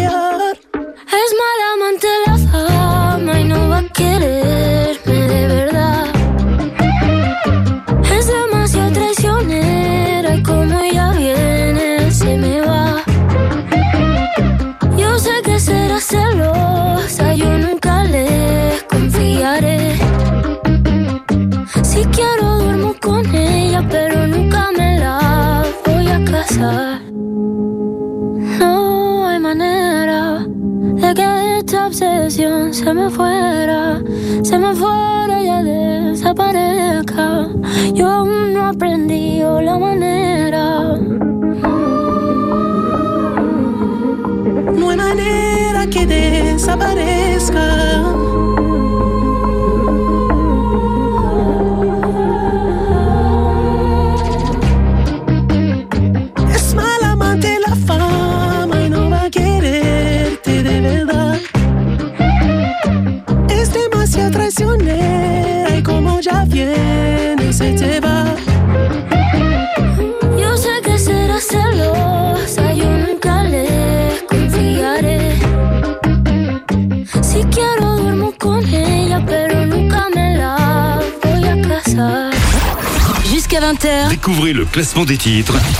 des 85.05 85.19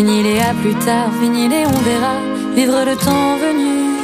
Fini-les 0.00 0.40
à 0.40 0.54
plus 0.54 0.74
tard, 0.76 1.10
fini-les, 1.20 1.66
on 1.66 1.78
verra 1.88 2.14
vivre 2.54 2.84
le 2.86 2.96
temps 2.96 3.36
venu. 3.36 3.98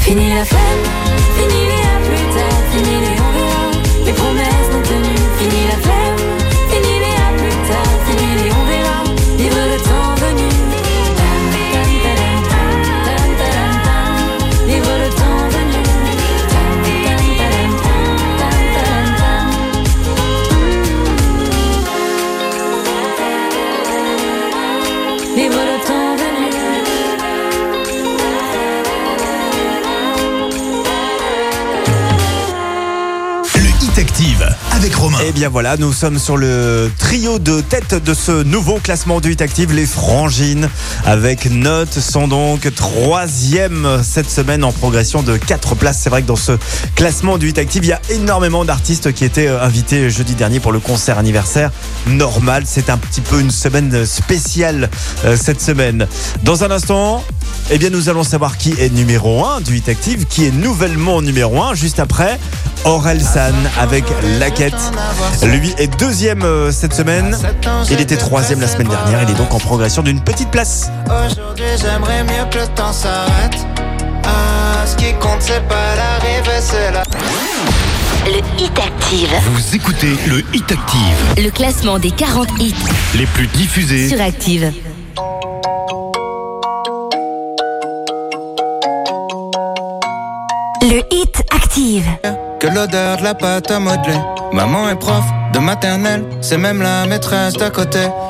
Fini 0.00 0.28
la 0.28 0.44
flemme, 0.44 0.84
fini-les 1.38 1.84
à 1.94 1.98
plus 2.08 2.26
tard, 2.36 2.60
fini-les, 2.72 3.20
on 3.26 3.30
verra 3.38 3.64
les 4.04 4.12
promesses 4.12 4.68
non 4.74 4.82
tenues. 4.82 5.26
Fini 5.38 5.64
la 5.72 5.76
flemme. 5.82 6.35
voilà, 35.48 35.76
nous 35.76 35.92
sommes 35.92 36.18
sur 36.18 36.36
le 36.36 36.90
trio 36.98 37.38
de 37.38 37.60
tête 37.60 37.94
de 38.02 38.14
ce 38.14 38.42
nouveau 38.42 38.78
classement 38.80 39.20
du 39.20 39.32
Hit 39.32 39.42
Active, 39.42 39.72
les 39.72 39.86
Frangines, 39.86 40.68
avec 41.04 41.46
Note 41.50 41.92
sont 42.00 42.26
donc 42.28 42.68
troisième 42.74 44.02
cette 44.02 44.30
semaine 44.30 44.64
en 44.64 44.72
progression 44.72 45.22
de 45.22 45.36
4 45.36 45.74
places. 45.76 46.00
C'est 46.02 46.10
vrai 46.10 46.22
que 46.22 46.26
dans 46.26 46.36
ce 46.36 46.52
classement 46.96 47.38
du 47.38 47.48
Hit 47.50 47.58
Active, 47.58 47.84
il 47.84 47.88
y 47.88 47.92
a 47.92 48.00
énormément 48.10 48.64
d'artistes 48.64 49.12
qui 49.12 49.24
étaient 49.24 49.46
euh, 49.48 49.62
invités 49.62 50.10
jeudi 50.10 50.34
dernier 50.34 50.58
pour 50.60 50.72
le 50.72 50.80
concert 50.80 51.18
anniversaire. 51.18 51.70
Normal, 52.06 52.64
c'est 52.66 52.90
un 52.90 52.98
petit 52.98 53.20
peu 53.20 53.40
une 53.40 53.50
semaine 53.52 54.04
spéciale 54.04 54.90
euh, 55.24 55.36
cette 55.40 55.60
semaine. 55.60 56.06
Dans 56.42 56.64
un 56.64 56.70
instant, 56.70 57.22
eh 57.68 57.78
bien, 57.78 57.90
nous 57.90 58.08
allons 58.08 58.22
savoir 58.22 58.56
qui 58.58 58.74
est 58.78 58.92
numéro 58.94 59.44
1 59.44 59.60
du 59.60 59.76
Hit 59.78 59.88
Active, 59.88 60.26
qui 60.26 60.46
est 60.46 60.52
nouvellement 60.52 61.20
numéro 61.20 61.60
1 61.60 61.74
juste 61.74 61.98
après 61.98 62.38
Aurel 62.84 63.20
San 63.20 63.52
avec 63.80 64.04
Quête 64.54 64.76
Lui 65.42 65.74
est 65.76 65.88
deuxième 65.98 66.42
euh, 66.42 66.70
cette 66.70 66.94
semaine. 66.94 67.36
Il 67.90 68.00
était 68.00 68.16
troisième 68.16 68.60
la 68.60 68.68
semaine 68.68 68.86
dernière. 68.86 69.20
Il 69.24 69.30
est 69.30 69.34
donc 69.38 69.52
en 69.52 69.58
progression 69.58 70.02
d'une 70.04 70.20
petite 70.22 70.48
place. 70.52 70.90
Aujourd'hui, 71.06 71.64
j'aimerais 71.80 72.22
mieux 72.22 72.44
que 72.52 72.58
le 72.58 72.68
temps 72.68 72.92
s'arrête. 72.92 73.58
Ah, 74.24 74.86
ce 74.86 74.94
qui 74.94 75.12
compte, 75.14 75.40
c'est 75.40 75.66
pas 75.66 75.76
Le 78.26 78.62
Hit 78.62 78.78
Active. 78.78 79.30
Vous 79.54 79.74
écoutez 79.74 80.16
le 80.28 80.38
Hit 80.54 80.70
Active. 80.70 81.16
Le 81.44 81.50
classement 81.50 81.98
des 81.98 82.12
40 82.12 82.46
hits 82.60 82.74
les 83.16 83.26
plus 83.26 83.48
diffusés 83.48 84.08
sur 84.08 84.20
Active. 84.20 84.70
Le 90.88 90.98
hit 91.10 91.42
active. 91.52 92.08
Que 92.60 92.68
l'odeur 92.68 93.16
de 93.16 93.24
la 93.24 93.34
pâte 93.34 93.72
à 93.72 93.80
modeler. 93.80 94.20
Maman 94.52 94.88
est 94.88 94.94
prof 94.94 95.24
de 95.52 95.58
maternelle, 95.58 96.22
c'est 96.40 96.58
même 96.58 96.80
la 96.80 97.06
maîtresse 97.06 97.54
d'à 97.54 97.70
côté. 97.70 98.06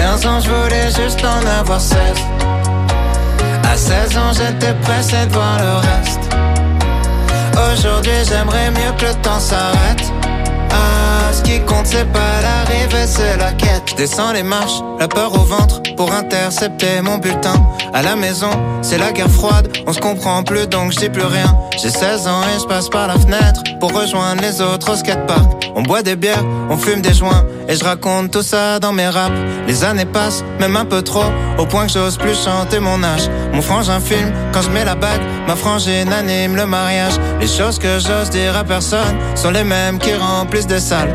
15 0.00 0.26
ans, 0.26 0.40
je 0.40 0.48
voulais 0.50 0.88
juste 0.90 1.22
en 1.26 1.46
avoir 1.60 1.78
16. 1.78 1.98
À 3.70 3.76
16 3.76 4.16
ans, 4.16 4.32
j'étais 4.32 4.72
pressé 4.80 5.26
de 5.26 5.32
voir 5.34 5.58
le 5.58 5.76
reste. 5.88 6.36
Aujourd'hui, 7.78 8.24
j'aimerais 8.26 8.70
mieux 8.70 8.92
que 8.96 9.04
le 9.04 9.14
temps 9.20 9.38
s'arrête. 9.38 10.10
Ah 10.72 11.09
ce 11.32 11.42
qui 11.42 11.60
compte 11.60 11.86
c'est 11.86 12.10
pas 12.12 12.40
l'arrivée 12.42 13.06
c'est 13.06 13.36
la 13.38 13.52
quête 13.52 13.94
Descends 13.96 14.32
les 14.32 14.42
marches, 14.42 14.80
la 14.98 15.08
peur 15.08 15.32
au 15.34 15.44
ventre 15.44 15.82
Pour 15.96 16.12
intercepter 16.12 17.00
mon 17.02 17.18
bulletin 17.18 17.54
À 17.92 18.02
la 18.02 18.16
maison 18.16 18.50
c'est 18.82 18.98
la 18.98 19.12
guerre 19.12 19.30
froide 19.30 19.68
On 19.86 19.92
se 19.92 20.00
comprend 20.00 20.42
plus 20.42 20.66
donc 20.66 20.92
je 20.92 21.06
plus 21.06 21.22
rien 21.24 21.56
J'ai 21.80 21.90
16 21.90 22.26
ans 22.26 22.42
et 22.56 22.60
je 22.60 22.64
passe 22.66 22.88
par 22.88 23.06
la 23.08 23.14
fenêtre 23.14 23.62
Pour 23.78 23.92
rejoindre 23.92 24.42
les 24.42 24.60
autres 24.60 24.92
au 24.92 24.96
skatepark 24.96 25.64
On 25.74 25.82
boit 25.82 26.02
des 26.02 26.16
bières, 26.16 26.44
on 26.70 26.76
fume 26.76 27.00
des 27.02 27.14
joints 27.14 27.44
Et 27.68 27.76
je 27.76 27.84
raconte 27.84 28.30
tout 28.30 28.42
ça 28.42 28.78
dans 28.78 28.92
mes 28.92 29.08
raps 29.08 29.34
Les 29.68 29.84
années 29.84 30.06
passent, 30.06 30.42
même 30.58 30.76
un 30.76 30.84
peu 30.84 31.02
trop 31.02 31.26
Au 31.58 31.66
point 31.66 31.86
que 31.86 31.92
j'ose 31.92 32.16
plus 32.16 32.38
chanter 32.44 32.80
mon 32.80 33.02
âge 33.04 33.28
Mon 33.52 33.62
frange 33.62 33.90
filme 34.04 34.32
quand 34.52 34.62
je 34.62 34.70
mets 34.70 34.84
la 34.84 34.94
bague 34.94 35.20
Ma 35.46 35.56
frangine 35.56 36.12
anime 36.12 36.56
le 36.56 36.66
mariage 36.66 37.14
Les 37.40 37.48
choses 37.48 37.78
que 37.78 37.98
j'ose 37.98 38.30
dire 38.30 38.56
à 38.56 38.64
personne 38.64 39.16
Sont 39.34 39.50
les 39.50 39.64
mêmes 39.64 39.98
qui 39.98 40.14
remplissent 40.14 40.66
des 40.66 40.80
salles 40.80 41.14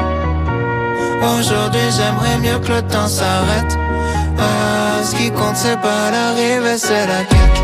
Aujourd'hui 1.21 1.81
j'aimerais 1.95 2.37
mieux 2.39 2.57
que 2.59 2.71
le 2.73 2.81
temps 2.81 3.07
s'arrête. 3.07 3.77
Euh, 4.39 5.03
ce 5.03 5.15
qui 5.15 5.29
compte 5.29 5.55
c'est 5.55 5.79
pas 5.79 6.09
l'arrivée, 6.09 6.77
c'est 6.79 7.05
la 7.05 7.23
quête. 7.23 7.60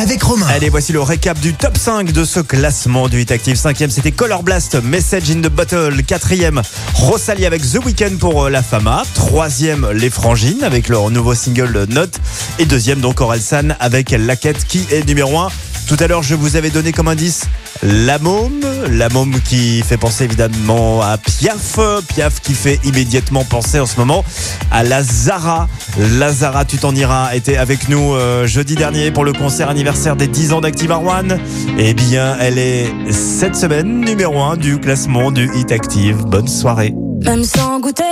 avec 0.00 0.22
Romain. 0.22 0.46
Allez, 0.50 0.68
voici 0.68 0.92
le 0.92 1.00
récap 1.00 1.38
du 1.40 1.52
top 1.54 1.76
5 1.76 2.12
de 2.12 2.24
ce 2.24 2.38
classement 2.40 3.08
du 3.08 3.20
Hit 3.22 3.32
Active. 3.32 3.56
Cinquième, 3.56 3.90
c'était 3.90 4.12
Color 4.12 4.42
Blast, 4.44 4.80
Message 4.84 5.30
in 5.30 5.40
the 5.40 5.48
Bottle. 5.48 6.00
Quatrième, 6.04 6.62
Rosalie 6.94 7.46
avec 7.46 7.60
The 7.62 7.84
Weeknd 7.84 8.16
pour 8.20 8.44
euh, 8.44 8.50
La 8.50 8.62
Fama. 8.62 9.02
Troisième, 9.14 9.90
Les 9.90 10.10
Frangines 10.10 10.62
avec 10.62 10.88
leur 10.88 11.10
nouveau 11.10 11.34
single 11.34 11.76
euh, 11.76 11.86
Note. 11.88 12.20
Et 12.60 12.66
deuxième, 12.66 13.00
donc 13.00 13.20
Orelsan 13.20 13.74
avec 13.80 14.10
La 14.10 14.36
qui 14.36 14.86
est 14.92 15.04
numéro 15.08 15.36
1. 15.38 15.48
Tout 15.88 15.96
à 15.98 16.06
l'heure, 16.06 16.22
je 16.22 16.34
vous 16.36 16.54
avais 16.56 16.70
donné 16.70 16.92
comme 16.92 17.08
indice 17.08 17.46
la 17.84 18.20
Môme, 18.20 18.62
La 18.92 19.08
Môme 19.08 19.34
qui 19.44 19.82
fait 19.82 19.96
penser 19.96 20.22
évidemment 20.24 21.02
à 21.02 21.18
Piaf, 21.18 21.80
Piaf 22.08 22.38
qui 22.40 22.54
fait 22.54 22.78
immédiatement 22.84 23.44
penser 23.44 23.80
en 23.80 23.86
ce 23.86 23.96
moment 23.96 24.24
à 24.70 24.84
Lazara 24.84 25.66
Lazara 25.98 26.64
tu 26.64 26.78
t'en 26.78 26.94
iras, 26.94 27.34
était 27.34 27.56
avec 27.56 27.88
nous 27.88 28.14
euh, 28.14 28.46
jeudi 28.46 28.76
dernier 28.76 29.10
pour 29.10 29.24
le 29.24 29.32
concert 29.32 29.68
anniversaire 29.68 30.14
des 30.14 30.28
10 30.28 30.52
ans 30.52 30.60
d'Active 30.60 30.92
One. 30.92 31.40
Eh 31.76 31.92
bien, 31.94 32.36
elle 32.40 32.58
est 32.58 32.86
cette 33.10 33.56
semaine 33.56 34.00
numéro 34.04 34.40
1 34.40 34.58
du 34.58 34.78
classement 34.78 35.32
du 35.32 35.50
Hit 35.54 35.72
Active. 35.72 36.22
Bonne 36.26 36.46
soirée. 36.48 36.94
Même 37.24 37.42
sans 37.44 37.80
goûter, 37.80 38.02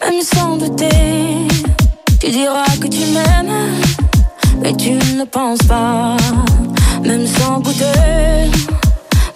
même 0.00 0.22
sans 0.22 0.56
douter, 0.56 0.88
tu 2.20 2.30
diras 2.30 2.64
que 2.80 2.88
tu 2.88 3.06
m'aimes, 3.12 3.54
mais 4.60 4.74
tu 4.74 4.92
ne 5.16 5.24
penses 5.30 5.62
pas 5.68 6.16
même 7.02 7.26
sans 7.26 7.60
goûter, 7.60 8.50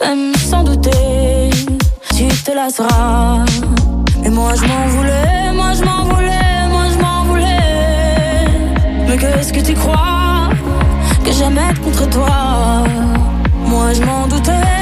même 0.02 0.34
sans 0.36 0.62
douter, 0.64 1.50
tu 2.14 2.26
te 2.44 2.52
lasseras. 2.52 3.44
Et 4.24 4.30
moi 4.30 4.52
je 4.56 4.62
m'en 4.66 4.86
voulais, 4.88 5.52
moi 5.52 5.72
je 5.76 5.84
m'en 5.84 6.04
voulais, 6.04 6.68
moi 6.70 6.82
je 6.94 7.02
m'en 7.02 7.24
voulais. 7.24 8.44
Mais 9.08 9.16
qu'est-ce 9.18 9.52
que 9.52 9.60
tu 9.60 9.74
crois 9.74 10.50
que 11.24 11.32
j'aime 11.32 11.58
être 11.58 11.80
contre 11.80 12.08
toi? 12.08 12.84
Moi 13.66 13.92
je 13.94 14.04
m'en 14.04 14.26
doutais. 14.26 14.79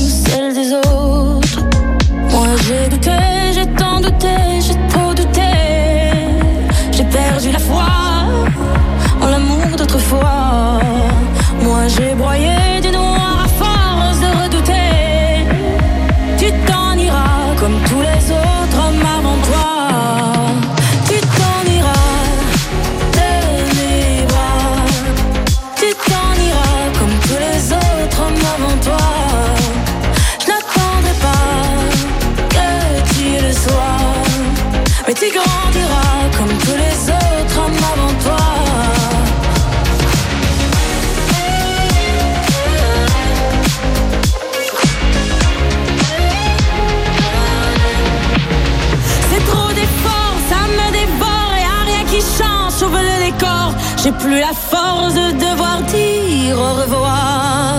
plus 54.23 54.39
la 54.39 54.53
force 54.53 55.15
de 55.15 55.31
devoir 55.31 55.81
dire 55.81 56.57
au 56.57 56.73
revoir. 56.81 57.73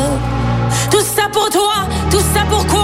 Tout 0.91 0.99
ça 1.01 1.23
pour 1.33 1.49
toi, 1.49 1.75
tout 2.11 2.21
ça 2.35 2.41
pour 2.51 2.67
quoi 2.67 2.84